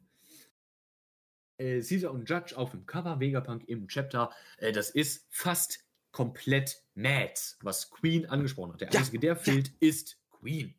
[1.59, 4.31] Äh, Caesar und Judge auf dem Cover, Vegapunk im Chapter.
[4.59, 5.81] Äh, das ist fast
[6.13, 8.81] komplett Mads, was Queen angesprochen hat.
[8.81, 10.75] Der Ja, einzige, der fehlt, ist Queen.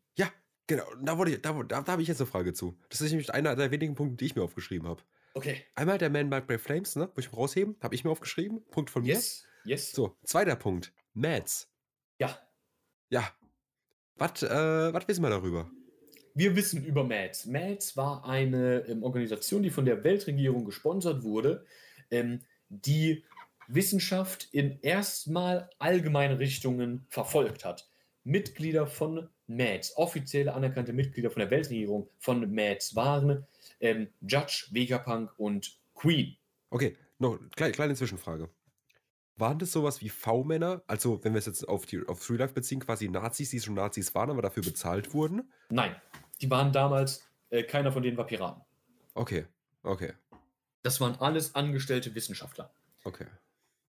[0.69, 2.77] Genau, und da, wurde, da, da, da habe ich jetzt eine Frage zu.
[2.89, 5.01] Das ist nämlich einer der wenigen Punkte, die ich mir aufgeschrieben habe.
[5.33, 5.63] Okay.
[5.75, 7.09] Einmal der Man Mark by Flames, ne?
[7.15, 7.75] Muss ich mal rausheben?
[7.81, 8.63] Habe ich mir aufgeschrieben.
[8.71, 9.13] Punkt von mir.
[9.13, 9.45] Yes.
[9.65, 9.91] Yes.
[9.91, 10.93] So, zweiter Punkt.
[11.13, 11.69] Mads.
[12.19, 12.39] Ja.
[13.09, 13.31] Ja.
[14.15, 15.69] Was äh, was wissen wir darüber?
[16.35, 17.45] Wir wissen über MADS.
[17.47, 21.65] MADS war eine ähm, Organisation, die von der Weltregierung gesponsert wurde,
[22.11, 23.25] ähm, die
[23.67, 27.89] Wissenschaft in erstmal allgemeine Richtungen verfolgt hat.
[28.23, 33.45] Mitglieder von MADS, offizielle anerkannte Mitglieder von der Weltregierung von MADS waren
[33.79, 36.37] ähm, Judge, Vegapunk und Queen.
[36.69, 38.49] Okay, noch kleine, kleine Zwischenfrage.
[39.35, 40.83] Waren das sowas wie V-Männer?
[40.87, 43.73] Also, wenn wir es jetzt auf, die, auf True Life beziehen, quasi Nazis, die schon
[43.73, 45.49] Nazis waren, aber dafür bezahlt wurden?
[45.69, 45.95] Nein,
[46.41, 48.61] die waren damals, äh, keiner von denen war Piraten.
[49.13, 49.45] Okay,
[49.83, 50.13] okay,
[50.83, 52.73] Das waren alles angestellte Wissenschaftler.
[53.05, 53.27] okay.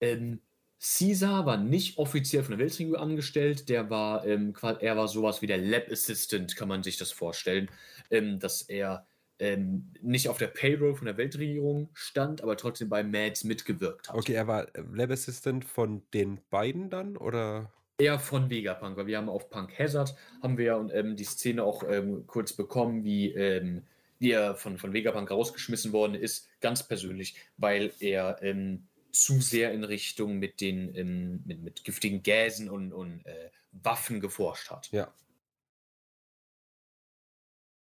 [0.00, 0.40] Ähm,
[0.80, 5.46] Caesar war nicht offiziell von der Weltregierung angestellt, der war, ähm, er war sowas wie
[5.46, 7.70] der Lab Assistant, kann man sich das vorstellen,
[8.10, 9.06] ähm, dass er
[9.38, 14.16] ähm, nicht auf der Payroll von der Weltregierung stand, aber trotzdem bei Mads mitgewirkt hat.
[14.16, 17.72] Okay, er war äh, Lab Assistant von den beiden dann, oder?
[17.98, 21.62] Er von Vegapunk, weil wir haben auf Punk Hazard, haben wir ja ähm, die Szene
[21.62, 23.82] auch ähm, kurz bekommen, wie, ähm,
[24.18, 29.72] wie er von, von Vegapunk rausgeschmissen worden ist, ganz persönlich, weil er ähm, zu sehr
[29.72, 34.90] in Richtung mit den ähm, mit, mit giftigen Gäsen und, und äh, Waffen geforscht hat.
[34.90, 35.12] Ja.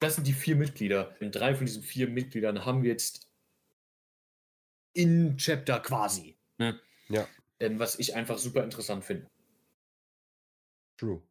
[0.03, 1.15] Das sind die vier Mitglieder.
[1.21, 3.29] Und drei von diesen vier Mitgliedern haben wir jetzt
[4.95, 6.37] in Chapter quasi.
[6.59, 6.81] Ne?
[7.09, 7.29] Ja.
[7.61, 9.31] Ähm, was ich einfach super interessant finde.
[10.99, 11.23] True.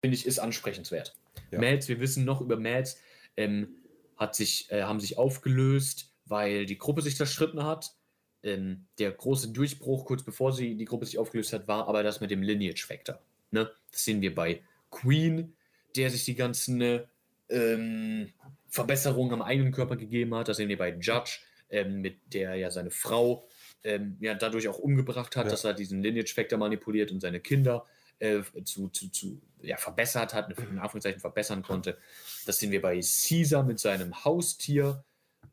[0.00, 1.16] finde ich, ist ansprechenswert.
[1.50, 1.60] Ja.
[1.60, 3.00] Mads, wir wissen noch über Mads,
[3.36, 3.76] ähm,
[4.16, 7.94] hat sich, äh, haben sich aufgelöst, weil die Gruppe sich zerstritten hat.
[8.42, 12.20] Ähm, der große Durchbruch, kurz bevor sie die Gruppe sich aufgelöst hat, war aber das
[12.20, 13.20] mit dem Lineage Factor.
[13.52, 13.70] Ne?
[13.90, 15.56] Das sehen wir bei Queen,
[15.96, 17.06] der sich die ganzen äh,
[17.48, 18.32] ähm,
[18.68, 20.48] Verbesserungen am eigenen Körper gegeben hat.
[20.48, 21.40] Das sehen wir bei Judge,
[21.70, 23.46] ähm, mit der ja seine Frau
[23.84, 25.50] ähm, ja dadurch auch umgebracht hat, Ja.
[25.50, 27.86] dass er diesen Lineage Factor manipuliert und seine Kinder
[28.18, 31.98] äh, zu, zu, zu ja, verbessert hat, in Anführungszeichen verbessern konnte.
[32.46, 35.04] Das sehen wir bei Caesar mit seinem Haustier,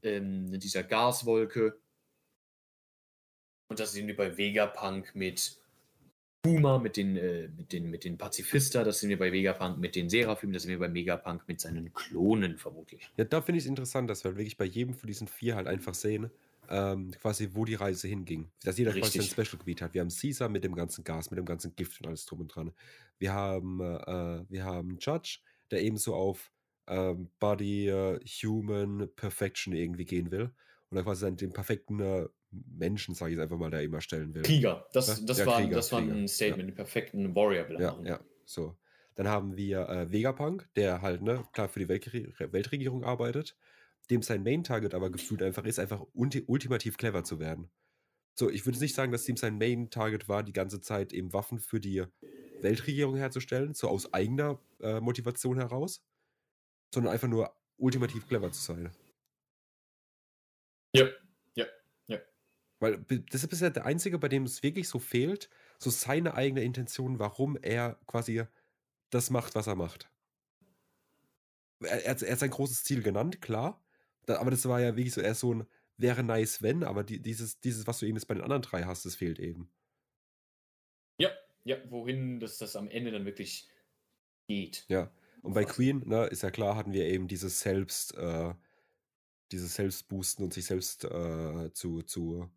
[0.04, 1.78] ähm, dieser Gaswolke.
[3.68, 5.58] Und das sehen wir bei Vegapunk mit
[6.46, 9.96] Puma, mit den, äh, mit den, mit den Pazifista, das sehen wir bei Vegapunk mit
[9.96, 13.10] den Seraphim, das sehen wir bei Megapunk mit seinen Klonen vermutlich.
[13.18, 15.68] Ja, da finde ich es interessant, dass wir wirklich bei jedem von diesen vier halt
[15.68, 16.30] einfach sehen,
[16.70, 18.50] ähm, quasi, wo die Reise hinging.
[18.64, 19.46] Dass jeder quasi sein Richtig.
[19.46, 19.94] Special-Gebiet hat.
[19.94, 22.48] Wir haben Caesar mit dem ganzen Gas, mit dem ganzen Gift und alles drum und
[22.56, 22.72] dran.
[23.20, 25.40] Wir haben, äh, wir haben Judge,
[25.72, 26.52] der ebenso auf
[26.88, 30.52] ähm, Body, äh, Human, Perfection irgendwie gehen will.
[30.90, 32.28] Und dann quasi den perfekten äh,
[32.78, 34.44] Menschen, sage ich jetzt einfach mal, da immer stellen will.
[34.44, 37.70] Krieger, das, Ja, das, ja, war, Krieger, das war Krieger, ein Statement, den perfekten Warrior
[37.70, 38.06] will er Ja, machen.
[38.06, 38.78] ja, so.
[39.16, 43.56] Dann haben wir äh, Vegapunk, der halt, ne, klar für die Weltre Weltregierung arbeitet,
[44.10, 47.70] dem sein Main-Target aber gefühlt einfach ist, einfach ulti ultimativ clever zu werden.
[48.38, 51.60] So, ich würde nicht sagen, dass ihm sein Main-Target war, die ganze Zeit eben Waffen
[51.60, 52.04] für die
[52.62, 56.04] Weltregierung herzustellen, so aus eigener äh, Motivation heraus,
[56.94, 58.92] sondern einfach nur ultimativ clever zu sein.
[60.94, 61.25] Ja, ja, ja.
[62.86, 65.50] Weil das ist bisher der Einzige, bei dem es wirklich so fehlt,
[65.80, 68.44] so seine eigene Intention, warum er quasi
[69.10, 70.10] das macht, was er macht.
[71.82, 73.84] Er, er, hat- er hat sein großes Ziel genannt, klar.
[74.26, 75.68] Da, aber das war ja wirklich so, er ist so ein
[75.98, 78.84] wäre nice, wenn, aber die, dieses, dieses, was du eben jetzt bei den anderen drei
[78.84, 79.72] hast, das fehlt eben.
[81.18, 81.30] Ja,
[81.64, 83.70] ja, wohin das, das am Ende dann wirklich
[84.48, 84.86] geht.
[84.90, 85.12] Ja.
[85.42, 88.54] Und bei Queen, ne, ist ja klar, hatten wir eben dieses Selbst, äh,
[89.52, 92.50] dieses Selbstboosten und sich selbst äh, zu, zu,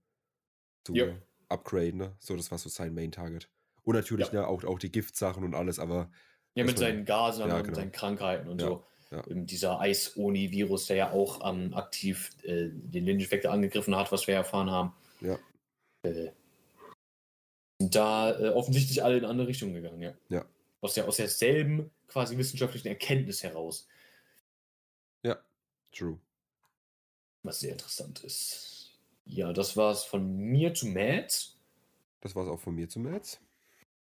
[0.84, 1.06] zu Ja.
[1.48, 2.16] upgraden, ne?
[2.18, 3.48] So, das war so sein Main-Target.
[3.84, 4.42] Und natürlich, Ja.
[4.42, 6.10] ne, auch, auch die Giftsachen und alles, aber
[6.54, 7.76] Ja, mit seinen Gasen ja, und genau.
[7.76, 8.84] seinen Krankheiten und Ja, so.
[9.10, 9.26] ja.
[9.28, 14.34] Ähm, dieser Eis-Oni-Virus, der ja auch ähm, aktiv äh, den Lindeffekte angegriffen hat, was wir
[14.34, 14.94] erfahren haben.
[15.20, 15.38] Ja.
[16.02, 16.32] Äh,
[17.80, 20.14] sind da äh, offensichtlich alle in andere Richtungen gegangen, ja.
[20.28, 20.44] Ja.
[20.80, 23.86] Aus, der, aus derselben quasi wissenschaftlichen Erkenntnis heraus,
[25.92, 26.18] true.
[27.42, 28.77] was sehr interessant ist.
[29.28, 31.54] Ja, das war's von mir zu Matt.
[32.20, 33.40] Das war es auch von mir zum März.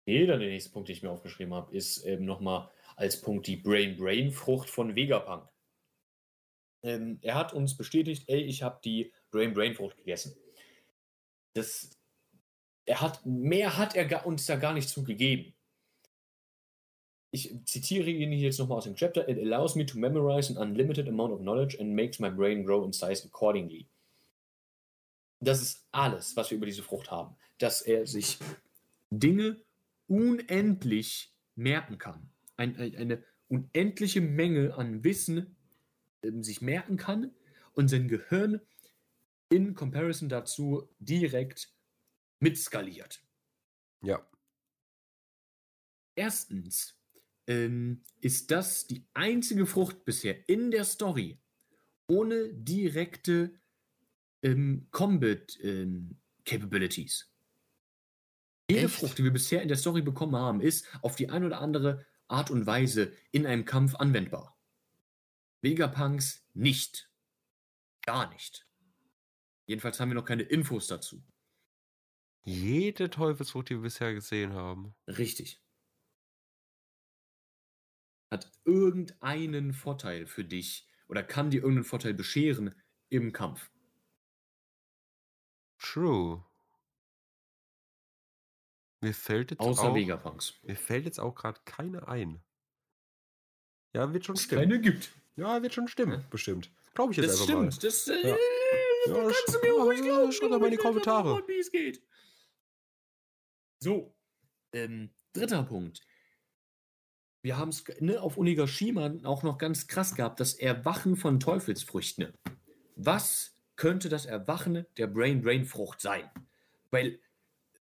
[0.06, 3.56] Jeder der nächste Punkt, den ich mir aufgeschrieben habe, ist eben nochmal als Punkt die
[3.56, 5.48] Brain-Brain-Frucht von Vegapunk.
[6.84, 10.36] Ähm, er hat uns bestätigt, ey, ich habe die Brain-Brain-Frucht gegessen.
[11.54, 11.90] Das,
[12.84, 15.54] er hat, mehr hat er uns da gar nicht zugegeben.
[17.32, 19.28] Ich zitiere ihn jetzt nochmal aus dem Chapter.
[19.28, 22.84] It allows me to memorize an unlimited amount of knowledge and makes my brain grow
[22.84, 23.88] in size accordingly.
[25.40, 27.36] Das ist alles, was wir über diese Frucht haben.
[27.58, 28.38] Dass er sich
[29.10, 29.62] Dinge
[30.06, 32.30] unendlich merken kann.
[32.56, 35.56] Ein, ein, eine unendliche Menge an Wissen
[36.22, 37.34] ähm, sich merken kann
[37.72, 38.60] und sein Gehirn
[39.48, 41.72] in Comparison dazu direkt
[42.40, 43.22] mitskaliert.
[44.02, 44.26] Ja.
[46.14, 46.98] Erstens
[47.46, 51.38] ähm, ist das die einzige Frucht bisher in der Story
[52.08, 53.58] ohne direkte
[54.46, 57.32] ähm, Combat ähm, Capabilities.
[58.70, 58.94] Jede Echt?
[58.94, 62.06] Frucht, die wir bisher in der Story bekommen haben, ist auf die eine oder andere
[62.28, 64.56] Art und Weise in einem Kampf anwendbar.
[65.62, 67.10] Vegapunks nicht.
[68.02, 68.66] Gar nicht.
[69.66, 71.24] Jedenfalls haben wir noch keine Infos dazu.
[72.44, 74.94] Jede Teufelsfrucht, die wir bisher gesehen haben.
[75.08, 75.60] Richtig.
[78.30, 82.74] Hat irgendeinen Vorteil für dich oder kann dir irgendeinen Vorteil bescheren
[83.08, 83.70] im Kampf.
[85.92, 86.42] True.
[89.02, 90.54] Mir fällt jetzt Außer auch, Vegapunks.
[90.62, 92.42] mir fällt jetzt auch gerade keine ein.
[93.94, 94.62] Ja, wird schon Es stimmen.
[94.62, 95.10] keine gibt.
[95.36, 96.70] Ja, wird schon stimmen, bestimmt.
[96.94, 97.70] Glaube ich jetzt Das einfach mal.
[97.72, 97.84] stimmt.
[97.84, 98.36] Das, äh, Ja.
[99.06, 100.32] das Ja, kannst du mir ruhig ja, glauben.
[100.32, 101.32] schreibt doch mal in die es Kommentare.
[101.34, 102.02] One Piece geht.
[103.80, 104.14] So.
[104.72, 106.00] Ähm, dritter Punkt.
[107.42, 112.32] Wir haben es ne, auf Onigashima auch noch ganz krass gehabt, das Erwachen von Teufelsfrüchten.
[112.96, 116.28] Was könnte das Erwachen der Brain-Brain-Frucht sein?
[116.90, 117.20] Weil,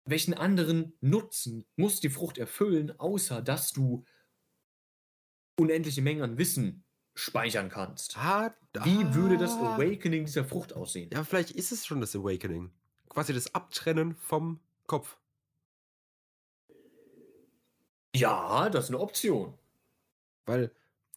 [0.05, 4.05] welchen anderen Nutzen muss die Frucht erfüllen, außer dass du
[5.57, 6.83] unendliche Mengen an Wissen
[7.15, 8.17] speichern kannst?
[8.17, 9.53] Ah, Wie würde das.
[9.53, 11.09] Awakening dieser Frucht aussehen?
[11.13, 12.71] Ja, vielleicht ist es schon das Awakening.
[13.09, 15.17] Quasi das Abtrennen vom Kopf.
[18.15, 19.57] Ja, das ist eine Option.
[20.45, 20.71] Weil,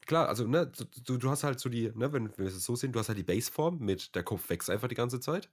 [0.07, 0.66] klar, also, ne,
[1.05, 3.19] du, du hast halt so die, ne, wenn wir es so sehen, du hast halt
[3.19, 5.51] die Baseform mit der Kopf wächst einfach die ganze Zeit.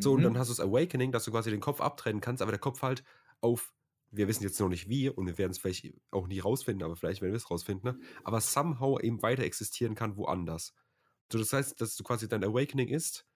[0.00, 0.24] So, und Mhm.
[0.24, 2.82] dann hast du das Awakening, dass du quasi den Kopf abtrennen kannst, aber der Kopf
[2.82, 3.04] halt
[3.40, 3.74] auf,
[4.10, 6.96] wir wissen jetzt noch nicht wie und wir werden es vielleicht auch nie rausfinden, aber
[6.96, 8.00] vielleicht werden wir es rausfinden, ne?
[8.24, 10.74] aber somehow eben weiter existieren kann woanders.
[11.32, 13.26] So, das heißt, dass du quasi dein Awakening ist,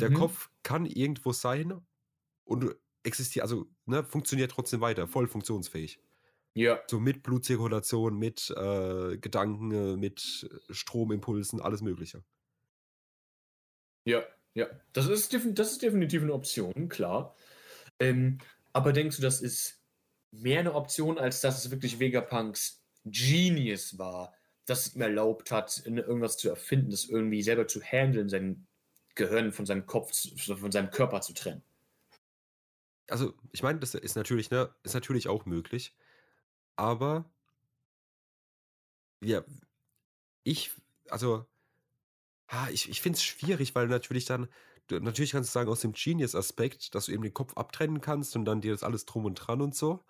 [0.00, 0.10] der Mhm.
[0.10, 1.86] Kopf kann irgendwo sein
[2.44, 2.74] und du
[3.04, 6.00] existiert, also ne, funktioniert trotzdem weiter, voll funktionsfähig.
[6.54, 12.24] Ja, So mit Blutzirkulation, mit äh, Gedanken, äh, mit Stromimpulsen, alles Mögliche.
[14.04, 14.24] ja,
[14.54, 14.66] ja.
[14.92, 17.36] Das ist, das ist definitiv eine Option, klar.
[18.00, 18.38] Ähm,
[18.72, 19.80] aber denkst du, das ist
[20.32, 24.34] mehr eine Option, als dass es wirklich Vegapunks Genius war,
[24.66, 28.66] das es ihm erlaubt hat, irgendwas zu erfinden, das irgendwie selber zu handeln, sein
[29.14, 31.62] Gehirn von seinem Kopf, von seinem Körper zu trennen?
[33.08, 35.94] Also, ich meine, das ist natürlich, ne, ist natürlich auch möglich.
[36.80, 37.24] Aber
[39.20, 39.44] ja,
[40.44, 40.70] ich,
[41.10, 41.46] also,
[42.48, 44.48] ah, ich, ich finde es schwierig, weil natürlich dann,
[44.88, 48.36] du, natürlich kannst du sagen, aus dem Genius-Aspekt, dass du eben den Kopf abtrennen kannst
[48.36, 50.04] und dann dir das alles drum und dran und so.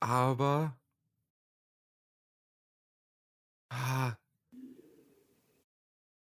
[0.00, 0.76] Aber.
[3.70, 4.16] Ah.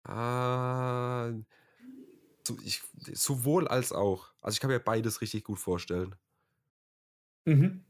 [0.03, 1.31] Ah.
[2.47, 2.81] So, ich,
[3.13, 4.27] sowohl als auch.
[4.41, 6.15] Also ich kann mir beides richtig gut vorstellen.
[7.45, 7.84] Mhm.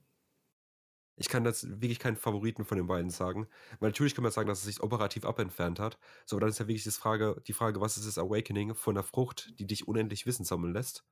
[1.17, 3.47] Ich kann das wirklich keinen Favoriten von den beiden sagen.
[3.79, 5.97] Weil natürlich kann man sagen, dass es sich operativ abentfernt hat.
[6.25, 8.95] So, aber dann ist ja wirklich das Frage, die Frage, was ist das Awakening von
[8.95, 11.05] einer Frucht, die dich unendlich Wissen sammeln lässt?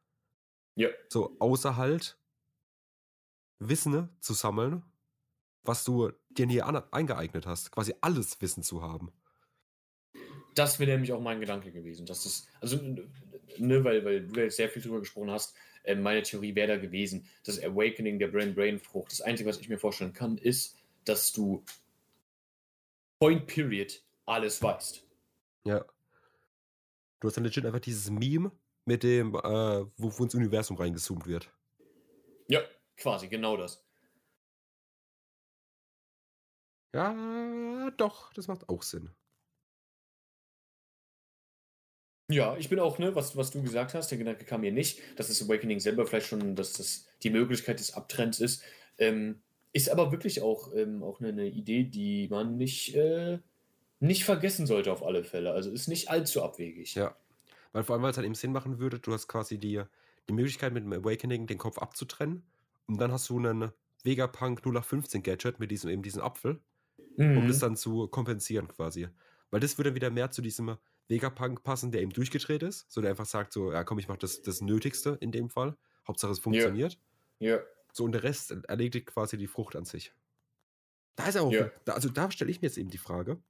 [0.76, 0.90] Ja.
[1.10, 2.20] So, außer halt
[3.60, 4.84] Wissen zu sammeln,
[5.64, 7.72] was du dir nie eingeeignet hast.
[7.72, 9.14] Quasi alles Wissen zu haben.
[10.56, 12.06] Das wäre nämlich auch mein Gedanke gewesen.
[12.06, 12.78] Dass das, also,
[13.60, 16.78] ne, weil, weil du jetzt sehr viel drüber gesprochen hast, äh, meine Theorie wäre da
[16.78, 19.12] gewesen, das Awakening der Brain-Brain-Frucht.
[19.12, 21.64] Das Einzige, was ich mir vorstellen kann, ist, dass du
[23.20, 25.06] Point Period alles weißt.
[25.66, 25.86] Ja.
[27.20, 28.52] Du hast dann legit einfach dieses Meme
[28.86, 31.50] mit dem, äh, wo, wo ins Universum reingezoomt wird.
[32.50, 32.62] Ja,
[32.98, 33.84] quasi, genau das.
[36.94, 39.10] Ja, doch, das macht auch Sinn.
[42.34, 45.00] Ja, ich bin auch, ne, was, was du gesagt hast, der Gedanke kam mir nicht,
[45.18, 48.64] dass das Awakening selber vielleicht schon, dass das die Möglichkeit des Abtrends ist.
[48.98, 49.42] Ähm,
[49.72, 53.40] ist aber wirklich auch, ähm, auch eine, eine, Idee, die man nicht, äh,
[54.00, 55.52] nicht vergessen sollte auf alle Fälle.
[55.52, 56.96] Also ist nicht allzu abwegig.
[56.96, 57.16] Ja.
[57.72, 59.82] Weil vor allem, weil es halt eben Sinn machen würde, du hast quasi die,
[60.30, 62.44] die Möglichkeit mit dem Awakening den Kopf abzutrennen
[62.88, 63.72] und dann hast du einen
[64.04, 66.60] Vegapunk 0815 Gadget mit diesem eben diesen Apfel,
[67.18, 67.38] mhm.
[67.38, 69.08] um das dann zu kompensieren quasi.
[69.50, 70.78] Weil das würde wieder mehr zu diesem
[71.08, 72.92] Vegapunk passen, der eben durchgedreht ist.
[72.92, 75.78] So der einfach sagt, so, ja komm, ich mach das, das Nötigste in dem Fall.
[76.08, 77.00] Hauptsache es funktioniert.
[77.40, 77.56] Ja.
[77.56, 77.64] Yeah.
[77.92, 80.14] So, und der Rest erledigt quasi die Frucht an sich.
[81.16, 81.72] Da ist auch, yeah.
[81.86, 83.42] da, also da stelle ich mir jetzt eben die Frage.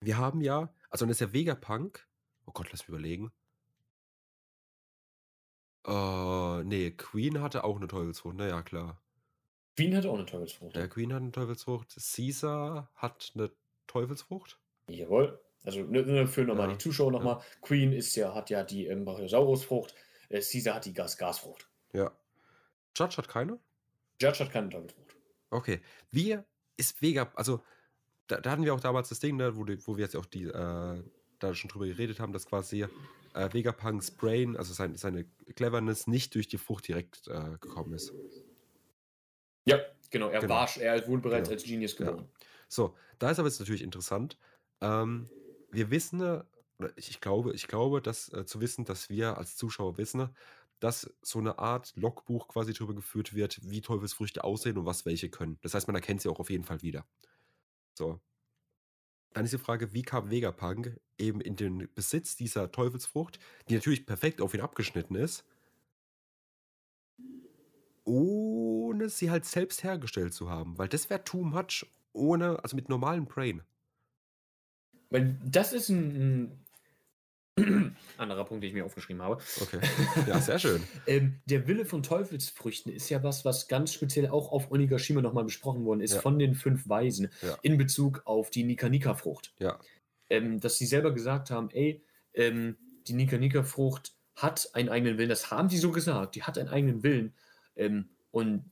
[0.00, 2.06] Wir haben ja, also dann ist ja Vegapunk,
[2.46, 3.32] oh Gott, lass mich überlegen.
[5.86, 9.00] Äh, nee, Queen hatte auch eine Teufelsfrucht, naja, klar.
[9.76, 10.76] Queen hat auch eine Teufelsfrucht.
[10.76, 11.96] Ja, Queen hat eine Teufelsfrucht.
[11.96, 13.50] Caesar hat eine
[13.86, 14.58] Teufelsfrucht.
[14.88, 15.40] Jawohl.
[15.64, 16.72] Also ne, ne, für nochmal ja.
[16.74, 17.36] die Zuschauer nochmal.
[17.36, 17.44] Ja.
[17.62, 19.94] Queen ist ja, hat ja die ähm, Brachiosaurusfrucht.
[20.28, 21.68] Äh, Caesar hat die Gas-Gasfrucht.
[21.92, 22.10] Ja.
[22.96, 23.58] Judge hat keine?
[24.20, 25.16] Judge hat keine Teufelsfrucht.
[25.50, 25.80] Okay.
[26.10, 26.38] Wie
[26.76, 27.60] ist Vega, also
[28.26, 30.26] da, da, hatten wir auch damals das Ding, ne, wo, die, wo wir jetzt auch
[30.26, 31.02] die, äh,
[31.38, 32.86] da schon drüber geredet haben, dass quasi
[33.34, 35.24] äh, Vegapunks Brain, also sein, seine
[35.54, 38.12] Cleverness, nicht durch die Frucht direkt äh, gekommen ist.
[39.66, 39.78] Ja,
[40.10, 40.28] genau.
[40.28, 40.54] Er genau.
[40.54, 41.60] war, er wurde bereits genau.
[41.60, 42.28] als Genius geboren.
[42.30, 42.46] Ja.
[42.68, 44.38] So, da ist aber jetzt natürlich interessant.
[44.80, 45.28] Ähm,
[45.70, 46.42] wir wissen,
[46.96, 50.30] ich glaube, ich glaube, dass äh, zu wissen, dass wir als Zuschauer wissen,
[50.80, 55.28] dass so eine Art Logbuch quasi darüber geführt wird, wie Teufelsfrüchte aussehen und was welche
[55.28, 55.58] können.
[55.60, 57.06] Das heißt, man erkennt sie auch auf jeden Fall wieder.
[57.94, 58.18] So.
[59.32, 63.38] Dann ist die Frage, wie kam Vegapunk eben in den Besitz dieser Teufelsfrucht,
[63.68, 65.44] die natürlich perfekt auf ihn abgeschnitten ist,
[68.04, 70.78] ohne sie halt selbst hergestellt zu haben.
[70.78, 73.62] Weil das wäre too much ohne, also mit normalem Brain.
[75.10, 76.64] Weil das ist ein,
[78.16, 79.42] anderer Punkt, den ich mir aufgeschrieben habe.
[79.60, 79.80] Okay.
[80.26, 80.82] Ja, sehr schön.
[81.06, 85.44] ähm, der Wille von Teufelsfrüchten ist ja was, was ganz speziell auch auf Onigashima nochmal
[85.44, 86.20] besprochen worden ist, ja.
[86.20, 87.58] von den fünf Weisen, ja.
[87.62, 89.52] in Bezug auf die Nika-Nika-Frucht.
[89.58, 89.78] Ja.
[90.28, 92.02] Ähm, dass sie selber gesagt haben, ey,
[92.34, 92.76] ähm,
[93.06, 95.28] die Nika-Nika-Frucht hat einen eigenen Willen.
[95.28, 96.34] Das haben sie so gesagt.
[96.36, 97.34] Die hat einen eigenen Willen.
[97.76, 98.64] Ähm, und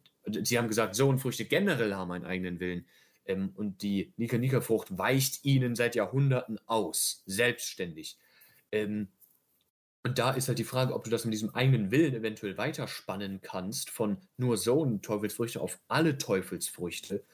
[0.43, 2.87] sie haben gesagt, so und Früchte generell haben einen eigenen Willen.
[3.29, 8.19] Ähm, und die Nika-Nika-Frucht weicht ihnen seit Jahrhunderten aus, selbstständig.
[8.73, 9.09] Ähm,
[10.03, 13.41] und da ist halt die Frage, ob du das mit diesem eigenen Willen eventuell weiterspannen
[13.43, 17.25] kannst, von nur so Teufelsfrüchte auf alle Teufelsfrüchte,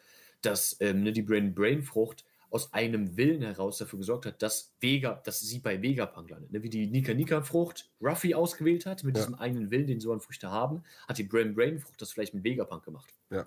[0.42, 5.40] dass ähm, ne, die Brain-Brain-Frucht aus einem Willen heraus dafür gesorgt hat, dass Vega, dass
[5.40, 6.52] sie bei Vegapunk landet.
[6.52, 6.62] Ne?
[6.62, 9.22] Wie die Nika-Nika-Frucht Ruffy ausgewählt hat, mit ja.
[9.22, 13.12] diesem eigenen Willen, den so Früchte haben, hat die Brain-Brain-Frucht das vielleicht mit Vegapunk gemacht.
[13.30, 13.46] Ja.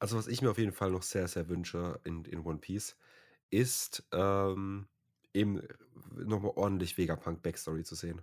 [0.00, 2.96] Also, was ich mir auf jeden Fall noch sehr, sehr wünsche in, in One Piece,
[3.50, 4.88] ist ähm,
[5.34, 5.60] eben
[6.16, 8.22] nochmal ordentlich Vegapunk-Backstory zu sehen.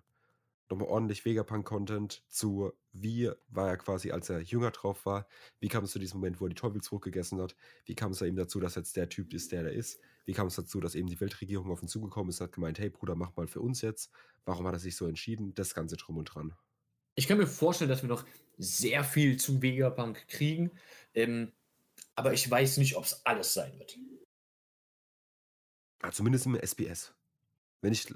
[0.69, 5.27] Nochmal ordentlich Vegapunk-Content zu, wie war er quasi, als er jünger drauf war,
[5.59, 7.55] wie kam es zu diesem Moment, wo er die Teufelsfrucht gegessen hat,
[7.85, 10.33] wie kam es da eben dazu, dass jetzt der Typ ist, der er ist, wie
[10.33, 12.89] kam es dazu, dass eben die Weltregierung auf ihn zugekommen ist und hat gemeint, hey
[12.89, 14.11] Bruder, mach mal für uns jetzt,
[14.45, 16.53] warum hat er sich so entschieden, das Ganze drum und dran.
[17.15, 18.25] Ich kann mir vorstellen, dass wir noch
[18.57, 20.71] sehr viel zu Vegapunk kriegen,
[21.13, 21.53] ähm,
[22.17, 23.97] aber ich weiß nicht, ob es alles sein wird.
[26.03, 27.13] Ja, zumindest im SBS.
[27.81, 28.09] Wenn ich.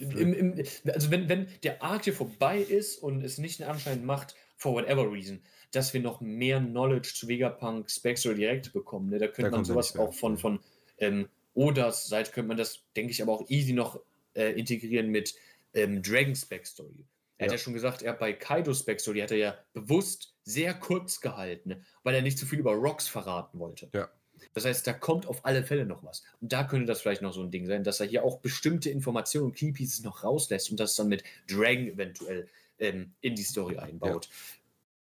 [0.00, 4.06] Im, im, also, wenn, wenn der Arc hier vorbei ist und es nicht einen Anschein
[4.06, 9.10] macht, for whatever reason, dass wir noch mehr Knowledge zu Vegapunk Spectral direkt bekommen.
[9.10, 9.18] Ne?
[9.18, 10.60] Da könnte da man sowas auch von, von
[10.98, 14.00] ähm, Odas Seite, könnte man das, denke ich, aber auch easy noch
[14.34, 15.34] äh, integrieren mit
[15.74, 17.04] ähm, Dragon's Backstory.
[17.38, 17.52] Er ja.
[17.52, 21.84] hat ja schon gesagt, er bei Kaidos Backstory hat er ja bewusst sehr kurz gehalten,
[22.02, 23.88] weil er nicht zu viel über Rocks verraten wollte.
[23.94, 24.08] Ja.
[24.54, 26.24] Das heißt, da kommt auf alle Fälle noch was.
[26.40, 28.90] Und da könnte das vielleicht noch so ein Ding sein, dass er hier auch bestimmte
[28.90, 32.48] Informationen und Keypieces noch rauslässt und das dann mit Dragon eventuell
[32.78, 34.26] ähm, in die Story einbaut.
[34.26, 34.32] Ja.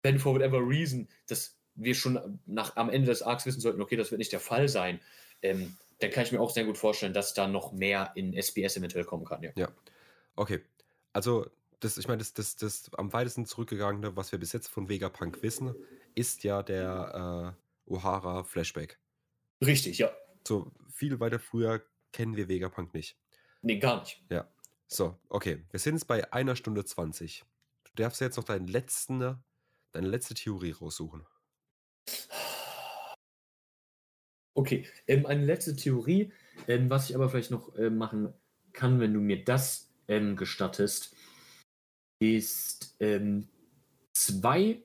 [0.02, 3.96] Wenn for whatever reason, dass wir schon nach, am Ende des Arcs wissen sollten, okay,
[3.96, 5.00] das wird nicht der Fall sein,
[5.42, 8.76] ähm, dann kann ich mir auch sehr gut vorstellen, dass da noch mehr in SBS
[8.76, 9.42] eventuell kommen kann.
[9.42, 9.50] Ja.
[9.56, 9.68] ja.
[10.34, 10.60] Okay.
[11.12, 11.46] Also,
[11.80, 15.42] das, ich meine, das, das, das am weitesten zurückgegangene, was wir bis jetzt von Vegapunk
[15.42, 15.74] wissen,
[16.14, 17.56] ist ja der
[17.88, 18.98] äh, O'Hara-Flashback.
[19.64, 20.10] Richtig, ja.
[20.46, 21.82] So viel weiter früher
[22.12, 23.18] kennen wir Vegapunk nicht.
[23.62, 24.22] Nee, gar nicht.
[24.30, 24.48] Ja.
[24.86, 25.64] So, okay.
[25.70, 27.44] Wir sind jetzt bei einer Stunde 20.
[27.84, 29.42] Du darfst jetzt noch deinen letzten,
[29.92, 31.26] deine letzte Theorie raussuchen.
[34.54, 36.32] Okay, ähm, eine letzte Theorie,
[36.66, 38.32] ähm, was ich aber vielleicht noch äh, machen
[38.72, 41.15] kann, wenn du mir das ähm, gestattest,
[42.18, 43.48] ist ähm,
[44.12, 44.82] zwei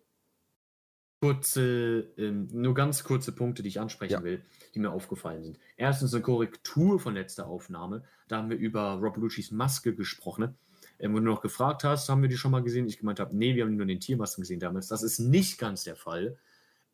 [1.22, 4.24] kurze, ähm, nur ganz kurze Punkte, die ich ansprechen Ja.
[4.24, 4.44] will,
[4.74, 5.60] die mir aufgefallen sind.
[5.78, 8.04] Erstens eine Korrektur von letzter Aufnahme.
[8.28, 10.58] Da haben wir über Rob Luccis Maske gesprochen.
[10.98, 12.88] Ähm, wo du noch gefragt hast, haben wir die schon mal gesehen?
[12.88, 14.88] Ich gemeint habe, nee, wir haben nur den Tiermasken gesehen damals.
[14.88, 16.38] Das ist nicht ganz der Fall.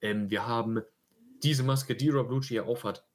[0.02, 0.82] Ähm, wir haben
[1.44, 3.06] diese Maske, die Rob Lucci hier aufhat,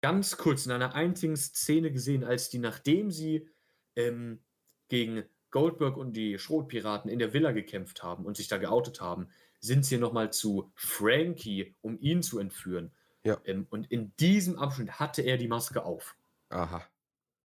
[0.00, 3.48] ganz kurz in einer einzigen Szene gesehen, als die, nachdem sie
[3.96, 4.40] ähm,
[4.88, 9.28] gegen Goldberg und die Schrotpiraten in der Villa gekämpft haben und sich da geoutet haben,
[9.60, 12.90] sind sie nochmal zu Frankie, um ihn zu entführen.
[13.22, 13.38] Ja.
[13.44, 16.16] Ähm, und in diesem Abschnitt hatte er die Maske auf.
[16.48, 16.84] Aha.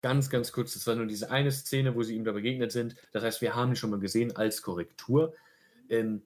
[0.02, 2.95] Ganz, ganz kurz, das war nur diese eine Szene, wo sie ihm da begegnet sind.
[3.11, 5.34] Das heißt, wir haben ihn schon mal gesehen als Korrektur.
[5.90, 6.22] Ähm,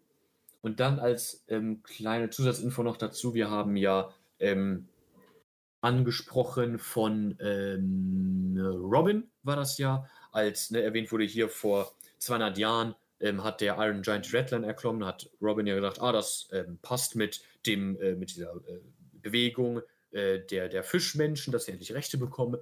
[0.61, 4.89] und dann als ähm, kleine Zusatzinfo noch dazu, wir haben ja ähm,
[5.81, 12.95] angesprochen von ähm, Robin, war das ja, als ne, erwähnt wurde hier vor 200 Jahren,
[13.19, 17.15] ähm, hat der Iron Giant Redline erklommen, hat Robin ja gedacht, ah, das ähm, passt
[17.15, 18.80] mit dem, äh, mit dieser äh,
[19.22, 19.81] Bewegung
[20.11, 22.60] äh, der, der Fischmenschen, dass sie endlich Rechte bekommen.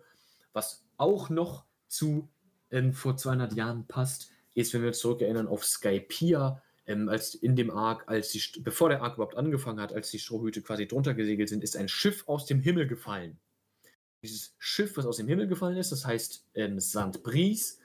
[0.54, 2.30] Was auch noch zu
[2.72, 7.56] ähm, vor 200 Jahren passt, ist, wenn wir uns zurückerinnern auf Skypiea, ähm, als in
[7.56, 11.14] dem Ark, als die, bevor der Ark überhaupt angefangen hat, als die Strohhüte quasi drunter
[11.14, 13.38] gesegelt sind, ist ein Schiff aus dem Himmel gefallen.
[14.24, 17.24] Dieses Schiff, was aus dem Himmel gefallen ist, das heißt ähm, St.
[17.24, 17.80] Bries.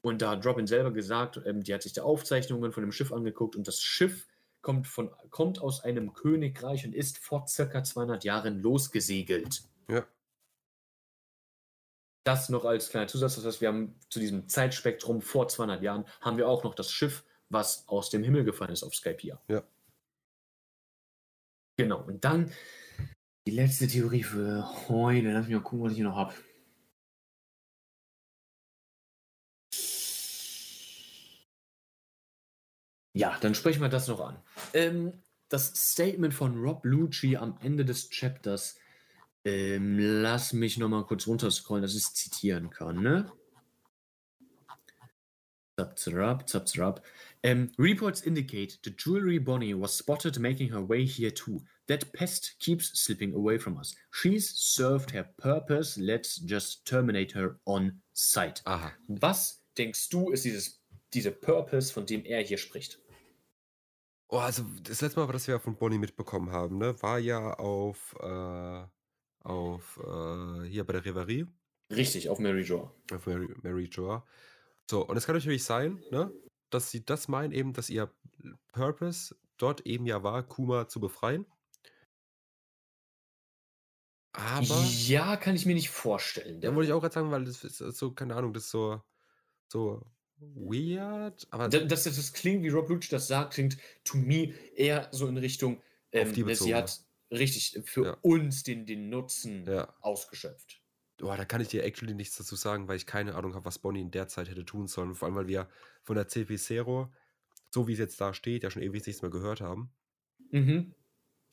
[0.00, 3.12] Und da hat Robin selber gesagt, ähm, die hat sich die Aufzeichnungen von dem Schiff
[3.12, 4.26] angeguckt und das Schiff
[4.62, 9.62] kommt, von, kommt aus einem Königreich und ist vor circa 200 Jahren losgesegelt.
[9.88, 10.06] Ja.
[12.24, 16.04] Das noch als kleiner Zusatz, das heißt, wir haben zu diesem Zeitspektrum vor 200 Jahren,
[16.20, 19.40] haben wir auch noch das Schiff, was aus dem Himmel gefallen ist auf Skypiea.
[19.48, 19.62] Ja.
[21.78, 22.52] Genau, und dann
[23.48, 25.32] die letzte Theorie für heute.
[25.32, 26.34] Lass mich mal gucken, was ich hier noch habe.
[33.14, 34.36] Ja, dann sprechen wir das noch an.
[34.74, 38.76] Ähm, das Statement von Rob Lucci am Ende des Chapters.
[39.46, 43.32] Ähm, lass mich noch mal kurz runterscrollen, dass ich es zitieren kann, ne?
[45.78, 47.02] Zap, zap, zap.
[47.46, 51.62] Um, reports indicate the jewelry Bonnie was spotted making her way here too.
[51.88, 53.94] That pest keeps slipping away from us.
[54.10, 55.96] She's served her purpose.
[55.96, 58.62] Let's just terminate her on sight.
[58.66, 58.92] Aha.
[59.08, 60.82] Was denkst du, ist dieses,
[61.14, 63.00] diese Purpose, von dem er hier spricht?
[64.28, 68.14] Oh, also das letzte Mal, was wir von Bonnie mitbekommen haben, ne, war ja auf,
[68.20, 68.84] äh,
[69.40, 71.46] auf äh, hier bei der Reverie,
[71.90, 72.90] Richtig, auf Mary Jo.
[73.12, 74.26] auf Mary, Mary Joa.
[74.90, 76.30] So, und es kann natürlich sein, ne,
[76.68, 78.12] dass sie das meinen, eben, dass ihr
[78.72, 81.46] Purpose dort eben ja war, Kuma zu befreien.
[84.38, 86.60] Aber, Ja, kann ich mir nicht vorstellen.
[86.60, 89.02] da wollte ich auch gerade sagen, weil das ist so, keine Ahnung, das ist so,
[89.68, 90.02] so
[90.38, 94.54] weird, aber Da- dass das, das klingt, wie Rob Lucci das sagt, klingt to me
[94.76, 95.82] eher so in Richtung,
[96.12, 97.00] ähm, die ne, sie hat
[97.32, 98.18] richtig für Ja.
[98.22, 99.92] uns den, den Nutzen ja.
[100.00, 100.82] ausgeschöpft.
[101.18, 103.80] Boah, da kann ich dir actually nichts dazu sagen, weil ich keine Ahnung habe, was
[103.80, 105.16] Bonnie in der Zeit hätte tun sollen.
[105.16, 105.68] Vor allem, weil wir
[106.04, 107.12] von der CP Zero,
[107.74, 109.92] so wie es jetzt da steht, ja schon ewig nichts mehr gehört haben.
[110.52, 110.92] Mhm.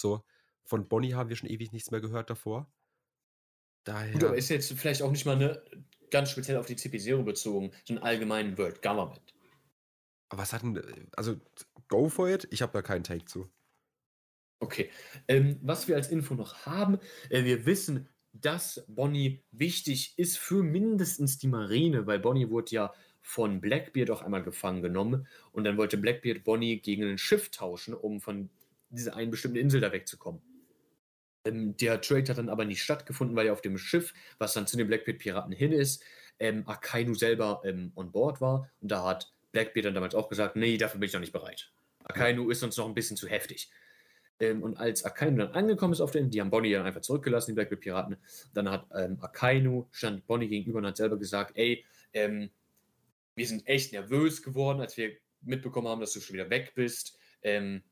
[0.02, 0.24] So,
[0.66, 2.72] von Bonnie haben wir schon ewig nichts mehr gehört davor.
[3.84, 4.14] Daher.
[4.14, 5.64] Gut, aber ist jetzt vielleicht auch nicht mal ne,
[6.10, 9.34] ganz speziell auf die CP0 bezogen, sondern allgemein World Government.
[10.30, 10.82] aber was hat denn.
[11.16, 11.40] Also,
[11.88, 12.48] go for it.
[12.52, 13.50] Ich habe da keinen Take zu.
[14.60, 14.90] Okay.
[15.28, 20.64] Ähm, was wir als Info noch haben, äh, wir wissen, dass Bonnie wichtig ist für
[20.64, 25.78] mindestens die Marine, weil Bonnie wurde ja von Blackbeard auch einmal gefangen genommen und dann
[25.78, 28.50] wollte Blackbeard Bonnie gegen ein Schiff tauschen, um von
[28.90, 30.42] dieser einen bestimmten Insel da wegzukommen.
[31.46, 34.68] Ähm, der Trade hat dann aber nicht stattgefunden, weil er auf dem Schiff, was dann
[34.68, 36.04] zu den Blackbeard-Piraten hin ist,
[36.40, 40.56] ähm, Akainu selber ähm, on board war und da hat Blackbeard dann damals auch gesagt,
[40.56, 41.72] nee, dafür bin ich noch nicht bereit.
[42.04, 43.70] Akainu ist uns noch ein bisschen zu heftig.
[44.40, 47.52] Ähm, und als Akainu dann angekommen ist auf den, die haben Bonnie dann einfach zurückgelassen,
[47.52, 48.18] die Blackbeard-Piraten.
[48.54, 52.50] Dann hat ähm, Akainu, stand Bonnie gegenüber und hat selber gesagt, ey, ähm,
[53.36, 55.12] wir sind echt nervös geworden, als wir
[55.42, 57.18] mitbekommen haben, dass du schon wieder weg bist.
[57.44, 57.84] Ähm,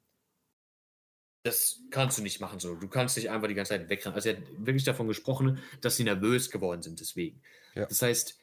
[1.44, 2.76] das kannst du nicht machen so.
[2.76, 4.16] Du kannst nicht einfach die ganze Zeit wegrennen.
[4.16, 7.42] Also er hat wirklich davon gesprochen, dass sie nervös geworden sind deswegen.
[7.76, 7.86] Ja.
[7.86, 8.40] Das heißt,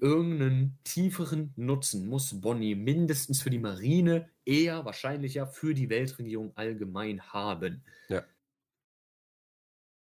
[0.00, 7.22] irgendeinen tieferen Nutzen muss Bonnie mindestens für die Marine, eher wahrscheinlicher für die Weltregierung allgemein
[7.32, 7.82] haben.
[8.08, 8.24] Ja.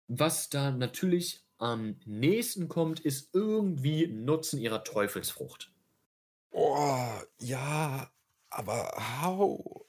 [0.08, 5.74] Was da natürlich am nächsten kommt, ist irgendwie Nutzen ihrer Teufelsfrucht.
[6.52, 8.12] Oh, ja,
[8.50, 8.92] aber
[9.22, 9.87] how?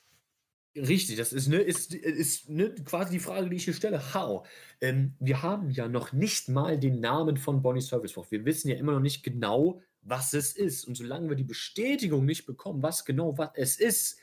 [0.77, 4.15] Richtig, das ist, ne, ist, ist ne, quasi die Frage, die ich hier stelle.
[4.15, 4.47] How?
[4.81, 8.31] Ähm, wir haben ja noch nicht mal den Namen von Bonnie's Teufelsfrucht.
[8.31, 10.85] Wir wissen ja immer noch nicht genau, was es ist.
[10.85, 14.21] Und solange wir die Bestätigung nicht bekommen, was genau was es ist,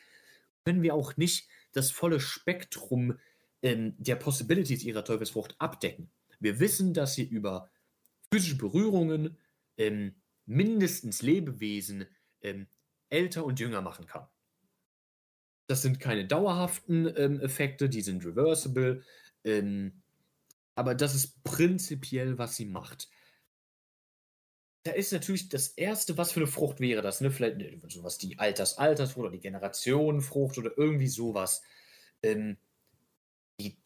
[0.64, 3.20] können wir auch nicht das volle Spektrum
[3.62, 6.10] ähm, der Possibilities ihrer Teufelsfrucht abdecken.
[6.40, 7.70] Wir wissen, dass sie über
[8.32, 9.38] physische Berührungen
[9.78, 10.16] ähm,
[10.46, 12.06] mindestens Lebewesen
[12.42, 12.68] ähm,
[13.10, 14.28] älter und jünger machen kann.
[15.68, 19.04] Das sind keine dauerhaften ähm, Effekte, die sind reversible.
[19.44, 20.04] Ähm,
[20.76, 23.10] aber das ist prinzipiell, was sie macht.
[24.84, 27.20] Da ist natürlich das Erste, was für eine Frucht wäre das?
[27.22, 27.32] Ne?
[27.32, 31.64] Vielleicht ne, sowas die Alters-Altersfrucht oder die Generationenfrucht oder irgendwie sowas.
[32.22, 32.58] Ähm,
[33.60, 33.78] die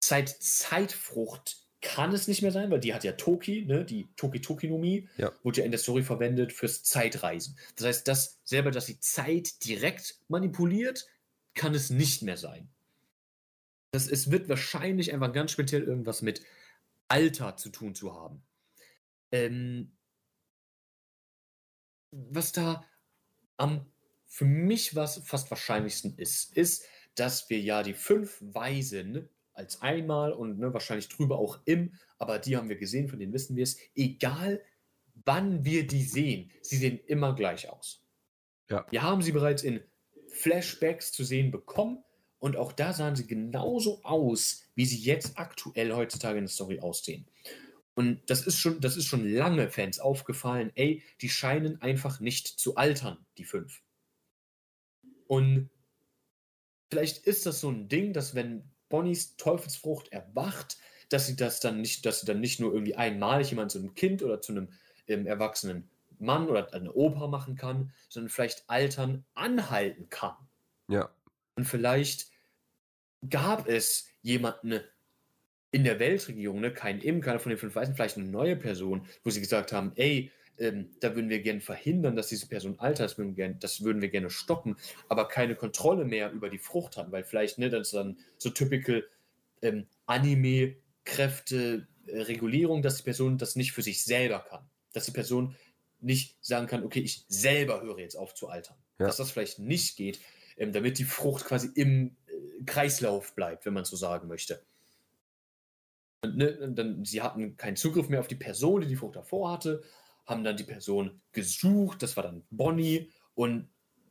[0.00, 5.32] Zeit-Zeitfrucht kann es nicht mehr sein, weil die hat ja Toki, ne, die Toki-Tokinomie, Ja.
[5.42, 7.58] wurde ja in der Story verwendet fürs Zeitreisen.
[7.76, 11.06] Das heißt, das selber, dass sie Zeit direkt manipuliert,
[11.54, 12.70] kann es nicht mehr sein.
[13.90, 16.42] Das, es wird wahrscheinlich einfach ganz speziell irgendwas mit
[17.08, 18.42] Alter zu tun zu haben.
[19.32, 19.92] Ähm,
[22.10, 22.84] was da
[23.56, 23.86] am
[24.24, 26.86] für mich was fast wahrscheinlichsten ist, ist,
[27.16, 32.38] dass wir ja die fünf Weisen als einmal und ne, wahrscheinlich drüber auch im, aber
[32.38, 34.62] die haben wir gesehen, von denen wissen wir es, egal
[35.24, 38.02] wann wir die sehen, sie sehen immer gleich aus.
[38.70, 38.86] Ja.
[38.90, 39.82] Wir haben sie bereits in
[40.28, 42.02] Flashbacks zu sehen bekommen
[42.38, 46.80] und auch da sahen sie genauso aus, wie sie jetzt aktuell heutzutage in der Story
[46.80, 47.26] aussehen.
[47.94, 52.48] Und das ist schon, das ist schon lange Fans aufgefallen, ey, die scheinen einfach nicht
[52.48, 53.82] zu altern, die fünf.
[55.26, 55.70] Und
[56.90, 60.76] vielleicht ist das so ein Ding, dass wenn Bonnies Teufelsfrucht erwacht,
[61.08, 63.94] dass sie das dann nicht, dass sie dann nicht nur irgendwie einmalig jemand zu einem
[63.94, 64.68] Kind oder zu einem
[65.08, 65.88] ähm, erwachsenen
[66.18, 70.36] Mann oder eine Opa machen kann, sondern vielleicht Altern anhalten kann.
[70.88, 71.10] Ja.
[71.56, 72.30] Und vielleicht
[73.28, 74.80] gab es jemanden
[75.70, 79.06] in der Weltregierung, ne, kein Im, keiner von den fünf Weißen, vielleicht eine neue Person,
[79.24, 80.30] wo sie gesagt haben, ey,
[80.62, 83.82] ähm, da würden wir gerne verhindern, dass diese Person altert, das würden, wir gern, das
[83.82, 84.76] würden wir gerne stoppen,
[85.08, 88.48] aber keine Kontrolle mehr über die Frucht haben, weil vielleicht, ne, das ist dann so
[88.50, 89.04] typical
[89.60, 94.64] ähm, Anime-Kräfte, äh, Regulierung, dass die Person das nicht für sich selber kann.
[94.92, 95.56] Dass die Person
[96.00, 98.76] nicht sagen kann, okay, ich selber höre jetzt auf zu altern.
[98.98, 99.06] Ja.
[99.06, 100.20] Dass das vielleicht nicht geht,
[100.56, 104.62] ähm, damit die Frucht quasi im äh, Kreislauf bleibt, wenn man so sagen möchte.
[106.24, 109.50] Und, ne, dann, sie hatten keinen Zugriff mehr auf die Person, die die Frucht davor
[109.50, 109.82] hatte,
[110.32, 113.68] haben dann die Person gesucht, das war dann Bonnie, und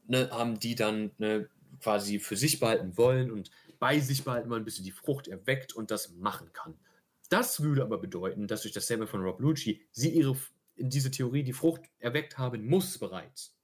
[0.07, 1.49] ne, haben die dann ne,
[1.81, 5.73] quasi für sich behalten wollen und bei sich behalten wollen, bis sie die Frucht erweckt
[5.73, 6.79] und das machen kann.
[7.29, 10.37] Das würde aber bedeuten, dass durch das Sample von Rob Lucci sie ihre
[10.75, 13.55] in diese Theorie die Frucht erweckt haben muss bereits.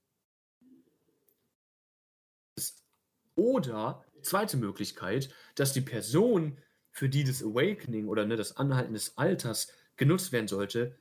[3.34, 6.58] Oder zweite Möglichkeit, dass die Person,
[6.90, 10.96] für die das Awakening oder ne, das Anhalten des Alters genutzt werden sollte,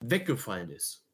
[0.00, 1.04] weggefallen ist.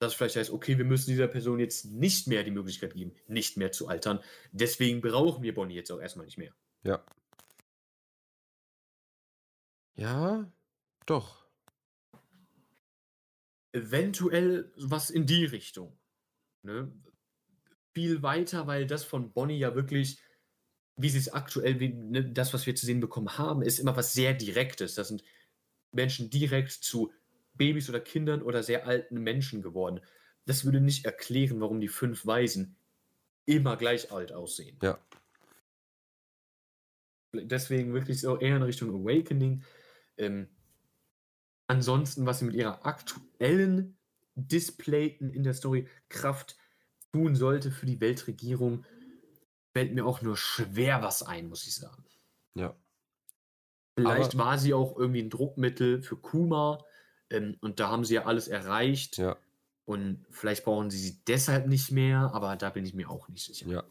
[0.00, 3.58] Das vielleicht heißt, okay, wir müssen dieser Person jetzt nicht mehr die Möglichkeit geben, nicht
[3.58, 4.20] mehr zu altern.
[4.50, 6.54] Deswegen brauchen wir Bonnie jetzt auch erstmal nicht mehr.
[6.82, 7.04] Ja.
[9.96, 10.50] Ja,
[11.04, 11.46] doch.
[13.72, 15.98] Eventuell was in die Richtung.
[16.62, 16.90] Ne?
[17.92, 20.18] Viel weiter, weil das von Bonnie ja wirklich,
[20.96, 23.96] wie sie es aktuell, wie, ne, das, was wir zu sehen bekommen haben, ist immer
[23.96, 24.94] was sehr Direktes.
[24.94, 25.22] Das sind
[25.92, 27.12] Menschen direkt zu
[27.60, 30.00] Babys oder Kindern oder sehr alten Menschen geworden.
[30.46, 32.76] Das würde nicht erklären, warum die fünf Weisen
[33.44, 34.78] immer gleich alt aussehen.
[34.82, 34.98] Ja.
[37.34, 39.62] Deswegen wirklich so eher in Richtung Awakening.
[40.16, 40.48] Ähm,
[41.66, 43.98] ansonsten, was sie mit ihrer aktuellen
[44.34, 46.56] Displayten in der Story Kraft
[47.12, 48.86] tun sollte für die Weltregierung,
[49.74, 52.06] fällt mir auch nur schwer was ein, muss ich sagen.
[52.54, 52.74] Ja.
[53.98, 56.82] Vielleicht Aber- war sie auch irgendwie ein Druckmittel für Kuma
[57.30, 59.36] ähm, und da haben sie ja alles erreicht Ja.
[59.84, 63.44] und vielleicht brauchen sie sie deshalb nicht mehr, aber da bin ich mir auch nicht
[63.44, 63.68] sicher.
[63.68, 63.84] Ja.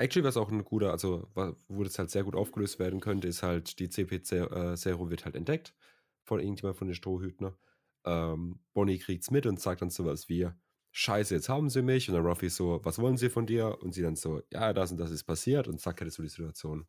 [0.00, 1.26] Actually, was auch ein guter, also
[1.66, 5.74] wo das halt sehr gut aufgelöst werden könnte, ist halt, die CP-Zero wird halt entdeckt
[6.22, 7.56] von irgendjemand von den Strohhütner.
[8.04, 10.48] Ähm, Bonnie kriegt's mit und sagt dann sowas wie,
[10.92, 12.08] Scheiße, jetzt haben sie mich.
[12.08, 13.78] Und dann Ruffy so, was wollen sie von dir?
[13.82, 15.66] Und sie dann so, ja, das und das ist passiert.
[15.68, 16.86] Und zack, hättest du die Situation.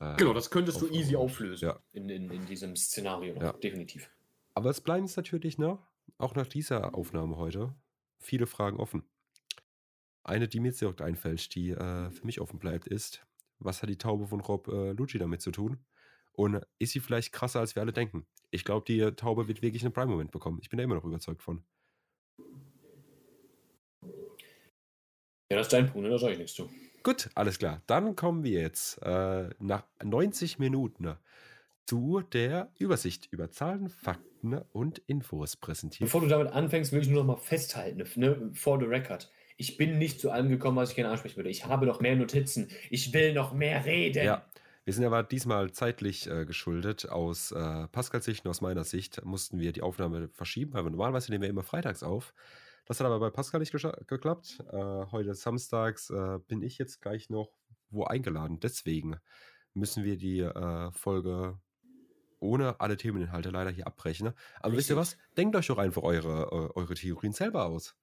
[0.00, 1.78] äh, Genau, das könntest du Auf- easy auflösen Ja.
[1.92, 3.52] in, in, in diesem Szenario, Ja.
[3.52, 4.08] definitiv.
[4.54, 7.74] Aber es bleiben jetzt natürlich noch, auch nach dieser Aufnahme heute,
[8.18, 9.04] viele Fragen offen.
[10.22, 13.26] Eine, die mir jetzt direkt einfällt, die äh, für mich offen bleibt, ist,
[13.58, 15.84] was hat die Taube von Rob äh, Lucci damit zu tun?
[16.32, 18.26] Und ist sie vielleicht krasser, als wir alle denken?
[18.50, 20.58] Ich glaube, die Taube wird wirklich einen Prime-Moment bekommen.
[20.62, 21.64] Ich bin da immer noch überzeugt von.
[25.50, 26.10] Ja, das ist dein Punkt, ne?
[26.10, 26.70] da sage ich nichts zu.
[27.02, 27.82] Gut, alles klar.
[27.86, 31.16] Dann kommen wir jetzt äh, nach 90 Minuten
[31.86, 36.06] zu der Übersicht über Zahlen, Fakten und Infos präsentiert.
[36.06, 39.30] Bevor du damit anfängst, will ich nur noch mal festhalten, ne, for the record.
[39.56, 41.50] Ich bin nicht zu allem gekommen, was ich gerne ansprechen würde.
[41.50, 42.68] Ich habe noch mehr Notizen.
[42.90, 44.24] Ich will noch mehr reden.
[44.24, 44.44] Ja,
[44.84, 47.08] wir sind aber diesmal zeitlich äh, geschuldet.
[47.08, 50.90] Aus äh, Pascals Sicht und aus meiner Sicht mussten wir die Aufnahme verschieben, weil wir
[50.90, 52.34] normalerweise nehmen wir immer freitags auf.
[52.86, 54.58] Das hat aber bei Pascal nicht geklappt.
[54.70, 57.48] Äh, heute samstags äh, bin ich jetzt gleich noch
[57.88, 58.60] wo eingeladen.
[58.60, 59.16] Deswegen
[59.72, 61.58] müssen wir die äh, Folge
[62.44, 64.28] ohne alle Themeninhalte leider hier abbrechen.
[64.28, 64.34] Ne?
[64.60, 64.78] Aber Richtig.
[64.78, 65.16] wisst ihr was?
[65.36, 67.96] Denkt euch doch einfach eure, eure Theorien selber aus.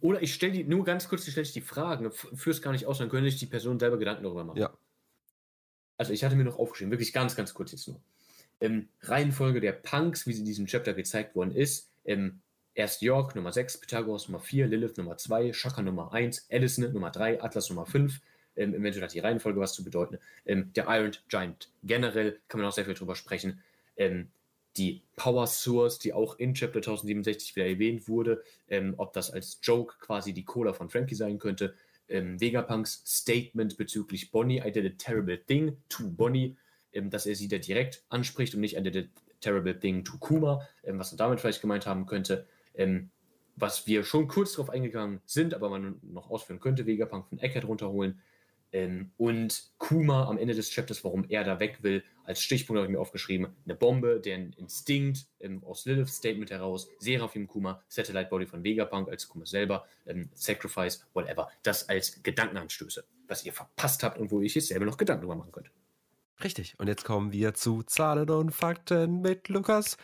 [0.00, 2.86] Oder ich stelle die, nur ganz kurz, ich stelle die Fragen, führe es gar nicht
[2.86, 4.58] aus, dann können sich die Person selber Gedanken darüber machen.
[4.58, 4.76] Ja.
[5.96, 8.00] Also ich hatte mir noch aufgeschrieben, wirklich ganz, ganz kurz jetzt nur.
[8.60, 11.88] Ähm, Reihenfolge der Punks, wie sie in diesem Chapter gezeigt worden ist.
[12.04, 12.40] Ähm,
[12.74, 17.10] erst York Nummer 6, Pythagoras Nummer 4, Lilith Nummer 2, Shaka Nummer 1, Edison Nummer
[17.10, 18.20] 3, Atlas Nummer 5.
[18.56, 20.18] Ähm, eventuell hat die Reihenfolge was zu bedeuten.
[20.44, 23.62] Ähm, der Iron Giant generell kann man auch sehr viel drüber sprechen.
[23.96, 24.28] Ähm,
[24.76, 29.58] die Power Source, die auch in Chapter 1067 wieder erwähnt wurde, ähm, ob das als
[29.62, 31.74] Joke quasi die Cola von Frankie sein könnte.
[32.08, 36.56] Ähm, Vegapunks Statement bezüglich Bonnie, I did a terrible thing to Bonnie,
[36.92, 39.08] ähm, dass er sie da direkt anspricht und nicht I did a
[39.40, 42.46] terrible thing to Kuma, was er damit vielleicht gemeint haben könnte.
[43.56, 47.66] Was wir schon kurz darauf eingegangen sind, aber man noch ausführen könnte, Vegapunk von Eckert
[47.66, 48.20] runterholen.
[48.72, 52.86] Ähm, und Kuma am Ende des Chapters, warum er da weg will, als Stichpunkt habe
[52.86, 58.30] ich mir aufgeschrieben, eine Bombe, deren Instinkt ähm, aus Liliths Statement heraus, Seraphim Kuma, Satellite
[58.30, 61.50] Body von Vegapunk als Kuma selber, ähm, Sacrifice, whatever.
[61.62, 65.36] Das als Gedankenanstöße, was ihr verpasst habt und wo ich jetzt selber noch Gedanken drüber
[65.36, 65.70] machen könnt.
[66.42, 69.96] Richtig, und jetzt kommen wir zu Zahlen und Fakten mit Lukas,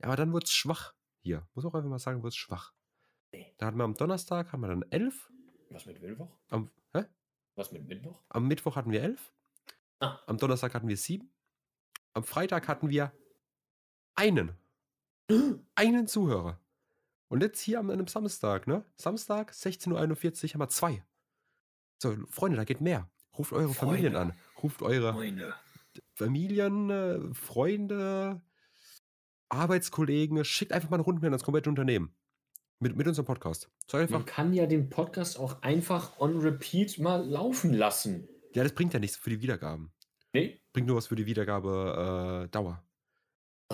[0.00, 0.94] Aber dann wurde es schwach.
[1.22, 2.72] Hier, muss auch einfach mal sagen, wurde es schwach.
[3.58, 5.32] Da hatten wir am Donnerstag, haben wir dann 11.
[5.70, 6.30] Was mit Mittwoch?
[6.48, 7.04] Am, hä?
[7.56, 8.22] Was mit Mittwoch?
[8.28, 9.32] Am Mittwoch hatten wir 11.
[9.98, 10.20] Ah.
[10.26, 11.28] Am Donnerstag hatten wir 7.
[12.12, 13.12] Am Freitag hatten wir
[14.14, 14.56] einen.
[15.74, 16.60] einen Zuhörer.
[17.28, 18.84] Und jetzt hier an einem Samstag, ne?
[18.94, 21.04] Samstag, 16.41 Uhr, haben wir zwei.
[21.98, 23.08] So, Freunde, da geht mehr.
[23.38, 23.96] Ruft eure Freunde.
[23.96, 24.32] Familien an.
[24.62, 25.54] Ruft eure Freunde.
[26.14, 28.42] Familien, äh, Freunde,
[29.48, 30.44] Arbeitskollegen.
[30.44, 32.14] Schickt einfach mal eine Runde mit ans komplette Unternehmen.
[32.78, 33.70] Mit, mit unserem Podcast.
[33.86, 33.98] So.
[33.98, 38.28] Man kann ja den Podcast auch einfach on repeat mal laufen lassen.
[38.54, 39.92] Ja, das bringt ja nichts für die Wiedergaben.
[40.32, 40.60] Nee?
[40.72, 42.58] Bringt nur was für die Wiedergabe äh,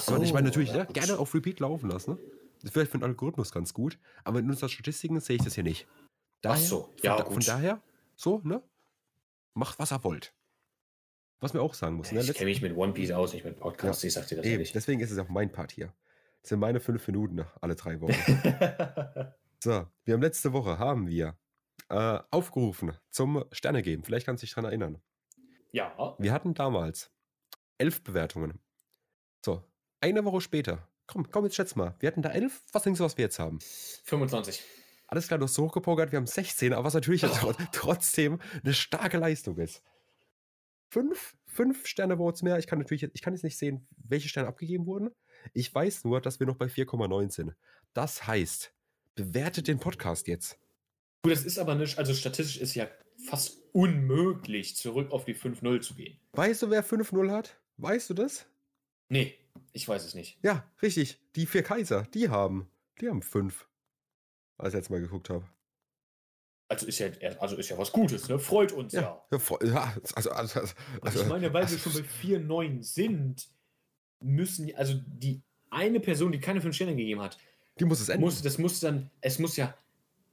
[0.01, 2.13] So, aber ich meine natürlich, ne, gerne auf Repeat laufen lassen.
[2.13, 2.19] Ne?
[2.55, 5.55] Das ist vielleicht für den Algorithmus ganz gut, aber in unseren Statistiken sehe ich das
[5.57, 5.89] hier nicht.
[6.43, 7.45] Daher, Ach so, ja, von, gut.
[7.45, 7.83] Von daher,
[8.17, 8.63] so, ne?
[9.55, 10.35] Macht, was ihr wollt.
[11.41, 12.13] Was wir auch sagen muss.
[12.13, 12.21] Ne?
[12.21, 14.07] Ich kenne mich mit One Piece aus, nicht mit Podcasts, ja.
[14.07, 14.73] ich sag dir das Eben, ehrlich.
[14.73, 15.93] Deswegen ist es auch mein Part hier.
[16.41, 18.13] Das sind meine fünf Minuten alle drei Wochen.
[19.59, 21.37] so, wir haben letzte Woche, haben wir
[21.89, 24.05] äh, aufgerufen zum Sterne geben.
[24.05, 25.03] Vielleicht kannst du dich daran erinnern.
[25.73, 26.17] Ja.
[26.19, 27.11] Wir hatten damals
[27.79, 28.61] elf Bewertungen.
[29.45, 29.65] So,
[30.01, 30.89] eine Woche später.
[31.07, 31.97] Komm, komm, jetzt schätz mal.
[31.99, 32.63] Wir hatten da elf.
[32.73, 33.59] Was denkst du, was wir jetzt haben?
[34.05, 34.63] 25
[35.13, 37.53] alles klar, du hast so hochgepokert, wir haben 16, aber was natürlich oh.
[37.73, 39.83] trotzdem eine starke Leistung ist.
[40.89, 42.59] Fünf, fünf Sterne Votes mehr.
[42.59, 45.11] Ich kann natürlich, ich kann jetzt nicht sehen, welche Sterne abgegeben wurden.
[45.53, 47.55] Ich weiß nur, dass wir noch bei 4,9 sind.
[47.93, 48.73] Das heißt,
[49.15, 50.59] bewertet den Podcast jetzt.
[51.25, 52.89] Gut, das ist aber nicht, also statistisch ist ja
[53.27, 56.19] fast unmöglich, zurück auf die 5-0 zu gehen.
[56.33, 57.61] Weißt du, wer 5-0 hat?
[57.77, 58.47] Weißt du das?
[59.11, 59.35] Nee.
[59.75, 60.39] Ich weiß es nicht.
[60.43, 61.21] Ja, richtig.
[61.37, 63.67] Die vier Kaiser, die haben, die haben fünf.
[64.63, 65.45] Als ich letztes Mal geguckt habe.
[66.69, 67.09] Also ist ja,
[67.39, 68.39] also ist ja was Gutes, ne?
[68.39, 69.23] Freut uns ja.
[69.31, 72.83] Ja, ja, ja also, also, also, Und ich meine, weil wir schon bei 4, 9
[72.83, 73.49] sind,
[74.21, 77.37] müssen, also die eine Person, die keine 5 Sterne gegeben hat,
[77.79, 78.25] die muss es enden.
[78.25, 79.77] muss, das muss dann, es muss ja,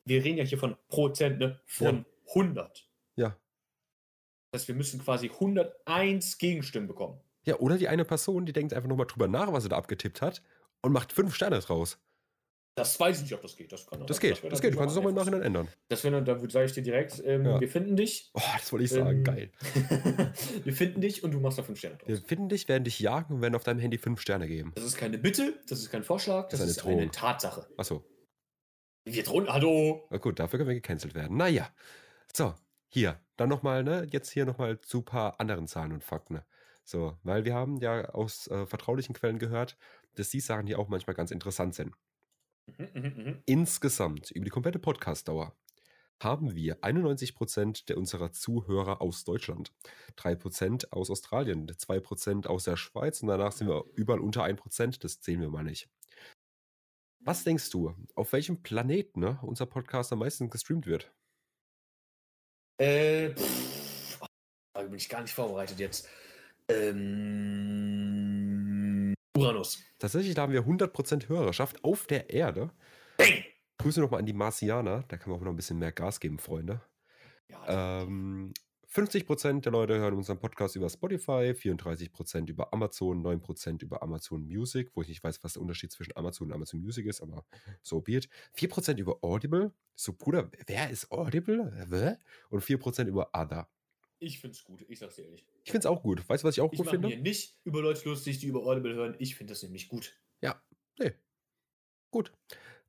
[0.06, 1.60] wir reden ja hier von Prozent, ne?
[1.66, 2.88] Von 100.
[3.16, 3.36] Ja.
[4.52, 7.20] Das heißt, wir müssen quasi 101 Gegenstimmen bekommen.
[7.44, 10.22] Ja, oder die eine Person, die denkt einfach nochmal drüber nach, was sie da abgetippt
[10.22, 10.42] hat
[10.82, 12.00] und macht fünf Sterne draus.
[12.80, 13.72] Das weiß ich nicht, ob das geht.
[13.72, 14.74] Das, kann, Das geht, das dann geht.
[14.74, 15.68] Du kannst es auch mal im Nachhinein ändern.
[15.90, 17.60] Das wäre, da sage ich dir direkt, ähm, Ja.
[17.60, 18.32] wir finden dich.
[18.34, 19.18] Oh, das wollte ich sagen.
[19.20, 19.52] Ähm, Geil.
[20.64, 22.08] wir finden dich und du machst da 5 Sterne draus.
[22.08, 24.72] Wir finden dich, werden dich jagen und werden auf deinem Handy fünf Sterne geben.
[24.76, 27.12] Das ist keine Bitte, das ist kein Vorschlag, das, Das ist ist eine eine, Drohung.
[27.12, 27.68] Tatsache.
[27.78, 28.06] Achso.
[29.06, 30.08] Wir drohen, hallo!
[30.10, 31.36] Na gut, dafür können wir gecancelt werden.
[31.38, 31.70] Naja.
[32.34, 32.54] So,
[32.88, 33.20] hier.
[33.38, 34.08] Dann nochmal, ne?
[34.12, 36.36] Jetzt hier nochmal zu ein paar anderen Zahlen und Fakten.
[36.36, 36.46] Ne?
[36.84, 39.78] So, weil wir haben ja aus äh, vertraulichen Quellen gehört,
[40.16, 41.94] dass die Sachen hier auch manchmal ganz interessant sind.
[42.78, 43.44] Mhm, mhm, mhm.
[43.46, 45.56] Insgesamt, über die komplette Podcast-Dauer,
[46.22, 49.72] haben wir 91% der unserer Zuhörer aus Deutschland,
[50.18, 55.22] 3% aus Australien, 2% aus der Schweiz und danach sind wir überall unter 1%, das
[55.22, 55.90] zählen wir mal nicht.
[57.22, 61.14] Was denkst du, auf welchem Planeten ne, unser Podcast am meisten gestreamt wird?
[62.78, 64.20] Äh, pff,
[64.74, 66.08] da bin ich gar nicht vorbereitet jetzt.
[66.70, 68.09] Ähm,
[69.38, 69.84] Uranus.
[70.00, 72.72] Tatsächlich, da haben wir 100% Hörerschaft auf der Erde.
[73.18, 73.44] Bang!
[73.78, 76.38] Grüße nochmal an die Marsianer, da kann man auch noch ein bisschen mehr Gas geben,
[76.38, 76.82] Freunde.
[77.48, 78.54] Ja, Ähm,
[78.92, 84.90] 50% der Leute hören unseren Podcast über Spotify, 34% über Amazon, 9% über Amazon Music,
[84.96, 87.46] wo ich nicht weiß, was der Unterschied zwischen Amazon und Amazon Music ist, aber
[87.84, 88.30] so be it.
[88.58, 89.72] 4% über Audible.
[89.96, 92.20] So, Bruder, wer ist Audible?
[92.50, 93.70] Und 4% über Other.
[94.20, 95.46] Ich find's gut, ich sag's dir ehrlich.
[95.64, 96.28] Ich finde es auch gut.
[96.28, 97.08] Weißt du, was ich auch Ich gut finde?
[97.10, 99.16] mir nicht über Leute lustig, die über Audible hören.
[99.20, 100.16] Ich finde das nämlich gut.
[101.00, 101.14] Nee.
[102.12, 102.34] Gut.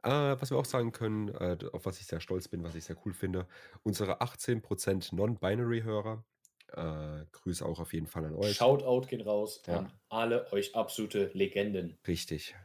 [0.03, 2.85] Äh, was wir auch sagen können, äh, auf was ich sehr stolz bin, was ich
[2.85, 3.47] sehr cool finde,
[3.85, 6.25] unsere 18% Non-Binary-Hörer.
[6.73, 8.57] Äh, Grüße auch auf jeden Fall an euch.
[8.57, 9.79] Shoutout gehen raus Ja.
[9.79, 11.99] an alle euch absolute Legenden.
[12.07, 12.57] Richtig.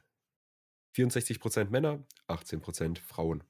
[0.96, 3.44] 64% Männer, 18% Frauen.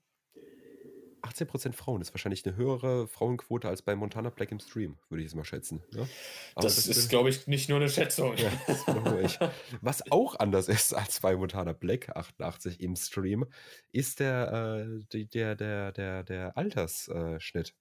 [1.25, 5.27] 18% Frauen ist wahrscheinlich eine höhere Frauenquote als bei Montana Black im Stream, würde ich
[5.27, 5.83] jetzt mal schätzen.
[5.91, 6.07] Ne?
[6.55, 8.35] Aber das, ist, glaube ich, nicht nur eine Schätzung.
[8.37, 9.39] Ja, das.
[9.81, 13.45] Was auch anders ist als bei Montana Black 88 im Stream,
[13.91, 17.73] ist der, äh, der, der, der, der Altersschnitt.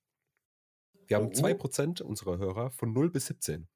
[1.06, 1.30] Wir haben Oh.
[1.30, 3.68] 2% unserer Hörer von 0 bis 17.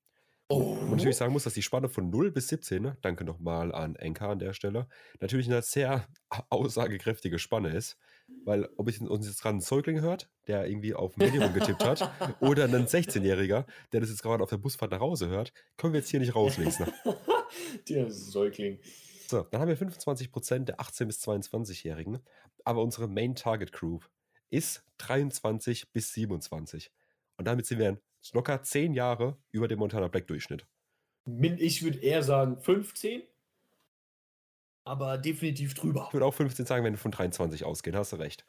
[0.51, 0.77] Oh.
[0.77, 3.97] Man natürlich sagen muss, dass die Spanne von 0 bis 17, ne, danke nochmal an
[3.97, 4.89] Enka an der Stelle,
[5.21, 6.07] natürlich eine sehr
[6.49, 7.99] aussagekräftige Spanne ist.
[8.45, 11.85] Weil, ob ich uns jetzt gerade einen Säugling hört, der irgendwie auf dem Handy rumgetippt
[11.85, 12.11] hat,
[12.41, 16.01] oder einen 16-Jähriger, der das jetzt gerade auf der Busfahrt nach Hause hört, können wir
[16.01, 16.87] jetzt hier nicht rauslesen.
[17.89, 18.79] Der Säugling.
[19.27, 22.19] So, dann haben wir 25% der 18- bis 22-Jährigen,
[22.65, 24.11] aber unsere Main Target Group
[24.51, 26.93] ist 23 bis 27.
[27.39, 27.99] Und damit sind wir
[28.33, 30.67] locker 10 Jahre über dem Montana Black Durchschnitt.
[31.59, 33.23] Ich würde eher sagen 15,
[34.85, 36.07] aber definitiv drüber.
[36.09, 38.47] Ich würde auch 15 sagen, wenn wir von 23 ausgehen, hast du recht.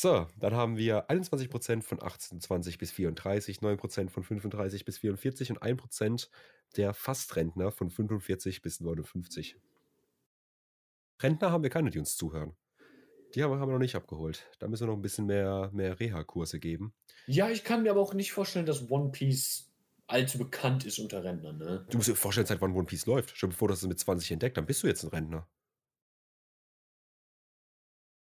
[0.00, 5.62] So, dann haben wir 21% von 28 bis 34, 9% von 35 bis 44 und
[5.62, 6.28] 1%
[6.76, 9.56] der Fastrentner von 45 bis 59.
[11.22, 12.54] Rentner haben wir keine, die uns zuhören.
[13.34, 14.50] Die haben, haben wir noch nicht abgeholt.
[14.58, 16.94] Da müssen wir noch ein bisschen mehr, mehr Reha-Kurse geben.
[17.26, 19.70] Ja, ich kann mir aber auch nicht vorstellen, dass One Piece
[20.06, 21.58] allzu bekannt ist unter Rentnern.
[21.58, 21.86] Ne?
[21.90, 23.36] Du musst dir vorstellen, seit wann One Piece läuft.
[23.36, 25.48] Schon bevor du es mit 20 entdeckt, dann bist du jetzt ein Rentner.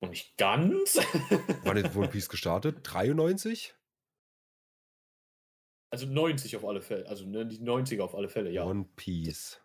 [0.00, 0.98] Und nicht ganz.
[1.64, 2.80] Wann ist One Piece gestartet?
[2.82, 3.74] 93?
[5.96, 7.06] also 90 auf alle Fälle.
[7.06, 8.64] Also ne, die 90er auf alle Fälle, ja.
[8.64, 9.60] One Piece.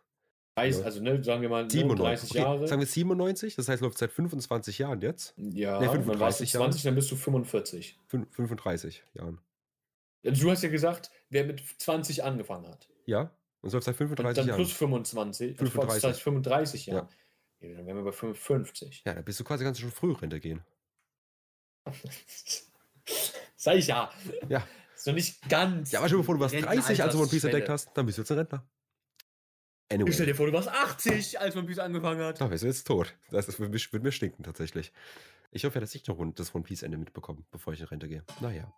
[0.67, 0.85] Weiß, ja.
[0.85, 2.29] Also ne, sagen wir mal ne, 97.
[2.29, 2.67] 30 Okay, Jahre.
[2.67, 5.33] Sagen wir 97, das heißt, läuft seit 25 Jahren jetzt.
[5.37, 6.65] ja, Nee, dann warst du 35 Jahre.
[6.65, 7.99] 20, dann bist du 45.
[8.11, 9.39] Fün- 35 Jahren.
[10.25, 12.87] Also du hast ja gesagt, wer mit 20 angefangen hat.
[13.05, 13.31] Ja?
[13.61, 14.57] Und es läuft seit Und 35 dann Jahren.
[14.57, 15.57] plus 25.
[15.57, 16.01] 35.
[16.01, 16.93] Das heißt 35 Ja.
[16.95, 17.09] Jahre.
[17.61, 17.75] Ja.
[17.75, 19.03] dann wären wir bei 55.
[19.05, 20.61] Ja, da bist du quasi ganz schon früh Rente gehen.
[23.55, 24.09] Sag ich ja.
[24.49, 24.67] Ja.
[24.95, 25.91] Ist noch nicht ganz.
[25.91, 28.17] Ja, aber schon bevor du warst 30, als du One Piece entdeckt hast, dann bist
[28.17, 28.63] du jetzt ein Rentner.
[29.91, 30.25] Ich stell Anyway.
[30.25, 32.39] dir vor, du warst 80, als One Piece angefangen hat.
[32.39, 33.13] Da bist du jetzt tot.
[33.29, 34.93] Das würde, mir, stinken, tatsächlich.
[35.51, 38.23] Ich hoffe, dass ich noch das One Piece Ende mitbekomme, bevor ich in Rente gehe.
[38.39, 38.71] Naja.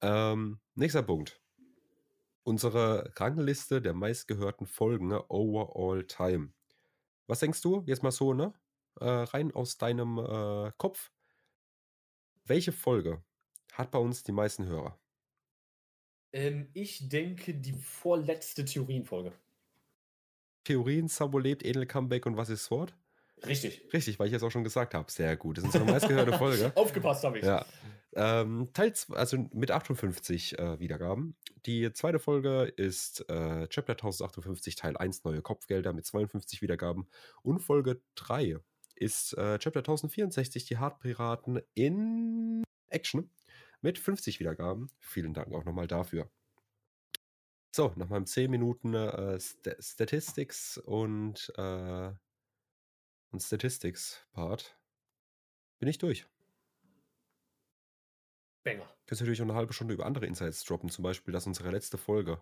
[0.00, 1.40] Ähm, nächster Punkt.
[2.42, 6.52] Unsere Rangliste der meistgehörten Folgen over all time.
[7.28, 7.84] Was denkst du?
[7.86, 8.52] Jetzt mal so, ne?
[8.98, 11.12] Äh, rein aus deinem äh, Kopf.
[12.44, 13.22] Welche Folge
[13.74, 14.98] hat bei uns die meisten Hörer?
[16.32, 19.32] Ähm, ich denke, die vorletzte Theorienfolge.
[20.64, 22.94] Theorien, Sabo lebt, Edel Comeback und was ist Sword?
[23.46, 23.82] Richtig.
[23.92, 25.10] Richtig, weil ich es auch schon gesagt habe.
[25.10, 25.58] Sehr gut.
[25.58, 26.72] Das ist unsere meistgehörte Folge.
[26.76, 27.44] Aufgepasst habe ich.
[27.44, 27.64] Ja.
[28.14, 31.36] Ähm, Teil, also mit 58 äh, Wiedergaben.
[31.66, 37.06] Die zweite Folge ist äh, Chapter 1058, Teil 1, neue Kopfgelder mit 52 Wiedergaben.
[37.42, 38.56] Und Folge 3
[38.96, 43.30] ist äh, Chapter 1064, die Hartpiraten in Action
[43.80, 44.90] mit 50 Wiedergaben.
[44.98, 46.28] Vielen Dank auch nochmal dafür.
[47.72, 52.12] So, nach meinem 10 Minuten äh, St Statistics und, äh,
[53.30, 54.76] und Statistics-Part
[55.78, 56.26] bin ich durch.
[58.64, 58.88] Banger.
[59.06, 61.96] Kannst natürlich auch eine halbe Stunde über andere Insights droppen, zum Beispiel, dass unsere letzte
[61.96, 62.40] Folge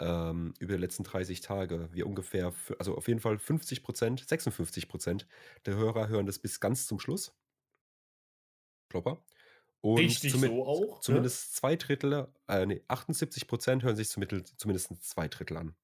[0.00, 4.88] ähm, über die letzten 30 Tage wir ungefähr, also auf jeden Fall 50 Prozent, 56
[4.88, 5.26] Prozent
[5.66, 7.34] der Hörer hören das bis ganz zum Schluss.
[8.90, 9.22] Klopper.
[9.80, 10.96] Und Richtig so auch.
[10.96, 11.00] ne?
[11.00, 15.74] zumindest zwei Drittel, äh, nee, 78 Prozent hören sich zumindest, zumindest zwei Drittel an.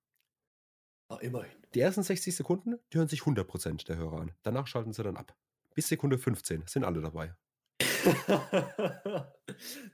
[1.08, 1.52] Ah, immerhin.
[1.74, 4.32] Die ersten 60 Sekunden, die hören sich 100 Prozent der Hörer an.
[4.42, 5.36] Danach schalten sie dann ab.
[5.74, 7.34] Bis Sekunde 15 sind alle dabei.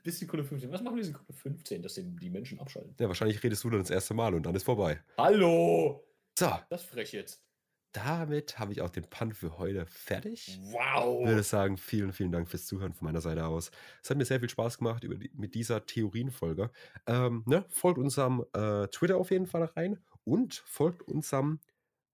[0.03, 0.71] Bis Sekunde 15.
[0.71, 2.95] Was machen wir Sekunde 15, dass die Menschen abschalten?
[2.99, 5.01] Ja, wahrscheinlich redest du dann das erste Mal und dann ist vorbei.
[5.17, 6.03] Hallo!
[6.37, 7.43] So, Das frech jetzt.
[7.91, 10.59] Damit habe ich auch den Punt für heute fertig.
[10.63, 11.21] Wow!
[11.21, 13.71] Ich würde sagen, vielen, vielen Dank fürs Zuhören von meiner Seite aus.
[14.01, 16.71] Es hat mir sehr viel Spaß gemacht die, mit dieser Theorienfolge.
[17.07, 21.59] Ähm, ne, folgt unserem äh, Twitter auf jeden Fall rein und folgt unserem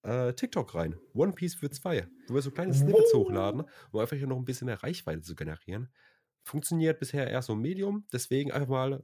[0.03, 0.95] äh, TikTok rein.
[1.13, 2.07] One Piece für zwei.
[2.27, 3.25] Wo wir so kleine Snippets Wow.
[3.25, 5.89] hochladen, um einfach hier noch ein bisschen mehr Reichweite zu generieren.
[6.43, 9.03] Funktioniert bisher eher so ein Medium, deswegen einfach mal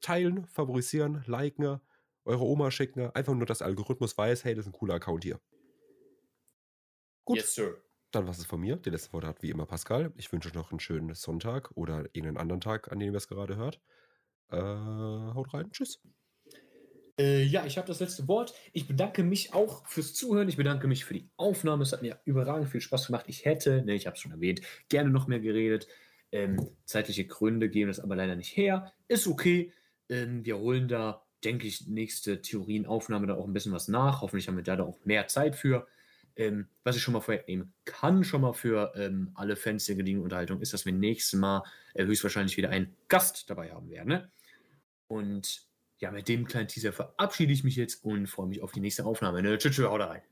[0.00, 1.80] teilen, favorisieren, liken,
[2.24, 3.10] eure Oma schicken.
[3.14, 5.40] Einfach nur, dass der Algorithmus weiß, hey, das ist ein cooler Account hier.
[7.30, 7.38] Gut.
[7.38, 7.80] Yes, sir.
[8.10, 8.74] Dann was es von mir.
[8.74, 10.12] Die letzte Worte hat wie immer Pascal.
[10.16, 13.28] Ich wünsche euch noch einen schönen Sonntag oder irgendeinen anderen Tag, an dem ihr es
[13.28, 13.80] gerade hört.
[14.50, 15.70] Äh, haut rein.
[15.70, 16.00] Tschüss.
[17.20, 18.52] Äh, ja, ich habe das letzte Wort.
[18.72, 20.48] Ich bedanke mich auch fürs Zuhören.
[20.48, 21.84] Ich bedanke mich für die Aufnahme.
[21.84, 23.26] Es hat mir überragend viel Spaß gemacht.
[23.28, 25.86] Ich hätte, ne, ich habe es schon erwähnt, gerne noch mehr geredet.
[26.32, 28.92] Ähm, zeitliche Gründe geben das aber leider nicht her.
[29.06, 29.72] Ist okay.
[30.08, 34.20] Ähm, wir holen da, denke ich, nächste Theorienaufnahme da auch ein bisschen was nach.
[34.20, 35.86] Hoffentlich haben wir da, da auch mehr Zeit für.
[36.36, 40.24] Ähm, was ich schon mal vorwegnehmen kann, schon mal für ähm, alle Fans der gediegenen
[40.24, 41.62] Unterhaltung, ist, dass wir nächstes Mal
[41.94, 44.08] äh, höchstwahrscheinlich wieder einen Gast dabei haben werden.
[44.08, 44.32] Ne?
[45.08, 45.66] Und
[45.98, 49.04] ja, mit dem kleinen Teaser verabschiede ich mich jetzt und freue mich auf die nächste
[49.04, 49.42] Aufnahme.
[49.42, 49.58] Ne?
[49.58, 50.22] Tschüss, tschüss, haut rein.